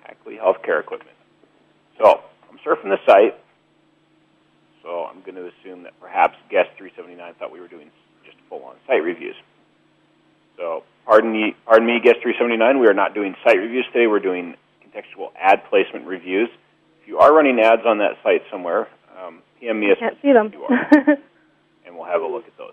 Hackley 0.05 0.37
Healthcare 0.37 0.81
Equipment. 0.81 1.17
So 1.99 2.21
I'm 2.51 2.59
surfing 2.59 2.91
the 2.91 2.99
site. 3.07 3.37
So 4.83 5.07
I'm 5.07 5.23
going 5.23 5.37
to 5.37 5.49
assume 5.49 5.85
that 5.85 5.99
perhaps 6.01 6.37
guest 6.51 6.71
379 6.77 7.35
thought 7.39 7.53
we 7.53 7.61
were 7.61 7.69
doing 7.69 7.91
just 8.25 8.37
full-on 8.51 8.77
site 8.87 9.03
reviews. 9.03 9.37
So 10.59 10.83
pardon 11.07 11.33
me, 11.33 11.57
pardon 11.65 11.87
me, 11.87 12.01
guest 12.03 12.19
379. 12.23 12.81
We 12.81 12.87
are 12.87 12.95
not 12.95 13.15
doing 13.15 13.35
site 13.45 13.57
reviews 13.57 13.87
today. 13.93 14.07
We're 14.07 14.21
doing 14.21 14.57
contextual 14.85 15.31
ad 15.41 15.63
placement 15.71 16.07
reviews. 16.07 16.51
If 17.05 17.09
you 17.09 17.19
are 17.19 17.35
running 17.35 17.61
ads 17.61 17.83
on 17.85 17.99
that 17.99 18.13
site 18.23 18.41
somewhere, 18.51 18.89
um, 19.21 19.43
PM 19.61 19.79
me 19.79 19.91
a 19.91 19.97
Can't 19.97 20.17
see 20.23 20.33
them. 20.33 20.51
URL, 20.51 21.19
and 21.85 21.95
we'll 21.95 22.07
have 22.07 22.23
a 22.23 22.27
look 22.27 22.47
at 22.47 22.57
those. 22.57 22.73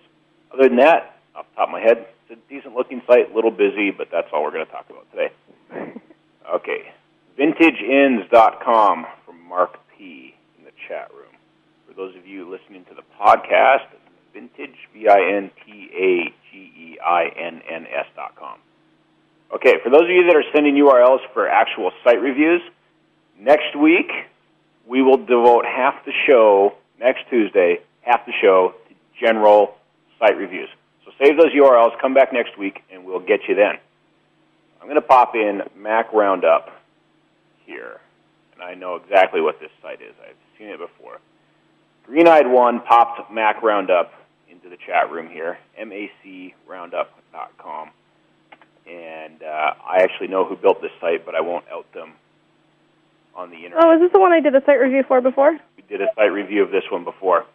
Other 0.53 0.69
than 0.69 0.77
that, 0.77 1.17
off 1.35 1.45
the 1.51 1.55
top 1.57 1.67
of 1.67 1.73
my 1.73 1.81
head, 1.81 2.07
it's 2.29 2.39
a 2.39 2.49
decent-looking 2.49 3.01
site. 3.05 3.29
A 3.29 3.35
little 3.35 3.51
busy, 3.51 3.91
but 3.91 4.07
that's 4.09 4.29
all 4.31 4.41
we're 4.43 4.51
going 4.51 4.65
to 4.65 4.71
talk 4.71 4.89
about 4.89 5.05
today. 5.11 5.31
Okay. 6.53 6.91
VintageInns.com 7.39 9.05
from 9.25 9.47
Mark 9.47 9.77
P. 9.95 10.33
in 10.57 10.65
the 10.65 10.71
chat 10.87 11.09
room. 11.13 11.31
For 11.87 11.93
those 11.93 12.15
of 12.15 12.25
you 12.27 12.49
listening 12.49 12.83
to 12.85 12.95
the 12.95 13.03
podcast, 13.19 13.85
Vintage, 14.33 14.75
V-I-N-T-A-G-E-I-N-N-S 14.93 15.65
dot 18.15 18.35
com. 18.35 18.57
Okay, 19.53 19.75
for 19.83 19.89
those 19.89 20.03
of 20.03 20.09
you 20.09 20.25
that 20.27 20.35
are 20.35 20.43
sending 20.53 20.75
URLs 20.75 21.19
for 21.33 21.47
actual 21.47 21.91
site 22.03 22.19
reviews, 22.21 22.61
next 23.41 23.75
week 23.75 24.11
we 24.87 25.01
will 25.01 25.17
devote 25.17 25.65
half 25.65 26.05
the 26.05 26.13
show, 26.27 26.75
next 26.99 27.27
Tuesday, 27.29 27.79
half 28.01 28.25
the 28.25 28.33
show 28.41 28.73
to 28.87 28.95
general 29.19 29.75
site 30.19 30.37
reviews. 30.37 30.69
So 31.05 31.11
save 31.23 31.37
those 31.37 31.51
URLs, 31.53 31.99
come 31.99 32.13
back 32.13 32.31
next 32.31 32.57
week, 32.57 32.83
and 32.91 33.05
we'll 33.05 33.19
get 33.19 33.41
you 33.47 33.55
then. 33.55 33.77
I'm 34.79 34.87
going 34.87 34.95
to 34.95 35.01
pop 35.01 35.35
in 35.35 35.61
Mac 35.75 36.11
Roundup 36.13 36.69
here, 37.65 37.99
and 38.53 38.63
I 38.63 38.73
know 38.73 38.95
exactly 38.95 39.41
what 39.41 39.59
this 39.59 39.69
site 39.81 40.01
is. 40.01 40.13
I've 40.21 40.35
seen 40.57 40.69
it 40.69 40.79
before. 40.79 41.19
Green 42.05 42.27
Eyed 42.27 42.47
One 42.47 42.81
popped 42.81 43.31
Mac 43.31 43.61
Roundup 43.61 44.13
into 44.49 44.69
the 44.69 44.77
chat 44.77 45.11
room 45.11 45.29
here, 45.29 45.57
macroundup.com. 45.79 47.91
And 48.87 49.43
uh, 49.43 49.73
I 49.87 50.01
actually 50.01 50.27
know 50.27 50.43
who 50.43 50.55
built 50.55 50.81
this 50.81 50.91
site, 50.99 51.25
but 51.25 51.35
I 51.35 51.41
won't 51.41 51.65
out 51.71 51.91
them 51.93 52.13
on 53.35 53.49
the 53.49 53.57
internet. 53.57 53.83
oh, 53.83 53.95
is 53.95 54.01
this 54.01 54.11
the 54.11 54.19
one 54.19 54.31
I 54.31 54.39
did 54.39 54.55
a 54.55 54.63
site 54.65 54.79
review 54.79 55.03
for 55.07 55.21
before? 55.21 55.57
We 55.77 55.83
did 55.89 56.01
a 56.01 56.07
site 56.15 56.31
review 56.31 56.63
of 56.63 56.71
this 56.71 56.83
one 56.91 57.03
before. 57.03 57.45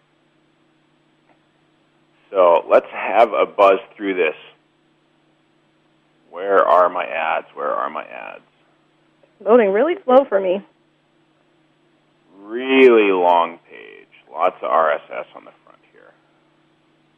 So 2.31 2.64
let's 2.68 2.87
have 2.93 3.33
a 3.33 3.47
buzz 3.47 3.79
through 3.97 4.14
this. 4.14 4.35
Where 6.31 6.66
are 6.66 6.89
my 6.89 7.05
ads? 7.05 7.47
Where 7.55 7.70
are 7.70 7.89
my 7.89 8.05
ads? 8.05 8.43
Loading 9.45 9.70
really 9.70 9.95
slow 10.05 10.24
for 10.29 10.41
me. 10.41 10.64
Really 12.41 13.11
long 13.12 13.59
page. 13.70 14.07
Lots 14.31 14.57
of 14.62 14.70
RSS 14.70 15.24
on 15.35 15.45
the 15.45 15.53
front 15.64 15.81
here, 15.93 16.12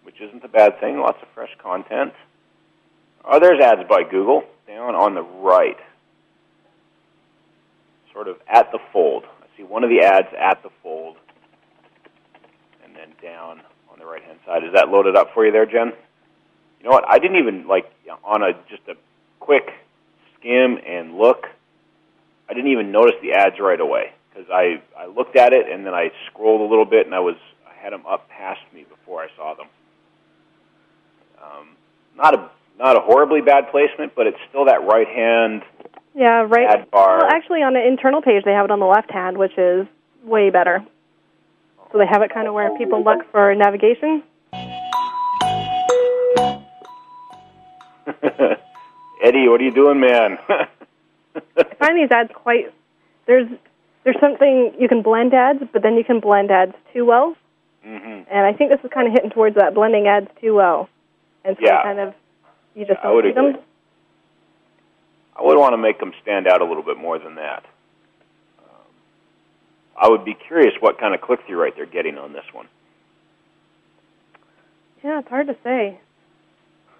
which 0.02 0.20
isn't 0.20 0.44
a 0.44 0.48
bad 0.48 0.78
thing. 0.80 1.00
Lots 1.00 1.18
of 1.22 1.28
fresh 1.34 1.50
content. 1.62 2.12
Oh, 3.24 3.40
there's 3.40 3.60
ads 3.60 3.88
by 3.88 4.02
Google 4.08 4.44
down 4.66 4.94
on 4.94 5.14
the 5.14 5.22
right, 5.22 5.76
sort 8.18 8.26
of 8.26 8.36
at 8.52 8.72
the 8.72 8.80
fold. 8.92 9.22
I 9.40 9.46
see 9.56 9.62
one 9.62 9.84
of 9.84 9.90
the 9.90 10.04
ads 10.04 10.26
at 10.36 10.60
the 10.64 10.70
fold, 10.82 11.16
and 12.84 12.92
then 12.96 13.14
down 13.22 13.60
on 13.92 14.00
the 14.00 14.04
right 14.04 14.24
hand 14.24 14.40
side. 14.44 14.64
Is 14.64 14.72
that 14.74 14.88
loaded 14.88 15.14
up 15.14 15.28
for 15.34 15.46
you 15.46 15.52
there, 15.52 15.66
Jen? 15.66 15.92
You 16.80 16.84
know 16.84 16.90
what? 16.90 17.04
I 17.08 17.20
didn't 17.20 17.36
even 17.36 17.68
like 17.68 17.84
on 18.24 18.42
a 18.42 18.54
just 18.68 18.82
a 18.88 18.94
quick 19.38 19.70
skim 20.34 20.78
and 20.84 21.16
look. 21.16 21.46
I 22.50 22.54
didn't 22.54 22.72
even 22.72 22.90
notice 22.90 23.14
the 23.22 23.34
ads 23.34 23.54
right 23.60 23.80
away 23.80 24.10
because 24.30 24.50
I 24.50 24.82
I 24.98 25.06
looked 25.06 25.36
at 25.36 25.52
it 25.52 25.70
and 25.70 25.86
then 25.86 25.94
I 25.94 26.10
scrolled 26.26 26.60
a 26.60 26.68
little 26.68 26.86
bit 26.86 27.06
and 27.06 27.14
I 27.14 27.20
was 27.20 27.36
I 27.68 27.80
had 27.80 27.92
them 27.92 28.02
up 28.04 28.28
past 28.30 28.62
me 28.74 28.84
before 28.90 29.22
I 29.22 29.28
saw 29.36 29.54
them. 29.54 29.66
Um, 31.40 31.68
not 32.16 32.34
a 32.34 32.50
not 32.80 32.96
a 32.96 33.00
horribly 33.00 33.42
bad 33.42 33.70
placement, 33.70 34.16
but 34.16 34.26
it's 34.26 34.38
still 34.50 34.64
that 34.64 34.84
right 34.84 35.06
hand 35.06 35.62
Yeah, 36.18 36.46
right. 36.48 36.68
ad 36.68 36.90
bar. 36.90 37.18
Well, 37.18 37.28
actually, 37.30 37.62
on 37.62 37.74
the 37.74 37.86
internal 37.86 38.20
page, 38.20 38.42
they 38.44 38.50
have 38.50 38.64
it 38.64 38.72
on 38.72 38.80
the 38.80 38.86
left 38.86 39.08
hand, 39.10 39.38
which 39.38 39.56
is 39.56 39.86
way 40.24 40.50
better. 40.50 40.84
So 41.92 41.98
they 41.98 42.06
have 42.06 42.22
it 42.22 42.34
kind 42.34 42.48
of 42.48 42.54
where 42.54 42.76
people 42.76 43.04
look 43.04 43.20
for 43.30 43.54
navigation. 43.54 44.24
Eddie, 49.22 49.48
what 49.48 49.60
are 49.60 49.64
you 49.64 49.70
doing, 49.72 50.00
man? 50.00 50.38
I 50.48 51.74
find 51.78 51.96
these 51.96 52.10
ads 52.10 52.30
quite 52.34 52.72
there's 53.26 53.46
there's 54.04 54.18
something 54.20 54.72
you 54.78 54.88
can 54.88 55.02
blend 55.02 55.32
ads, 55.34 55.60
but 55.72 55.82
then 55.82 55.94
you 55.94 56.02
can 56.04 56.18
blend 56.18 56.50
ads 56.50 56.74
too 56.92 57.04
well. 57.04 57.36
hmm 57.84 58.22
And 58.28 58.44
I 58.46 58.52
think 58.52 58.70
this 58.70 58.80
is 58.82 58.90
kind 58.92 59.06
of 59.06 59.12
hitting 59.12 59.30
towards 59.30 59.54
that 59.56 59.72
blending 59.74 60.08
ads 60.08 60.28
too 60.40 60.54
well, 60.54 60.88
and 61.44 61.56
so 61.56 61.62
Yeah. 61.64 61.82
kind 61.84 62.00
of 62.00 62.14
you 62.74 62.86
just 62.86 63.00
don't 63.02 63.22
see 63.22 63.30
them. 63.32 63.56
I 65.38 65.42
would 65.42 65.56
want 65.56 65.72
to 65.72 65.78
make 65.78 66.00
them 66.00 66.12
stand 66.22 66.48
out 66.48 66.60
a 66.60 66.64
little 66.64 66.82
bit 66.82 66.98
more 66.98 67.18
than 67.18 67.36
that. 67.36 67.64
Um, 68.58 68.86
I 69.96 70.08
would 70.08 70.24
be 70.24 70.34
curious 70.34 70.74
what 70.80 70.98
kind 70.98 71.14
of 71.14 71.20
click 71.20 71.40
through 71.46 71.62
rate 71.62 71.74
they're 71.76 71.86
getting 71.86 72.18
on 72.18 72.32
this 72.32 72.44
one. 72.52 72.66
Yeah, 75.04 75.20
it's 75.20 75.28
hard 75.28 75.46
to 75.46 75.56
say. 75.62 76.00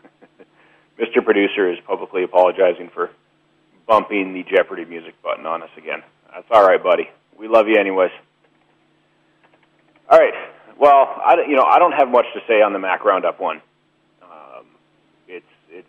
Mr. 0.99 1.25
Producer 1.25 1.71
is 1.73 1.79
publicly 1.85 2.23
apologizing 2.23 2.91
for 2.95 3.11
bumping 3.89 4.35
the 4.35 4.45
Jeopardy 4.45 4.85
music 4.85 5.21
button 5.23 5.47
on 5.47 5.63
us 5.63 5.71
again. 5.77 6.03
That's 6.33 6.47
all 6.53 6.65
right, 6.65 6.83
buddy. 6.83 7.11
We 7.37 7.49
love 7.49 7.67
you 7.67 7.77
anyways. 7.77 8.13
All 10.09 10.19
right. 10.19 10.35
Well, 10.79 10.93
I 10.93 11.45
you 11.49 11.57
know 11.57 11.65
I 11.65 11.81
don't 11.81 11.93
have 11.93 12.09
much 12.09 12.27
to 12.35 12.41
say 12.47 12.63
on 12.63 12.73
the 12.73 12.79
Mac 12.79 13.05
Roundup 13.05 13.41
one. 13.41 13.61
Um, 14.23 14.65
it's 15.27 15.45
it's 15.71 15.89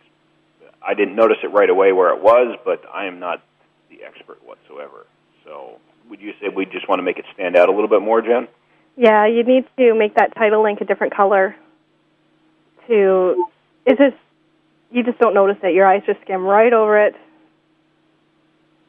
I 0.86 0.94
didn't 0.94 1.16
notice 1.16 1.38
it 1.44 1.48
right 1.48 1.70
away 1.70 1.92
where 1.92 2.14
it 2.16 2.22
was, 2.22 2.58
but 2.66 2.84
I 2.94 3.06
am 3.06 3.20
not 3.20 3.42
the 3.90 4.04
expert 4.04 4.40
whatsoever. 4.46 5.06
So, 5.46 5.80
would 6.10 6.22
you 6.22 6.34
say 6.42 6.48
we 6.50 6.66
just 6.66 6.88
want 6.88 7.00
to 7.00 7.04
make 7.04 7.18
it 7.18 7.26
stand 7.34 7.56
out 7.58 7.70
a 7.70 7.72
little 7.72 7.88
bit 7.90 8.02
more, 8.02 8.22
Jen? 8.22 8.48
Yeah, 8.96 9.28
you 9.28 9.44
need 9.44 9.66
to 9.78 9.94
make 9.96 10.16
that 10.16 10.36
title 10.36 10.64
link 10.64 10.82
a 10.82 10.86
different 10.86 11.14
color. 11.16 11.56
To 12.88 13.48
it's 13.86 14.00
just 14.00 14.16
you 14.92 15.04
just 15.04 15.20
don't 15.20 15.34
notice 15.34 15.58
it. 15.64 15.74
Your 15.74 15.86
eyes 15.86 16.02
just 16.06 16.22
skim 16.22 16.44
right 16.44 16.74
over 16.74 17.06
it, 17.06 17.16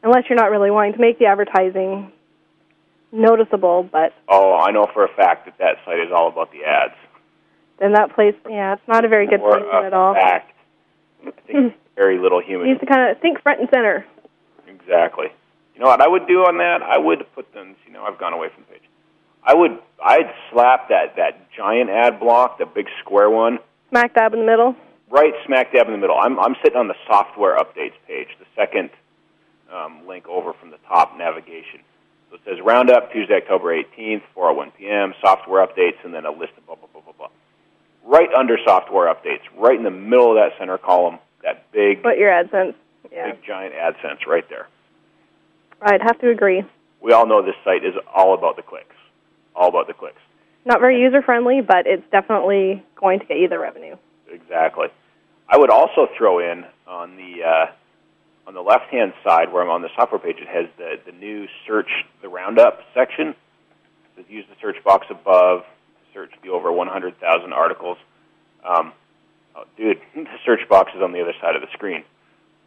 unless 0.03 0.23
you're 0.29 0.37
not 0.37 0.49
really 0.51 0.71
wanting 0.71 0.93
to 0.93 0.99
make 0.99 1.19
the 1.19 1.25
advertising 1.25 2.11
noticeable. 3.11 3.83
But 3.91 4.13
Oh, 4.27 4.55
I 4.55 4.71
know 4.71 4.87
for 4.93 5.03
a 5.05 5.13
fact 5.13 5.45
that 5.45 5.57
that 5.59 5.77
site 5.85 5.99
is 5.99 6.11
all 6.13 6.27
about 6.29 6.51
the 6.51 6.63
ads. 6.63 6.95
then 7.79 7.93
that 7.93 8.13
place, 8.15 8.35
yeah, 8.49 8.73
it's 8.73 8.87
not 8.87 9.05
a 9.05 9.07
very 9.07 9.27
good 9.27 9.41
a 9.41 9.83
at 9.85 9.93
all. 9.93 10.13
fact. 10.13 10.51
Think 11.47 11.73
very 11.95 12.17
little 12.19 12.41
human 12.41 12.67
You 12.67 12.73
need 12.73 12.79
to 12.79 12.85
kind 12.85 13.09
of 13.11 13.19
think 13.21 13.41
front 13.41 13.59
and 13.59 13.69
center. 13.69 14.05
Exactly. 14.67 15.27
You 15.75 15.81
know 15.81 15.87
what 15.87 16.01
I 16.01 16.07
would 16.07 16.27
do 16.27 16.39
on 16.41 16.57
that? 16.57 16.81
I 16.81 16.97
would 16.97 17.25
put 17.35 17.53
them. 17.53 17.75
You 17.87 17.93
know, 17.93 18.03
I've 18.03 18.17
gone 18.19 18.33
away 18.33 18.49
from 18.53 18.63
the 18.63 18.73
page. 18.73 18.83
I 19.43 19.53
would. 19.53 19.79
I'd 20.03 20.31
slap 20.51 20.89
that 20.89 21.15
that 21.17 21.51
giant 21.51 21.89
ad 21.89 22.19
block, 22.19 22.57
the 22.59 22.65
big 22.65 22.87
square 23.03 23.29
one, 23.29 23.59
Smack 23.89 24.13
dab 24.13 24.33
in 24.33 24.39
the 24.41 24.45
middle. 24.45 24.75
right 25.09 25.33
smack 25.45 25.73
dab 25.73 25.87
in 25.87 25.93
the 25.93 25.97
middle. 25.99 26.17
I'm 26.17 26.39
I'm 26.39 26.55
sitting 26.63 26.77
on 26.77 26.87
the 26.87 26.95
software 27.07 27.57
updates 27.57 27.93
page, 28.07 28.29
the 28.39 28.45
second 28.55 28.89
um, 29.73 30.05
link 30.07 30.27
over 30.27 30.53
from 30.53 30.69
the 30.71 30.77
top 30.87 31.17
navigation. 31.17 31.79
So 32.29 32.35
it 32.35 32.41
says 32.45 32.57
Roundup 32.63 33.11
Tuesday, 33.11 33.35
October 33.37 33.75
18th, 33.75 34.21
4:01 34.35 34.71
p.m. 34.77 35.13
Software 35.21 35.65
updates, 35.65 35.97
and 36.05 36.13
then 36.13 36.25
a 36.25 36.31
list 36.31 36.53
of 36.57 36.65
blah 36.65 36.75
blah. 36.75 36.87
Right 38.11 38.27
under 38.37 38.57
software 38.65 39.07
updates, 39.07 39.39
right 39.57 39.77
in 39.77 39.83
the 39.83 39.89
middle 39.89 40.31
of 40.31 40.35
that 40.35 40.59
center 40.59 40.77
column, 40.77 41.17
that 41.43 41.71
big 41.71 42.03
Put 42.03 42.17
your 42.17 42.29
AdSense. 42.29 42.75
Yeah, 43.09 43.31
big 43.31 43.41
giant 43.47 43.73
AdSense 43.73 44.27
right 44.27 44.43
there. 44.49 44.67
I'd 45.81 46.01
have 46.01 46.19
to 46.19 46.29
agree. 46.29 46.61
we 47.01 47.13
all 47.13 47.25
know 47.25 47.41
this 47.41 47.55
site 47.63 47.85
is 47.85 47.93
all 48.13 48.33
about 48.33 48.57
the 48.57 48.63
clicks. 48.63 48.95
All 49.55 49.69
about 49.69 49.87
the 49.87 49.93
clicks. 49.93 50.19
Not 50.65 50.81
very 50.81 51.01
user 51.01 51.21
friendly, 51.21 51.61
but 51.61 51.87
it's 51.87 52.03
definitely 52.11 52.83
going 52.99 53.21
to 53.21 53.25
get 53.25 53.37
you 53.37 53.47
the 53.47 53.57
revenue. 53.57 53.95
Exactly. 54.29 54.87
I 55.47 55.57
would 55.57 55.69
also 55.71 56.07
throw 56.17 56.39
in 56.39 56.65
on 56.85 57.15
the 57.15 57.43
uh, 57.45 57.65
on 58.45 58.53
the 58.53 58.61
left 58.61 58.91
hand 58.91 59.13
side 59.23 59.53
where 59.53 59.63
I'm 59.63 59.69
on 59.69 59.83
the 59.83 59.89
software 59.95 60.19
page, 60.19 60.35
it 60.41 60.49
has 60.49 60.65
the, 60.77 60.99
the 61.09 61.17
new 61.17 61.47
search 61.65 61.89
the 62.21 62.27
roundup 62.27 62.81
section. 62.93 63.29
It 63.29 63.35
says 64.17 64.25
use 64.27 64.45
the 64.49 64.55
search 64.61 64.83
box 64.83 65.07
above 65.09 65.63
search 66.13 66.31
the 66.43 66.49
over 66.49 66.71
100,000 66.71 67.53
articles. 67.53 67.97
Um, 68.63 68.93
oh, 69.55 69.63
dude, 69.77 69.99
the 70.15 70.25
search 70.45 70.67
box 70.69 70.91
is 70.95 71.01
on 71.01 71.11
the 71.11 71.21
other 71.21 71.33
side 71.41 71.55
of 71.55 71.61
the 71.61 71.67
screen, 71.73 72.03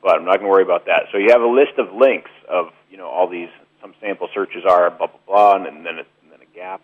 but 0.02 0.16
I'm 0.16 0.24
not 0.24 0.38
going 0.38 0.46
to 0.46 0.50
worry 0.50 0.62
about 0.62 0.86
that. 0.86 1.06
So 1.12 1.18
you 1.18 1.30
have 1.30 1.42
a 1.42 1.46
list 1.46 1.78
of 1.78 1.94
links 1.94 2.30
of 2.48 2.68
you 2.90 2.96
know 2.96 3.08
all 3.08 3.28
these. 3.28 3.48
Some 3.80 3.94
sample 4.00 4.28
searches 4.32 4.64
are 4.64 4.90
blah 4.90 5.08
blah 5.08 5.20
blah, 5.26 5.56
and 5.56 5.84
then 5.84 5.98
a, 5.98 6.06
and 6.22 6.32
then 6.32 6.40
a 6.40 6.54
gap, 6.54 6.80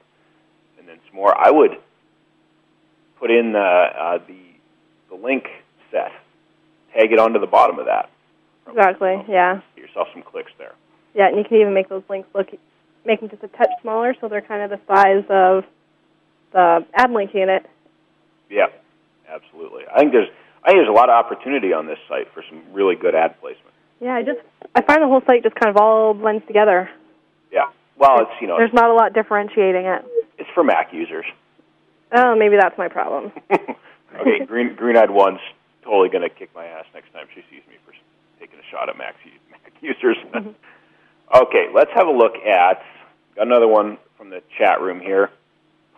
and 0.78 0.86
then 0.86 0.98
some 1.06 1.16
more. 1.16 1.34
I 1.36 1.50
would 1.50 1.78
put 3.18 3.30
in 3.30 3.56
uh, 3.56 3.58
uh, 3.58 4.18
the 4.26 4.38
the 5.08 5.14
link 5.14 5.44
set, 5.90 6.12
tag 6.94 7.12
it 7.12 7.18
onto 7.18 7.38
the 7.40 7.46
bottom 7.46 7.78
of 7.78 7.86
that. 7.86 8.10
Exactly. 8.68 9.24
Yeah. 9.28 9.60
Get 9.76 9.88
yourself 9.88 10.08
some 10.12 10.22
clicks 10.22 10.52
there. 10.58 10.74
Yeah, 11.14 11.28
and 11.28 11.36
you 11.36 11.44
can 11.44 11.56
even 11.56 11.74
make 11.74 11.88
those 11.88 12.04
links 12.08 12.28
look, 12.34 12.48
make 13.04 13.20
them 13.20 13.28
just 13.28 13.42
a 13.42 13.48
touch 13.48 13.70
smaller, 13.82 14.14
so 14.20 14.28
they're 14.28 14.40
kind 14.40 14.62
of 14.62 14.70
the 14.70 14.80
size 14.86 15.24
of 15.28 15.64
the 16.52 16.84
ad 16.94 17.10
link 17.10 17.34
unit. 17.34 17.66
Yeah, 18.48 18.66
absolutely. 19.28 19.84
I 19.92 19.98
think 19.98 20.12
there's 20.12 20.28
I 20.64 20.68
think 20.68 20.78
there's 20.78 20.88
a 20.88 20.92
lot 20.92 21.08
of 21.08 21.14
opportunity 21.14 21.72
on 21.72 21.86
this 21.86 21.98
site 22.08 22.32
for 22.34 22.42
some 22.48 22.62
really 22.72 22.96
good 22.96 23.14
ad 23.14 23.40
placement. 23.40 23.74
Yeah, 24.00 24.14
I 24.14 24.22
just 24.22 24.40
I 24.74 24.82
find 24.82 25.02
the 25.02 25.06
whole 25.06 25.22
site 25.26 25.42
just 25.42 25.54
kind 25.54 25.74
of 25.74 25.80
all 25.80 26.14
blends 26.14 26.46
together. 26.46 26.90
Yeah. 27.52 27.70
Well, 27.98 28.20
it's 28.22 28.30
you 28.40 28.46
know 28.46 28.56
There's 28.56 28.72
not 28.72 28.90
a 28.90 28.94
lot 28.94 29.12
differentiating 29.12 29.86
it. 29.86 30.04
it's 30.38 30.50
for 30.54 30.64
Mac 30.64 30.92
users. 30.92 31.26
Oh, 32.12 32.34
maybe 32.34 32.56
that's 32.56 32.76
my 32.76 32.88
problem. 32.88 33.32
okay, 33.52 34.44
green 34.46 34.74
green 34.74 34.96
eyed 34.96 35.10
one's 35.10 35.40
totally 35.84 36.08
going 36.08 36.22
to 36.22 36.28
kick 36.28 36.50
my 36.54 36.66
ass 36.66 36.84
next 36.94 37.12
time 37.12 37.26
she 37.34 37.42
sees 37.50 37.62
me 37.68 37.76
for 37.84 37.92
taking 38.40 38.58
a 38.58 38.66
shot 38.70 38.88
at 38.88 38.98
Mac 38.98 39.14
Mac 39.50 39.72
users. 39.80 40.16
Mm-hmm. 40.34 40.50
okay, 41.42 41.66
let's 41.74 41.90
have 41.94 42.06
a 42.06 42.12
look 42.12 42.34
at 42.36 42.82
got 43.36 43.46
another 43.46 43.68
one 43.68 43.98
from 44.16 44.30
the 44.30 44.42
chat 44.58 44.80
room 44.80 45.00
here. 45.00 45.30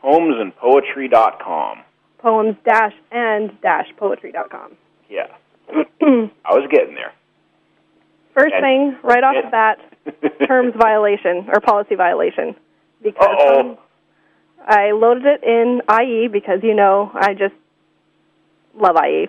Poemsandpoetry.com. 0.02 1.78
Poems 2.18 2.56
dash 2.64 2.92
and 3.10 3.50
dash 3.62 3.86
poetry.com. 3.96 4.72
Yeah, 5.10 5.26
I 5.70 6.30
was 6.54 6.68
getting 6.70 6.94
there. 6.94 7.12
First 8.34 8.54
And- 8.54 8.62
thing, 8.62 8.96
right 9.02 9.22
off 9.24 9.34
the 9.44 9.50
bat, 9.50 9.78
terms 10.46 10.74
violation 10.80 11.48
or 11.52 11.60
policy 11.60 11.94
violation. 11.96 12.54
Because 13.02 13.58
um, 13.58 13.78
I 14.66 14.92
loaded 14.92 15.24
it 15.26 15.42
in 15.42 15.82
IE 16.00 16.28
because 16.28 16.60
you 16.62 16.74
know 16.74 17.10
I 17.14 17.34
just 17.34 17.54
love 18.78 18.96
IE. 19.04 19.26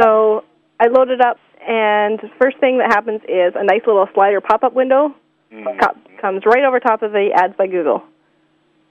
So 0.00 0.44
I 0.80 0.88
loaded 0.88 1.20
up, 1.20 1.38
and 1.66 2.20
first 2.40 2.58
thing 2.58 2.78
that 2.78 2.90
happens 2.90 3.20
is 3.28 3.54
a 3.56 3.62
nice 3.64 3.82
little 3.86 4.08
slider 4.14 4.40
pop-up 4.40 4.72
window 4.74 5.14
Mhm. 5.52 5.80
co- 5.80 5.96
comes 6.20 6.42
right 6.44 6.64
over 6.64 6.78
top 6.80 7.02
of 7.02 7.12
the 7.12 7.30
ads 7.34 7.54
by 7.56 7.66
Google. 7.68 8.02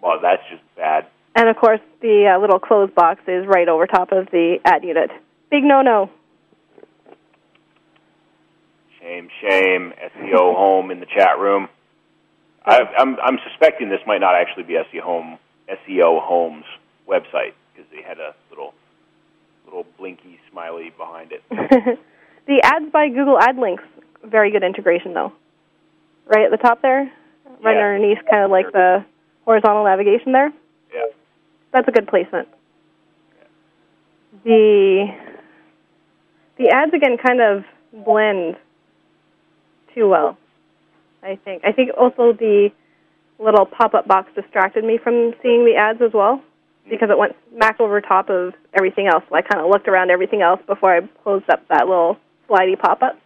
Well, 0.01 0.19
that's 0.21 0.41
just 0.49 0.63
bad. 0.75 1.07
And 1.35 1.49
of 1.49 1.55
course, 1.57 1.79
the 2.01 2.33
uh, 2.35 2.39
little 2.39 2.59
close 2.59 2.89
box 2.91 3.21
is 3.27 3.45
right 3.47 3.67
over 3.67 3.85
top 3.85 4.11
of 4.11 4.27
the 4.31 4.57
ad 4.65 4.83
unit. 4.83 5.11
Big 5.51 5.63
no-no. 5.63 6.09
Shame, 8.99 9.29
shame. 9.41 9.93
SEO 10.17 10.55
Home 10.55 10.91
in 10.91 10.99
the 10.99 11.05
chat 11.05 11.39
room. 11.39 11.69
I, 12.65 12.81
I'm 12.97 13.17
I'm 13.21 13.37
suspecting 13.49 13.89
this 13.89 14.01
might 14.05 14.19
not 14.19 14.35
actually 14.35 14.63
be 14.63 14.73
SEO 14.73 15.01
Home 15.01 15.37
SEO 15.69 16.21
Home's 16.21 16.65
website 17.07 17.53
because 17.73 17.89
they 17.91 18.01
had 18.01 18.19
a 18.19 18.35
little 18.49 18.73
little 19.65 19.85
blinky 19.97 20.39
smiley 20.51 20.91
behind 20.97 21.31
it. 21.31 21.43
the 22.47 22.61
ads 22.63 22.91
by 22.91 23.07
Google 23.07 23.39
Ad 23.39 23.57
Links, 23.57 23.83
very 24.23 24.51
good 24.51 24.63
integration 24.63 25.13
though. 25.13 25.31
Right 26.25 26.43
at 26.43 26.51
the 26.51 26.57
top 26.57 26.81
there, 26.81 27.09
right 27.63 27.75
Yeah. 27.77 27.85
underneath, 27.85 28.19
kind 28.29 28.43
of 28.43 28.51
like 28.51 28.71
the 28.73 29.05
horizontal 29.47 29.85
navigation 29.85 30.33
there. 30.33 30.51
Yeah. 30.93 31.05
That's 31.71 31.87
a 31.87 31.91
good 31.91 32.07
placement. 32.07 32.49
The 34.43 35.07
the 36.57 36.69
ads 36.69 36.93
again 36.93 37.17
kind 37.17 37.41
of 37.41 37.63
blend 38.05 38.57
too 39.95 40.09
well. 40.09 40.37
I 41.23 41.39
think. 41.43 41.63
I 41.65 41.71
think 41.71 41.91
also 41.97 42.33
the 42.33 42.69
little 43.39 43.65
pop-up 43.65 44.07
box 44.07 44.29
distracted 44.35 44.83
me 44.83 44.99
from 45.01 45.33
seeing 45.41 45.63
the 45.63 45.75
ads 45.77 46.01
as 46.01 46.11
well 46.13 46.41
because 46.89 47.09
it 47.09 47.17
went 47.17 47.35
smack 47.55 47.79
over 47.79 48.01
top 48.01 48.29
of 48.29 48.53
everything 48.73 49.07
else. 49.07 49.23
So 49.29 49.35
I 49.35 49.41
kind 49.41 49.63
of 49.63 49.69
looked 49.69 49.87
around 49.87 50.09
everything 50.09 50.41
else 50.41 50.59
before 50.67 50.95
I 50.95 51.01
closed 51.23 51.49
up 51.49 51.67
that 51.69 51.87
little 51.87 52.17
slidey 52.49 52.79
pop-up. 52.79 53.17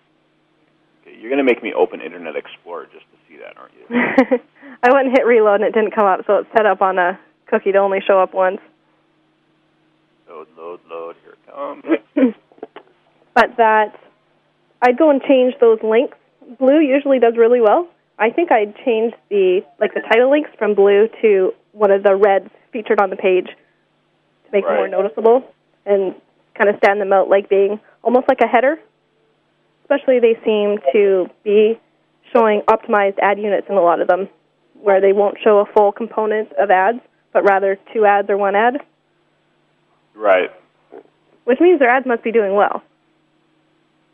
Okay, 1.02 1.18
you're 1.18 1.30
going 1.30 1.44
to 1.44 1.44
make 1.44 1.64
me 1.64 1.74
open 1.74 2.02
Internet 2.02 2.36
Explorer 2.36 2.86
just 2.92 3.06
to 3.12 3.21
that, 3.42 3.58
aren't 3.58 3.74
you? 3.74 3.86
I 4.84 4.92
went 4.92 5.08
and 5.08 5.18
hit 5.18 5.26
reload 5.26 5.62
and 5.62 5.66
it 5.66 5.74
didn't 5.74 5.96
come 5.96 6.06
up, 6.06 6.22
so 6.26 6.38
it's 6.38 6.50
set 6.56 6.66
up 6.66 6.82
on 6.82 6.98
a 6.98 7.20
cookie 7.48 7.72
to 7.72 7.78
only 7.78 8.00
show 8.06 8.20
up 8.20 8.34
once. 8.34 8.60
load, 10.30 10.48
load, 10.58 10.80
load. 10.90 11.16
Here 11.24 11.34
it 11.34 11.54
comes. 11.54 11.84
but 13.36 13.58
that 13.58 14.00
I'd 14.82 14.98
go 14.98 15.10
and 15.10 15.22
change 15.22 15.54
those 15.60 15.80
links. 15.84 16.18
Blue 16.60 16.80
usually 16.80 17.20
does 17.20 17.36
really 17.38 17.62
well. 17.62 17.88
I 18.18 18.30
think 18.30 18.52
I'd 18.52 18.76
change 18.86 19.14
the 19.30 19.62
like 19.80 19.94
the 19.94 20.02
title 20.02 20.32
links 20.32 20.50
from 20.58 20.74
blue 20.74 21.08
to 21.22 21.54
one 21.72 21.92
of 21.92 22.04
the 22.04 22.16
reds 22.16 22.50
featured 22.72 23.00
on 23.00 23.10
the 23.10 23.16
page 23.16 23.48
to 23.48 24.52
make 24.52 24.66
them 24.66 24.76
more 24.76 24.88
noticeable 24.88 25.44
and 25.86 26.16
kind 26.56 26.70
of 26.70 26.78
stand 26.78 27.00
them 27.00 27.14
out 27.14 27.30
like 27.30 27.50
being 27.50 27.80
almost 28.04 28.28
like 28.28 28.42
a 28.42 28.48
header. 28.48 28.78
Especially 29.84 30.20
they 30.20 30.36
seem 30.46 30.78
to 30.94 31.30
be 31.44 31.80
showing 32.34 32.62
optimized 32.68 33.20
ad 33.20 33.40
units 33.40 33.68
in 33.70 33.76
a 33.76 33.82
lot 33.82 34.02
of 34.02 34.08
them 34.08 34.28
where 34.82 35.00
they 35.02 35.14
won't 35.14 35.38
show 35.44 35.60
a 35.60 35.66
full 35.66 35.92
component 35.92 36.52
of 36.54 36.72
ads, 36.72 37.00
but 37.34 37.44
rather 37.44 37.78
two 37.94 38.06
ads 38.06 38.30
or 38.30 38.38
one 38.38 38.56
ad, 38.56 38.78
right. 40.16 40.50
which 41.44 41.60
means 41.60 41.80
their 41.80 41.90
ads 41.90 42.06
must 42.06 42.24
be 42.24 42.32
doing 42.32 42.56
well, 42.56 42.84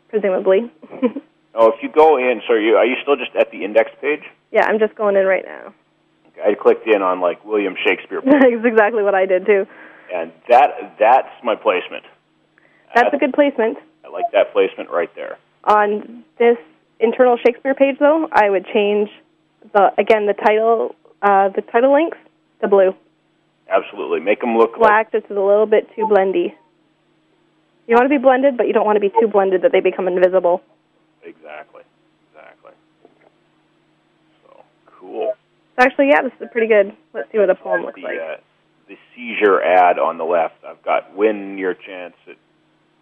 presumably. 0.08 0.70
Oh, 1.60 1.72
if 1.72 1.82
you 1.82 1.88
go 1.88 2.18
in, 2.18 2.40
so 2.46 2.54
you 2.54 2.76
are 2.76 2.84
you 2.86 2.94
still 3.02 3.16
just 3.16 3.34
at 3.34 3.50
the 3.50 3.64
index 3.64 3.90
page? 4.00 4.22
yeah, 4.52 4.66
I'm 4.66 4.78
just 4.78 4.94
going 4.94 5.16
in 5.16 5.26
right 5.26 5.44
now. 5.44 5.74
Okay, 6.28 6.52
I 6.52 6.54
clicked 6.54 6.86
in 6.86 7.02
on 7.02 7.20
like 7.20 7.44
William 7.44 7.74
Shakespeare, 7.84 8.20
That's 8.24 8.64
exactly 8.64 9.02
what 9.02 9.16
I 9.16 9.26
did 9.26 9.44
too. 9.44 9.66
and 10.14 10.30
that 10.48 10.94
that's 11.00 11.30
my 11.42 11.56
placement. 11.56 12.04
That's 12.94 13.12
a 13.12 13.16
good 13.16 13.32
placement. 13.32 13.78
I 14.04 14.08
like 14.08 14.26
that 14.32 14.52
placement 14.52 14.90
right 14.90 15.12
there. 15.16 15.36
On 15.64 16.22
this 16.38 16.58
internal 17.00 17.36
Shakespeare 17.44 17.74
page, 17.74 17.96
though, 17.98 18.28
I 18.32 18.50
would 18.50 18.66
change 18.66 19.08
the 19.72 19.92
again 19.98 20.26
the 20.26 20.34
title 20.34 20.94
uh, 21.22 21.48
the 21.50 21.62
title 21.62 21.92
links 21.92 22.18
to 22.60 22.68
blue. 22.68 22.94
Absolutely, 23.68 24.20
make 24.20 24.40
them 24.40 24.56
look 24.56 24.72
like 24.72 24.80
Black 24.80 25.12
just 25.12 25.26
is 25.30 25.36
a 25.36 25.40
little 25.40 25.66
bit 25.66 25.88
too 25.94 26.06
blendy. 26.06 26.54
You 27.86 27.94
want 27.94 28.04
to 28.04 28.08
be 28.08 28.18
blended, 28.18 28.56
but 28.56 28.66
you 28.66 28.72
don't 28.72 28.86
want 28.86 28.96
to 28.96 29.00
be 29.00 29.10
too 29.20 29.28
blended 29.28 29.62
that 29.62 29.72
they 29.72 29.80
become 29.80 30.08
invisible. 30.08 30.62
exactly, 31.22 31.82
exactly. 32.30 32.72
So 34.44 34.62
cool. 34.86 35.32
So 35.76 35.84
actually, 35.84 36.08
yeah, 36.08 36.22
this 36.22 36.32
is 36.40 36.48
pretty 36.52 36.68
good. 36.68 36.94
Let's 37.14 37.30
see 37.32 37.38
what 37.38 37.50
a 37.50 37.54
poem 37.54 37.82
looks 37.82 38.00
the 38.00 38.02
like. 38.02 38.18
uh, 38.18 38.36
the 38.88 38.96
seizure 39.14 39.62
ad 39.62 39.98
on 39.98 40.18
the 40.18 40.24
left. 40.24 40.64
I've 40.66 40.82
got 40.82 41.14
win 41.16 41.58
your 41.58 41.74
chance 41.74 42.14
at 42.26 42.36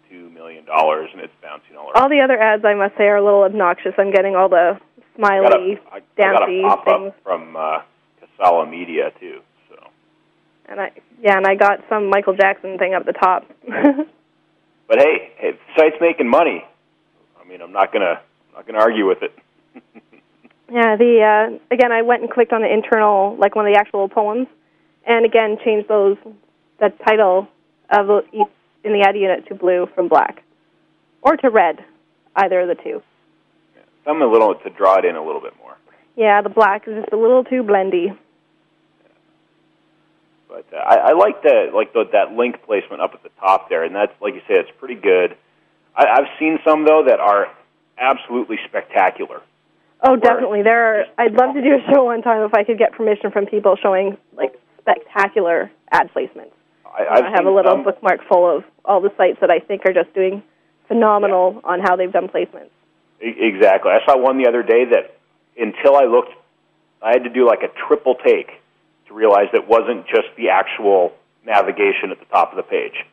two 0.09 0.29
million 0.29 0.65
dollars, 0.65 1.09
and 1.13 1.21
it's 1.21 1.33
bouncing 1.41 1.75
all 1.77 1.91
around. 1.91 2.03
All 2.03 2.09
the 2.09 2.21
other 2.21 2.39
ads, 2.39 2.63
I 2.65 2.73
must 2.73 2.97
say, 2.97 3.05
are 3.05 3.17
a 3.17 3.23
little 3.23 3.43
obnoxious. 3.43 3.93
I'm 3.97 4.11
getting 4.11 4.35
all 4.35 4.49
the 4.49 4.79
I 4.79 5.39
got 5.41 5.53
smiley, 5.53 5.73
a, 5.73 5.93
I, 5.93 5.97
I 5.97 6.01
got 6.17 6.49
a 6.49 6.83
things. 6.85 7.13
from 7.23 7.55
uh, 7.55 7.79
Casale 8.19 8.65
Media 8.65 9.11
too. 9.19 9.41
So, 9.69 9.75
And 10.67 10.79
I 10.79 10.91
yeah, 11.21 11.37
and 11.37 11.45
I 11.47 11.55
got 11.55 11.79
some 11.89 12.09
Michael 12.09 12.35
Jackson 12.35 12.77
thing 12.77 12.93
up 12.93 13.07
at 13.07 13.13
the 13.13 13.19
top. 13.19 13.45
but 14.87 14.99
hey, 14.99 15.31
hey, 15.37 15.51
the 15.51 15.57
site's 15.77 15.97
making 15.99 16.29
money. 16.29 16.63
I 17.41 17.47
mean, 17.47 17.61
I'm 17.61 17.71
not 17.71 17.91
gonna 17.91 18.21
I'm 18.49 18.55
not 18.55 18.67
gonna 18.67 18.79
argue 18.79 19.07
with 19.07 19.19
it. 19.23 19.33
yeah, 20.71 20.95
the 20.95 21.21
uh, 21.21 21.73
again, 21.73 21.91
I 21.91 22.01
went 22.01 22.21
and 22.21 22.31
clicked 22.31 22.53
on 22.53 22.61
the 22.61 22.71
internal, 22.71 23.35
like 23.37 23.55
one 23.55 23.65
of 23.67 23.73
the 23.73 23.79
actual 23.79 24.07
poems, 24.09 24.47
and 25.05 25.25
again 25.25 25.57
changed 25.63 25.87
those 25.89 26.17
the 26.79 26.89
title 27.05 27.47
of 27.89 28.25
each 28.33 28.47
in 28.87 28.93
the 28.93 29.05
ad 29.05 29.15
unit 29.15 29.47
to 29.47 29.55
blue 29.55 29.87
from 29.93 30.07
black, 30.07 30.43
or 31.21 31.37
to 31.37 31.49
red, 31.49 31.83
either 32.35 32.61
of 32.61 32.69
the 32.69 32.83
two. 32.83 33.03
I'm 34.07 34.21
a 34.21 34.25
little 34.25 34.55
to 34.55 34.69
draw 34.69 34.97
it 34.97 35.05
in 35.05 35.15
a 35.15 35.23
little 35.23 35.41
bit 35.41 35.53
more. 35.59 35.75
Yeah, 36.15 36.41
the 36.41 36.49
black 36.49 36.87
is 36.87 36.95
just 36.95 37.13
a 37.13 37.17
little 37.17 37.43
too 37.43 37.61
blendy. 37.61 38.17
But 40.47 40.65
uh, 40.73 40.77
I, 40.77 41.09
I 41.09 41.13
like 41.13 41.43
the 41.43 41.69
like 41.73 41.93
the, 41.93 42.05
that 42.13 42.31
link 42.31 42.63
placement 42.65 43.01
up 43.01 43.11
at 43.13 43.21
the 43.21 43.29
top 43.39 43.69
there, 43.69 43.83
and 43.83 43.93
that's 43.93 44.13
like 44.21 44.33
you 44.33 44.41
say, 44.47 44.55
it's 44.55 44.71
pretty 44.79 44.95
good. 44.95 45.35
I, 45.95 46.05
I've 46.05 46.39
seen 46.39 46.57
some 46.65 46.85
though 46.85 47.03
that 47.07 47.19
are 47.19 47.47
absolutely 47.97 48.57
spectacular. 48.67 49.41
Oh, 50.01 50.15
definitely. 50.15 50.61
There, 50.61 51.01
are, 51.01 51.05
I'd 51.17 51.33
love 51.33 51.55
to 51.55 51.61
do 51.61 51.75
a 51.75 51.91
show 51.91 52.05
one 52.05 52.21
time 52.21 52.43
if 52.43 52.53
I 52.53 52.63
could 52.63 52.77
get 52.77 52.93
permission 52.93 53.31
from 53.31 53.47
people 53.47 53.75
showing 53.81 54.15
like 54.35 54.53
spectacular 54.79 55.71
ad 55.91 56.11
placements. 56.15 56.51
I, 56.85 57.21
I 57.21 57.29
have 57.31 57.45
a 57.45 57.51
little 57.51 57.73
some, 57.73 57.83
bookmark 57.83 58.21
full 58.27 58.57
of 58.57 58.63
all 58.87 59.01
the 59.01 59.11
sites 59.17 59.37
that 59.41 59.51
I 59.51 59.59
think 59.59 59.85
are 59.85 59.93
just 59.93 60.13
doing 60.15 60.41
phenomenal 60.87 61.61
on 61.63 61.81
how 61.81 61.95
they've 61.95 62.11
done 62.11 62.29
placements. 62.29 62.71
Exactly. 63.19 63.91
I 63.91 63.99
saw 64.05 64.17
one 64.17 64.37
the 64.41 64.47
other 64.47 64.63
day 64.63 64.85
that 64.85 65.17
until 65.57 65.97
I 65.97 66.05
looked, 66.05 66.31
I 67.01 67.09
had 67.11 67.23
to 67.25 67.29
do 67.29 67.45
like 67.45 67.59
a 67.61 67.69
triple 67.87 68.15
take 68.15 68.47
to 69.07 69.13
realize 69.13 69.47
that 69.53 69.67
wasn't 69.67 70.07
just 70.07 70.27
the 70.37 70.49
actual 70.49 71.11
navigation 71.45 72.11
at 72.11 72.19
the 72.19 72.25
top 72.25 72.51
of 72.51 72.57
the 72.57 72.63
page. 72.63 73.05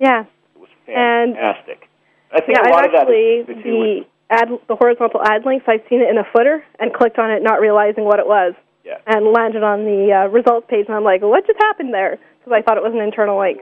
Yeah, 0.00 0.24
It 0.54 0.60
was 0.60 0.68
And- 0.86 1.34
fantastic. 1.34 1.88
I 2.30 2.40
think 2.40 2.58
yeah. 2.58 2.68
a 2.68 2.72
lot 2.72 2.80
I've 2.84 2.86
of 2.86 2.92
that 2.92 3.00
actually 3.02 3.34
is 3.40 3.46
do 3.46 3.54
with, 3.54 3.64
the 3.64 4.06
ad, 4.30 4.48
the 4.68 4.76
horizontal 4.76 5.22
ad 5.24 5.44
links. 5.46 5.64
I've 5.66 5.82
seen 5.88 6.00
it 6.02 6.10
in 6.10 6.18
a 6.18 6.24
footer 6.24 6.62
and 6.78 6.92
clicked 6.92 7.18
on 7.18 7.30
it, 7.30 7.42
not 7.42 7.60
realizing 7.60 8.04
what 8.04 8.18
it 8.18 8.26
was, 8.26 8.52
yeah. 8.84 8.98
and 9.06 9.32
landed 9.32 9.62
on 9.62 9.84
the 9.84 10.12
uh, 10.12 10.28
results 10.28 10.66
page. 10.68 10.84
And 10.86 10.94
I'm 10.94 11.04
like, 11.04 11.22
what 11.22 11.46
just 11.46 11.58
happened 11.58 11.94
there? 11.94 12.18
Because 12.38 12.52
I 12.52 12.60
thought 12.62 12.76
it 12.76 12.82
was 12.82 12.92
an 12.92 13.00
internal 13.00 13.38
link. 13.40 13.60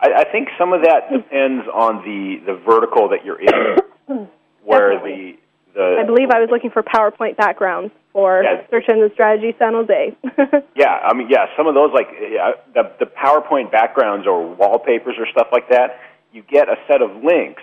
I, 0.00 0.12
I 0.20 0.24
think 0.30 0.48
some 0.58 0.72
of 0.72 0.82
that 0.82 1.10
depends 1.12 1.66
on 1.72 1.96
the 2.04 2.40
the 2.46 2.54
vertical 2.68 3.08
that 3.10 3.24
you're 3.24 3.40
in, 3.40 3.78
where 4.64 4.92
Definitely. 4.94 5.38
the 5.74 5.80
the 5.80 5.96
I 6.00 6.04
believe 6.06 6.30
I 6.30 6.40
was 6.40 6.48
looking 6.50 6.70
for 6.70 6.82
PowerPoint 6.82 7.36
backgrounds 7.36 7.92
for 8.12 8.42
Yeah. 8.42 8.62
search 8.70 8.84
engine 8.88 9.10
strategy 9.14 9.54
San 9.58 9.72
Jose. 9.74 10.16
Yeah, 10.76 10.98
I 11.04 11.14
mean, 11.14 11.28
yeah, 11.30 11.46
some 11.56 11.66
of 11.66 11.74
those 11.74 11.92
like 11.92 12.08
yeah, 12.20 12.52
the 12.74 12.90
the 12.98 13.06
PowerPoint 13.06 13.70
backgrounds 13.72 14.26
or 14.26 14.54
wallpapers 14.54 15.14
or 15.18 15.26
stuff 15.30 15.48
like 15.52 15.68
that. 15.70 15.98
You 16.32 16.42
get 16.42 16.68
a 16.68 16.76
set 16.88 17.00
of 17.00 17.22
links 17.22 17.62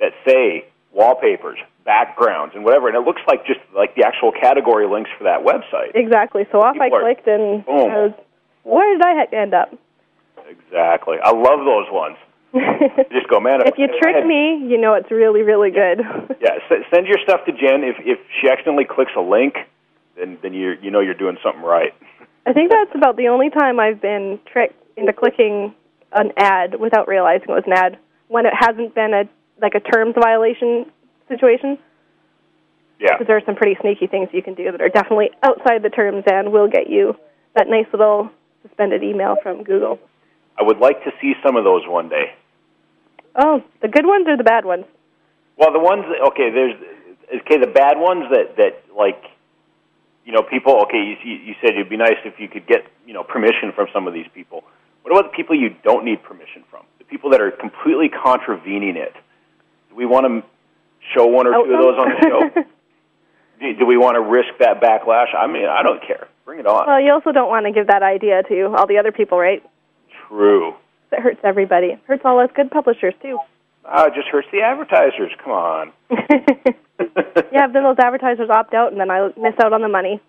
that 0.00 0.12
say 0.26 0.66
wallpapers, 0.92 1.58
backgrounds, 1.84 2.54
and 2.54 2.62
whatever, 2.64 2.88
and 2.88 2.96
it 2.96 3.00
looks 3.00 3.22
like 3.26 3.46
just 3.46 3.60
like 3.74 3.94
the 3.96 4.04
actual 4.04 4.30
category 4.30 4.86
links 4.86 5.10
for 5.18 5.24
that 5.24 5.40
website. 5.42 5.92
exactly. 5.94 6.46
So 6.52 6.60
off 6.60 6.76
I 6.78 6.84
People 6.86 6.98
are- 6.98 7.00
clicked, 7.02 7.26
and 7.26 7.64
Boom. 7.64 7.90
I 7.90 7.96
was, 8.04 8.12
where 8.62 8.92
did 8.96 9.02
I 9.02 9.24
end 9.34 9.54
up? 9.54 9.74
Exactly. 10.48 11.16
I 11.22 11.30
love 11.30 11.64
those 11.64 11.86
ones. 11.90 12.16
Just 13.10 13.28
go, 13.28 13.40
man. 13.40 13.60
if 13.66 13.74
you 13.78 13.88
trick 14.00 14.14
had- 14.16 14.26
me, 14.26 14.56
you 14.68 14.78
know 14.80 14.94
it's 14.94 15.10
really, 15.10 15.42
really 15.42 15.70
good. 15.70 16.00
yeah, 16.40 16.58
s- 16.70 16.84
send 16.92 17.06
your 17.06 17.18
stuff 17.24 17.44
to 17.46 17.52
Jen. 17.52 17.82
If 17.82 17.96
if 18.00 18.18
she 18.40 18.48
accidentally 18.48 18.84
clicks 18.84 19.12
a 19.16 19.20
link, 19.20 19.56
then 20.16 20.38
then 20.42 20.54
you 20.54 20.74
you 20.80 20.90
know 20.90 21.00
you're 21.00 21.14
doing 21.18 21.36
something 21.42 21.62
right. 21.62 21.92
I 22.46 22.52
think 22.52 22.70
that's 22.70 22.94
about 22.94 23.16
the 23.16 23.28
only 23.28 23.50
time 23.50 23.80
I've 23.80 24.00
been 24.00 24.38
tricked 24.52 24.80
into 24.96 25.12
clicking 25.12 25.74
an 26.12 26.30
ad 26.36 26.78
without 26.78 27.08
realizing 27.08 27.48
it 27.48 27.52
was 27.52 27.64
an 27.66 27.72
ad 27.72 27.98
when 28.28 28.46
it 28.46 28.52
hasn't 28.56 28.94
been 28.94 29.14
a 29.14 29.24
like 29.60 29.74
a 29.74 29.80
terms 29.80 30.14
violation 30.16 30.86
situation. 31.28 31.76
Yeah. 33.00 33.14
Because 33.14 33.26
there 33.26 33.36
are 33.36 33.42
some 33.44 33.56
pretty 33.56 33.76
sneaky 33.80 34.06
things 34.06 34.28
you 34.32 34.42
can 34.42 34.54
do 34.54 34.70
that 34.70 34.80
are 34.80 34.88
definitely 34.88 35.30
outside 35.42 35.82
the 35.82 35.90
terms 35.90 36.22
and 36.30 36.52
will 36.52 36.68
get 36.68 36.88
you 36.88 37.16
that 37.56 37.66
nice 37.68 37.86
little 37.92 38.30
suspended 38.62 39.02
email 39.02 39.34
from 39.42 39.64
Google. 39.64 39.98
I 40.58 40.62
would 40.62 40.78
like 40.78 41.02
to 41.04 41.10
see 41.20 41.34
some 41.44 41.56
of 41.56 41.64
those 41.64 41.82
one 41.86 42.08
day. 42.08 42.34
Oh, 43.36 43.62
the 43.82 43.88
good 43.88 44.06
ones 44.06 44.26
or 44.28 44.36
the 44.36 44.44
bad 44.44 44.64
ones? 44.64 44.84
Well, 45.56 45.72
the 45.72 45.80
ones 45.80 46.04
that, 46.08 46.24
okay, 46.28 46.50
there's 46.50 46.74
okay 47.42 47.58
the 47.58 47.70
bad 47.70 47.98
ones 47.98 48.24
that 48.30 48.56
that 48.56 48.84
like 48.96 49.22
you 50.24 50.32
know 50.32 50.42
people. 50.42 50.82
Okay, 50.82 51.16
you 51.24 51.32
you 51.32 51.54
said 51.60 51.70
it'd 51.70 51.88
be 51.88 51.96
nice 51.96 52.18
if 52.24 52.38
you 52.38 52.48
could 52.48 52.66
get 52.66 52.86
you 53.06 53.14
know 53.14 53.24
permission 53.24 53.72
from 53.74 53.88
some 53.92 54.06
of 54.06 54.14
these 54.14 54.26
people. 54.34 54.64
What 55.02 55.12
about 55.12 55.32
the 55.32 55.36
people 55.36 55.54
you 55.54 55.74
don't 55.82 56.04
need 56.04 56.22
permission 56.22 56.64
from? 56.70 56.86
The 56.98 57.04
people 57.04 57.30
that 57.30 57.40
are 57.40 57.50
completely 57.50 58.08
contravening 58.08 58.96
it. 58.96 59.12
Do 59.90 59.96
we 59.96 60.06
want 60.06 60.26
to 60.26 60.42
show 61.14 61.26
one 61.26 61.46
or 61.46 61.52
two 61.52 61.72
of 61.72 61.78
oh, 61.78 61.82
those 61.82 61.98
on 61.98 62.08
the 62.08 62.20
show? 62.22 62.50
Oh. 62.56 62.64
do, 63.60 63.78
do 63.80 63.86
we 63.86 63.98
want 63.98 64.14
to 64.14 64.22
risk 64.22 64.48
that 64.60 64.80
backlash? 64.80 65.34
I 65.36 65.46
mean, 65.46 65.66
I 65.66 65.82
don't 65.82 66.00
care. 66.06 66.28
Bring 66.44 66.60
it 66.60 66.66
on. 66.66 66.86
well, 66.86 67.00
you 67.00 67.12
also 67.12 67.32
don't 67.32 67.48
want 67.48 67.66
to 67.66 67.72
give 67.72 67.86
that 67.88 68.02
idea 68.02 68.42
to 68.44 68.74
all 68.76 68.86
the 68.86 68.98
other 68.98 69.12
people, 69.12 69.38
right? 69.38 69.62
True. 70.28 70.74
It 71.12 71.20
hurts 71.20 71.40
everybody. 71.44 71.88
It 71.88 72.00
hurts 72.06 72.22
all 72.24 72.38
us 72.40 72.50
good 72.54 72.70
publishers 72.70 73.14
too. 73.22 73.38
Oh, 73.86 74.06
it 74.06 74.14
just 74.14 74.28
hurts 74.28 74.48
the 74.52 74.62
advertisers. 74.62 75.30
Come 75.42 75.52
on. 75.52 75.92
yeah, 77.52 77.66
then 77.68 77.82
those 77.82 77.98
advertisers 77.98 78.48
opt 78.50 78.72
out, 78.74 78.92
and 78.92 79.00
then 79.00 79.10
I 79.10 79.28
miss 79.36 79.54
out 79.62 79.72
on 79.72 79.82
the 79.82 79.88
money. 79.88 80.20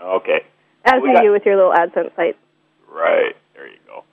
Okay. 0.00 0.40
As 0.84 1.00
do 1.02 1.12
got- 1.12 1.24
you 1.24 1.32
with 1.32 1.44
your 1.46 1.56
little 1.56 1.72
AdSense 1.72 2.14
site. 2.16 2.36
Right. 2.90 3.36
There 3.54 3.66
you 3.68 3.78
go. 3.86 4.04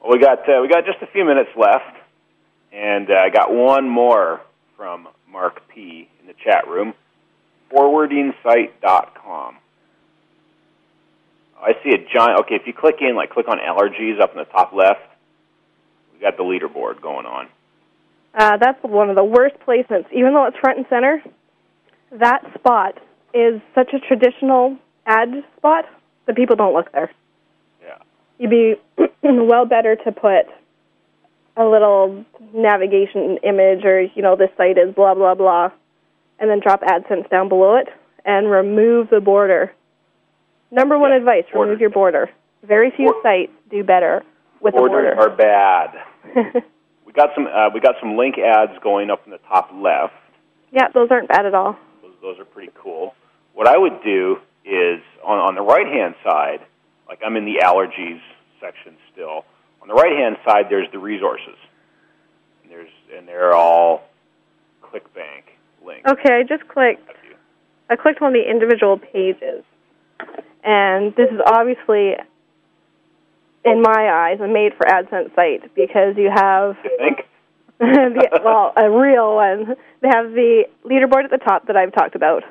Well, 0.00 0.12
we 0.12 0.18
got 0.18 0.48
uh, 0.48 0.60
we 0.62 0.68
got 0.68 0.84
just 0.86 0.98
a 1.02 1.06
few 1.06 1.24
minutes 1.24 1.50
left, 1.56 1.96
And 2.72 3.10
uh, 3.10 3.14
I 3.14 3.30
got 3.30 3.52
one 3.52 3.88
more 3.88 4.40
from 4.76 5.08
Mark 5.30 5.62
P. 5.68 6.08
in 6.20 6.26
the 6.26 6.34
chat 6.44 6.66
room. 6.68 6.94
Forwardinsight.com. 7.72 9.56
I 11.60 11.72
see 11.82 11.90
a 11.90 11.98
giant. 11.98 12.40
Okay, 12.40 12.56
if 12.56 12.66
you 12.66 12.72
click 12.72 12.96
in, 13.00 13.16
like 13.16 13.30
click 13.30 13.48
on 13.48 13.58
allergies 13.58 14.20
up 14.20 14.32
in 14.32 14.38
the 14.38 14.44
top 14.44 14.72
left, 14.72 15.00
we 16.12 16.20
got 16.20 16.36
the 16.36 16.42
leaderboard 16.42 17.00
going 17.00 17.26
on. 17.26 17.48
Uh, 18.34 18.56
that's 18.56 18.82
one 18.82 19.10
of 19.10 19.16
the 19.16 19.24
worst 19.24 19.56
placements. 19.66 20.06
Even 20.12 20.34
though 20.34 20.46
it's 20.46 20.58
front 20.58 20.78
and 20.78 20.86
center, 20.90 21.22
that 22.12 22.42
spot 22.54 22.98
is 23.32 23.60
such 23.74 23.92
a 23.92 23.98
traditional 23.98 24.76
ad 25.06 25.28
spot 25.56 25.84
that 26.26 26.36
people 26.36 26.56
don't 26.56 26.74
look 26.74 26.90
there. 26.92 27.10
Yeah. 27.82 27.98
You'd 28.38 28.50
be 28.50 28.74
well 29.22 29.66
better 29.66 29.96
to 29.96 30.12
put 30.12 30.46
a 31.56 31.64
little 31.64 32.24
navigation 32.52 33.38
image 33.44 33.84
or, 33.84 34.02
you 34.02 34.22
know, 34.22 34.36
this 34.36 34.50
site 34.56 34.78
is 34.78 34.94
blah, 34.94 35.14
blah, 35.14 35.34
blah, 35.34 35.70
and 36.38 36.50
then 36.50 36.60
drop 36.60 36.82
AdSense 36.82 37.28
down 37.30 37.48
below 37.48 37.76
it 37.76 37.88
and 38.24 38.50
remove 38.50 39.10
the 39.10 39.20
border. 39.20 39.72
Number 40.74 40.98
one 40.98 41.10
Yeah, 41.10 41.18
advice 41.18 41.44
remove 41.54 41.80
your 41.80 41.90
border. 41.90 42.28
Very 42.66 42.90
few 42.90 43.14
sites 43.22 43.52
do 43.70 43.84
better 43.84 44.22
with 44.60 44.74
a 44.74 44.76
Borders 44.76 45.14
border. 45.16 45.32
are 45.32 45.36
bad. 45.36 46.62
We 47.06 47.12
got 47.12 47.30
some. 47.36 47.46
Uh, 47.46 47.70
we 47.72 47.78
got 47.78 47.94
some 48.00 48.16
link 48.16 48.38
ads 48.38 48.72
going 48.82 49.08
up 49.08 49.22
in 49.24 49.30
the 49.30 49.38
top 49.46 49.70
left. 49.72 50.14
yeah, 50.72 50.88
those 50.92 51.08
aren't 51.12 51.28
bad 51.28 51.46
at 51.46 51.54
all. 51.54 51.76
Those, 52.02 52.10
those 52.20 52.38
are 52.40 52.44
pretty 52.44 52.72
cool. 52.74 53.14
What 53.52 53.68
I 53.68 53.78
would 53.78 54.02
do 54.02 54.38
is 54.64 55.00
on, 55.22 55.38
on 55.38 55.54
the 55.54 55.62
right 55.62 55.86
hand 55.86 56.16
side, 56.24 56.58
like 57.06 57.20
I'm 57.24 57.36
in 57.36 57.44
the 57.44 57.60
allergies 57.62 58.20
section 58.60 58.96
still. 59.12 59.44
On 59.80 59.86
the 59.86 59.94
right 59.94 60.10
hand 60.18 60.36
side, 60.44 60.64
there's 60.68 60.90
the 60.90 60.98
resources. 60.98 61.54
And 62.64 62.72
there's 62.72 62.90
and 63.16 63.28
they're 63.28 63.52
all 63.54 64.08
ClickBank 64.82 65.44
links. 65.86 66.10
Okay, 66.10 66.34
I 66.34 66.42
just 66.42 66.66
clicked 66.66 67.08
I 67.90 67.94
clicked 67.94 68.22
on 68.22 68.32
the 68.32 68.42
individual 68.50 68.98
pages, 68.98 69.62
and 70.64 71.14
this 71.14 71.30
is 71.30 71.40
obviously, 71.46 72.14
in 73.64 73.82
my 73.82 74.08
eyes, 74.10 74.40
a 74.40 74.48
made 74.48 74.72
for 74.76 74.86
AdSense 74.86 75.34
site 75.34 75.74
because 75.74 76.16
you 76.16 76.30
have 76.34 76.76
You 76.82 76.96
think? 76.98 77.18
the, 77.78 78.40
well 78.44 78.72
a 78.76 78.90
real 78.90 79.34
one. 79.34 79.76
They 80.00 80.08
have 80.08 80.32
the 80.32 80.64
leaderboard 80.84 81.24
at 81.24 81.30
the 81.30 81.38
top 81.38 81.66
that 81.66 81.76
I've 81.76 81.92
talked 81.92 82.14
about, 82.14 82.44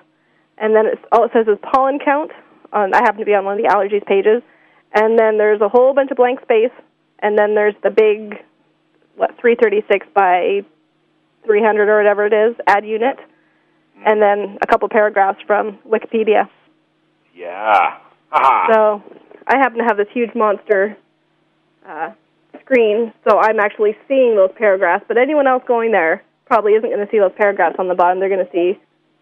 and 0.57 0.75
then 0.75 0.85
it's, 0.85 1.01
all 1.11 1.25
it 1.25 1.31
says 1.33 1.47
is 1.47 1.57
pollen 1.73 1.99
count. 2.03 2.31
On 2.71 2.93
I 2.93 2.97
happen 2.97 3.19
to 3.19 3.25
be 3.25 3.33
on 3.33 3.45
one 3.45 3.57
of 3.57 3.63
the 3.63 3.69
allergies 3.69 4.05
pages, 4.05 4.43
and 4.93 5.17
then 5.17 5.37
there's 5.37 5.61
a 5.61 5.69
whole 5.69 5.93
bunch 5.93 6.11
of 6.11 6.17
blank 6.17 6.41
space, 6.41 6.71
and 7.19 7.37
then 7.37 7.55
there's 7.55 7.75
the 7.83 7.89
big 7.89 8.43
what 9.15 9.31
336 9.39 10.07
by 10.13 10.61
300 11.45 11.89
or 11.89 11.97
whatever 11.97 12.25
it 12.25 12.33
is 12.33 12.55
ad 12.67 12.85
unit, 12.85 13.17
mm. 13.17 14.03
and 14.05 14.21
then 14.21 14.57
a 14.61 14.67
couple 14.67 14.87
paragraphs 14.89 15.39
from 15.47 15.79
Wikipedia. 15.87 16.49
Yeah. 17.33 17.97
So 18.73 19.03
I 19.45 19.57
happen 19.57 19.77
to 19.77 19.83
have 19.83 19.97
this 19.97 20.07
huge 20.11 20.33
monster 20.33 20.97
uh, 21.87 22.13
screen, 22.61 23.13
so 23.29 23.37
I'm 23.37 23.59
actually 23.59 23.95
seeing 24.07 24.35
those 24.35 24.49
paragraphs. 24.57 25.05
But 25.07 25.19
anyone 25.19 25.45
else 25.45 25.61
going 25.67 25.91
there 25.91 26.23
probably 26.47 26.71
isn't 26.73 26.89
going 26.89 27.05
to 27.05 27.11
see 27.11 27.19
those 27.19 27.31
paragraphs 27.37 27.75
on 27.77 27.87
the 27.87 27.93
bottom. 27.93 28.19
They're 28.19 28.29
going 28.29 28.43
to 28.43 28.51
see 28.51 28.79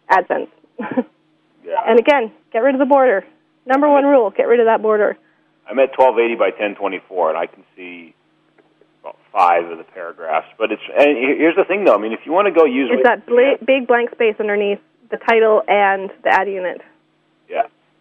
AdSense. 0.10 0.48
yeah. 0.80 1.84
and 1.86 2.00
again, 2.00 2.32
get 2.54 2.60
rid 2.60 2.76
of 2.76 2.80
the 2.80 2.86
border. 2.86 3.26
Number 3.66 3.90
one 3.90 4.06
rule: 4.06 4.30
get 4.32 4.48
rid 4.48 4.60
of 4.60 4.66
that 4.68 4.82
border. 4.82 5.18
I'm 5.70 5.80
at 5.80 5.98
1280 5.98 6.36
by 6.36 6.50
1024, 6.56 7.30
and 7.30 7.38
I 7.38 7.48
can 7.48 7.64
see 7.76 8.16
about 9.02 9.18
five 9.32 9.66
of 9.66 9.78
the 9.78 9.84
paragraphs. 9.84 10.48
But 10.58 10.72
it's 10.72 10.82
and 10.88 11.18
here's 11.18 11.56
the 11.56 11.66
thing, 11.66 11.86
though. 11.86 11.96
I 11.96 11.98
mean, 11.98 12.14
if 12.14 12.22
you 12.26 12.32
want 12.32 12.48
to 12.48 12.52
go 12.52 12.66
use 12.66 12.90
It's 12.92 13.04
that 13.04 13.26
bla- 13.26 13.58
big 13.66 13.88
blank 13.88 14.12
space 14.12 14.36
underneath 14.40 14.80
the 15.10 15.18
title 15.18 15.62
and 15.68 16.10
the 16.24 16.30
ad 16.30 16.48
unit. 16.48 16.82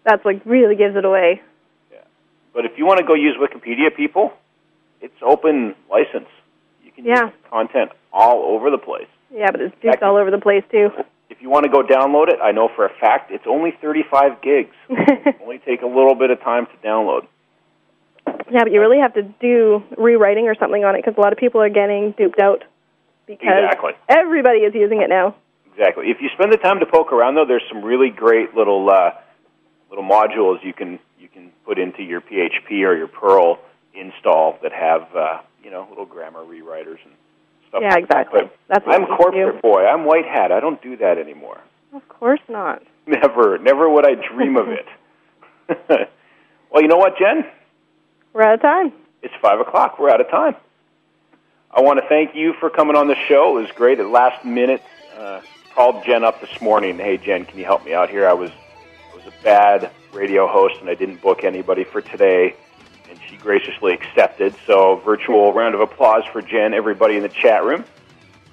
That's 0.05 0.25
like 0.25 0.41
really 0.45 0.77
gives 0.77 0.97
it 0.97 1.05
away. 1.05 1.43
Yeah. 1.93 1.99
But 2.55 2.65
if 2.65 2.73
you 2.79 2.87
want 2.87 2.99
to 2.99 3.05
go 3.07 3.15
use 3.15 3.37
Wikipedia, 3.41 3.95
people, 3.95 4.33
it's 5.01 5.15
open 5.23 5.75
license. 5.91 6.29
You 6.85 6.93
can 6.93 7.05
Yeah. 7.05 7.27
use 7.27 7.35
content 7.51 7.91
all 8.13 8.43
over 8.45 8.71
the 8.71 8.79
place. 8.79 9.09
Yeah, 9.33 9.51
but 9.51 9.61
it's 9.61 9.75
duked 9.83 10.03
all 10.03 10.17
over 10.17 10.31
the 10.31 10.39
place 10.41 10.65
too. 10.71 10.91
If 11.29 11.41
you 11.41 11.49
want 11.49 11.65
to 11.65 11.71
go 11.71 11.83
download 11.83 12.29
it, 12.29 12.41
I 12.43 12.51
know 12.51 12.69
for 12.75 12.85
a 12.85 12.89
fact 13.01 13.31
it's 13.31 13.47
only 13.47 13.71
35 13.81 14.41
gigs. 14.43 14.75
only 15.43 15.59
take 15.59 15.83
a 15.83 15.87
little 15.87 16.15
bit 16.17 16.31
of 16.31 16.41
time 16.41 16.67
to 16.67 16.87
download. 16.87 17.27
Yeah, 18.51 18.65
but 18.65 18.73
you 18.73 18.81
really 18.81 18.99
have 18.99 19.15
to 19.15 19.23
do 19.23 19.83
rewriting 19.97 20.47
or 20.49 20.55
something 20.57 20.85
on 20.85 20.95
it 20.97 21.03
because 21.05 21.17
a 21.17 21.21
lot 21.21 21.33
of 21.33 21.39
people 21.39 21.61
are 21.63 21.69
getting 21.69 22.13
duped 22.19 22.41
out 22.41 22.65
because 23.27 23.47
Exactly. 23.65 23.93
everybody 24.09 24.59
is 24.61 24.75
using 24.75 25.01
it 25.03 25.09
now. 25.09 25.37
Exactly. 25.73 26.11
If 26.11 26.21
you 26.21 26.29
spend 26.35 26.53
the 26.53 26.57
time 26.57 26.81
to 26.81 26.87
poke 26.87 27.13
around, 27.13 27.37
though, 27.37 27.45
there's 27.47 27.63
some 27.69 27.83
really 27.85 28.11
great 28.11 28.55
little 28.57 28.91
uh, 28.91 29.13
little 29.91 30.05
modules 30.05 30.65
you 30.65 30.73
can 30.73 30.99
you 31.19 31.29
can 31.29 31.51
put 31.67 31.79
into 31.79 32.03
your 32.03 32.21
PHP 32.21 32.71
or 32.87 32.97
your 32.97 33.09
Perl 33.09 33.59
install 33.95 34.59
that 34.63 34.73
have 34.73 35.15
uh, 35.15 35.41
you 35.63 35.71
know 35.71 35.87
little 35.91 36.07
grammar 36.07 36.41
rewriters 36.45 36.99
and 37.05 37.13
stuff. 37.69 37.83
Yeah, 37.83 37.95
like 37.95 38.05
exactly. 38.05 38.41
But 38.43 38.57
That's 38.69 38.85
I'm 38.87 38.93
you 38.93 38.99
need 39.01 39.07
to 39.11 39.17
corporate 39.17 39.55
do. 39.57 39.61
boy. 39.61 39.85
I'm 39.87 40.05
white 40.05 40.27
hat. 40.27 40.53
I 40.53 40.61
don't 40.61 40.81
do 40.83 40.97
that 40.99 41.19
anymore. 41.19 41.61
Of 41.93 42.09
course 42.09 42.41
not. 42.49 42.83
Never, 43.07 43.59
never 43.59 43.89
would 43.89 44.07
I 44.07 44.15
dream 44.15 44.57
of 44.57 44.69
it. 44.69 44.87
well, 46.71 46.81
you 46.81 46.87
know 46.87 46.99
what, 46.99 47.19
Jen? 47.19 47.45
We're 48.33 48.43
out 48.43 48.55
of 48.55 48.61
time. 48.61 48.93
It's 49.23 49.35
five 49.43 49.59
o'clock. 49.59 49.99
We're 49.99 50.11
out 50.11 50.21
of 50.21 50.29
time. 50.29 50.55
I 51.73 51.81
want 51.81 51.99
to 52.01 52.09
thank 52.09 52.37
you 52.37 52.53
for 52.61 52.71
coming 52.71 52.95
on 52.95 53.09
the 53.09 53.17
show. 53.27 53.59
It 53.59 53.63
was 53.63 53.71
great. 53.73 53.99
At 53.99 54.07
last 54.07 54.45
minute, 54.45 54.83
uh, 55.17 55.41
called 55.75 56.05
Jen 56.05 56.23
up 56.23 56.41
this 56.41 56.61
morning. 56.61 56.99
Hey, 56.99 57.17
Jen, 57.17 57.47
can 57.47 57.59
you 57.59 57.65
help 57.65 57.85
me 57.85 57.95
out 57.95 58.11
here? 58.11 58.29
I 58.29 58.33
was 58.35 58.51
was 59.25 59.33
a 59.33 59.43
bad 59.43 59.91
radio 60.13 60.47
host 60.47 60.77
and 60.81 60.89
I 60.89 60.95
didn't 60.95 61.21
book 61.21 61.45
anybody 61.45 61.85
for 61.85 62.01
today, 62.01 62.55
and 63.09 63.19
she 63.29 63.37
graciously 63.37 63.93
accepted. 63.93 64.55
So, 64.67 64.97
virtual 64.97 65.53
round 65.53 65.75
of 65.75 65.81
applause 65.81 66.25
for 66.33 66.43
Jen. 66.43 66.75
Everybody 66.75 67.17
in 67.17 67.23
the 67.23 67.29
chat 67.29 67.65
room. 67.65 67.85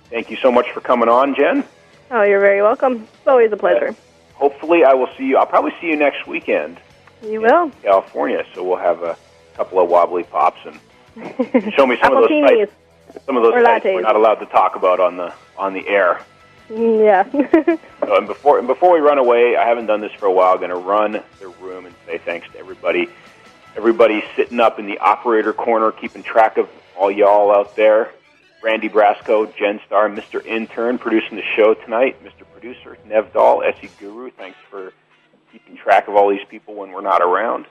Thank 0.10 0.30
you 0.30 0.38
so 0.38 0.52
much 0.52 0.70
for 0.72 0.82
coming 0.82 1.10
on, 1.10 1.36
Jen. 1.36 1.64
Oh, 2.12 2.24
you're 2.24 2.40
very 2.40 2.62
welcome. 2.62 3.08
It's 3.18 3.28
always 3.28 3.52
a 3.52 3.58
pleasure. 3.58 3.90
Uh, 3.90 3.94
hopefully, 4.36 4.84
I 4.84 4.94
will 4.94 5.10
see 5.18 5.26
you. 5.26 5.38
I'll 5.38 5.46
probably 5.46 5.74
see 5.82 5.88
you 5.88 5.98
next 5.98 6.26
weekend. 6.28 6.80
You 7.22 7.42
will. 7.42 7.72
California, 7.82 8.46
so 8.54 8.64
we'll 8.64 8.78
have 8.78 9.04
a 9.04 9.18
couple 9.56 9.80
of 9.80 9.90
wobbly 9.90 10.24
pops 10.24 10.60
and 10.66 10.80
show 11.74 11.86
me 11.86 11.98
some 12.02 12.16
of 12.16 12.30
those 12.30 12.48
sites, 12.48 12.72
some 13.26 13.36
of 13.36 13.44
those 13.44 13.54
sites 13.54 13.86
lattes. 13.86 13.94
we're 13.94 14.02
not 14.02 14.16
allowed 14.16 14.36
to 14.36 14.46
talk 14.46 14.76
about 14.76 15.00
on 15.00 15.18
the 15.18 15.34
on 15.58 15.74
the 15.74 15.88
air. 15.88 16.22
Mm, 16.70 17.04
Yeah. 17.04 17.78
So, 18.02 18.18
and 18.18 18.28
before 18.28 18.58
and 18.60 18.68
before 18.68 18.94
we 18.94 19.00
run 19.00 19.18
away, 19.18 19.56
I 19.56 19.66
haven't 19.68 19.86
done 19.86 20.02
this 20.02 20.12
for 20.14 20.26
a 20.26 20.32
while. 20.32 20.58
Going 20.58 20.70
to 20.70 20.76
run 20.76 21.22
the 21.40 21.48
room 21.62 21.86
and 21.86 21.96
say 22.06 22.18
thanks 22.18 22.48
to 22.54 22.60
everybody. 22.60 23.08
Everybody 23.76 24.24
sitting 24.36 24.60
up 24.60 24.80
in 24.80 24.86
the 24.88 24.98
operator 24.98 25.54
corner, 25.54 25.92
keeping 25.92 26.24
track 26.24 26.58
of 26.58 26.68
all 26.98 27.12
y'all 27.12 27.52
out 27.54 27.76
there. 27.76 28.12
Randy 28.64 28.90
Brasco, 28.90 29.56
Jen 29.56 29.80
Star, 29.86 30.10
Mr. 30.10 30.44
Intern, 30.44 30.98
producing 30.98 31.38
the 31.38 31.44
show 31.56 31.76
tonight. 31.76 32.18
Mr. 32.24 32.44
Producer, 32.52 32.98
Nev 33.08 33.32
Dahl, 33.32 33.62
SE 33.64 33.88
Guru. 34.00 34.32
Thanks 34.32 34.58
for 34.72 34.94
keeping 35.52 35.78
track 35.78 36.08
of 36.08 36.16
all 36.16 36.30
these 36.30 36.46
people 36.50 36.74
when 36.74 36.92
we're 36.92 37.02
not 37.02 37.22
around. 37.22 37.66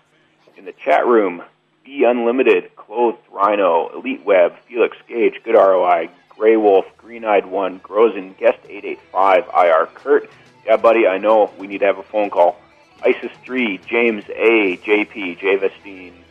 In 0.57 0.65
the 0.65 0.73
chat 0.73 1.05
room, 1.07 1.43
Be 1.85 2.05
Unlimited, 2.05 2.75
Clothed 2.77 3.19
Rhino, 3.33 3.91
Elite 3.99 4.25
Web, 4.25 4.55
Felix 4.69 4.97
Gage, 5.09 5.35
Good 5.45 5.57
ROI, 5.57 6.09
Grey 6.37 6.57
Wolf, 6.57 6.85
Green 6.99 7.25
Eyed 7.25 7.47
One, 7.47 7.81
Grozen, 7.81 8.37
Guest 8.37 8.59
885, 8.69 9.45
IR 9.57 9.87
Kurt. 9.95 10.31
Yeah, 10.67 10.77
buddy, 10.77 11.07
I 11.07 11.19
know 11.19 11.51
we 11.59 11.67
need 11.67 11.79
to 11.79 11.87
have 11.87 11.99
a 11.99 12.03
phone 12.03 12.29
call. 12.29 12.57
ISIS 13.03 13.31
3, 13.45 13.79
James 13.79 14.25
A, 14.35 14.77
JP, 14.79 15.61
Vestine, 15.61 16.25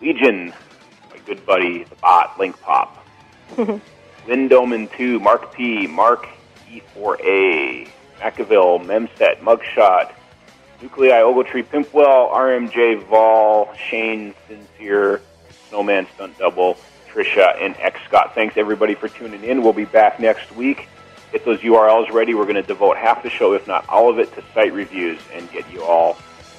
Legion, 0.00 0.52
my 1.10 1.18
good 1.26 1.44
buddy, 1.44 1.84
the 1.84 1.94
bot, 1.96 2.38
Link 2.38 2.60
Pop. 2.60 3.04
Lynn 4.28 4.48
Doman 4.48 4.88
2, 4.96 5.20
Mark 5.20 5.54
P, 5.54 5.86
Mark 5.86 6.28
E4A, 6.70 7.88
Machiaville, 8.20 8.78
Memset, 8.80 9.40
Mugshot, 9.40 10.12
Nuclei, 10.82 11.20
Ogletree, 11.20 11.64
Pimpwell, 11.64 12.30
RMJ, 12.32 13.02
Vol, 13.04 13.72
Shane, 13.74 14.34
Sincere, 14.46 15.20
Snowman, 15.68 16.06
Stunt 16.14 16.38
Double, 16.38 16.76
Trisha 17.12 17.60
and 17.60 17.76
X 17.78 18.00
Scott. 18.06 18.34
Thanks 18.34 18.56
everybody 18.56 18.94
for 18.94 19.08
tuning 19.08 19.44
in. 19.44 19.62
We'll 19.62 19.72
be 19.72 19.84
back 19.84 20.20
next 20.20 20.52
week. 20.52 20.88
Get 21.32 21.44
those 21.44 21.60
URLs 21.60 22.10
ready. 22.12 22.34
We're 22.34 22.44
going 22.44 22.56
to 22.56 22.62
devote 22.62 22.96
half 22.96 23.22
the 23.22 23.30
show, 23.30 23.52
if 23.52 23.66
not 23.66 23.88
all 23.88 24.10
of 24.10 24.18
it, 24.18 24.34
to 24.34 24.42
site 24.54 24.72
reviews 24.72 25.20
and 25.32 25.50
get 25.52 25.70
you 25.70 25.82
all 25.82 26.16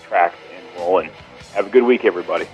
tracked 0.07 0.37
and 0.55 0.79
rolling. 0.79 1.09
Have 1.53 1.67
a 1.67 1.69
good 1.69 1.83
week, 1.83 2.05
everybody. 2.05 2.47